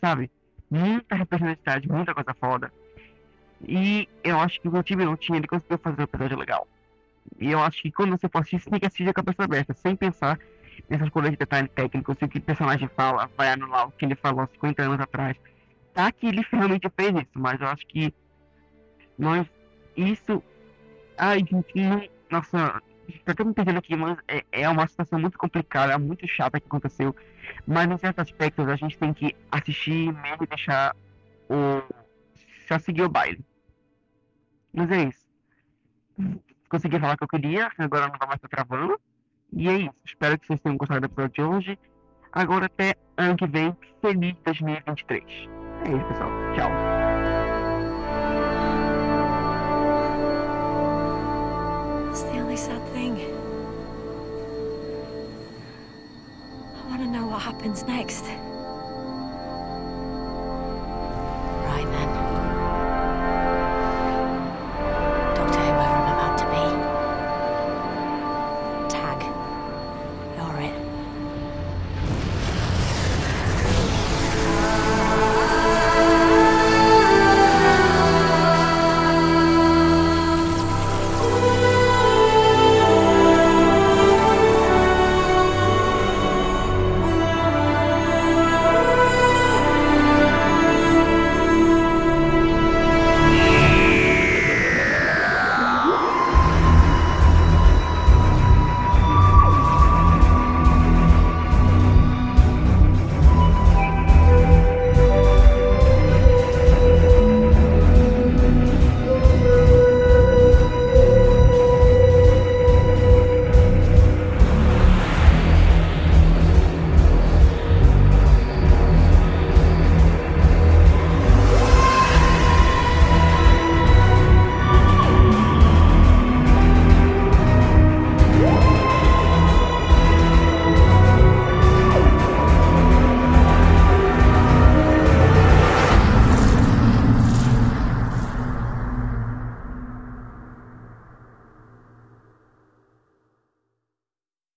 [0.00, 0.30] Sabe?
[0.70, 2.70] Muita representatividade, muita coisa foda.
[3.62, 6.68] E eu acho que o time não tinha, ele conseguiu fazer um episódio legal.
[7.38, 9.74] E eu acho que quando você for assistir, você tem que assistir a cabeça aberta,
[9.74, 10.38] sem pensar
[10.88, 14.04] nessas coisas de detalhe técnico, se o que o personagem fala vai anular o que
[14.04, 15.36] ele falou 50 anos atrás.
[15.94, 18.12] Tá que ele finalmente fez isso, mas eu acho que
[19.18, 19.46] nós.
[19.96, 20.42] Isso.
[21.16, 22.82] Ai, não, nossa,
[23.24, 27.16] tá todo entendendo aqui, mas é, é uma situação muito complicada, muito chata que aconteceu.
[27.66, 30.94] Mas em certos aspectos a gente tem que assistir mesmo e deixar
[31.48, 31.82] o
[32.66, 33.44] só seguir o baile.
[34.72, 35.26] Mas é isso.
[36.68, 39.00] Consegui falar o que eu queria, agora não vai mais estar travando.
[39.52, 39.94] E é isso.
[40.04, 41.78] Espero que vocês tenham gostado do episódio de hoje.
[42.32, 43.76] Agora até ano que vem.
[44.00, 45.24] Feliz 2023.
[45.84, 46.30] É isso, pessoal.
[46.54, 46.96] Tchau.
[57.46, 58.24] happens next.
[61.64, 62.25] Right then.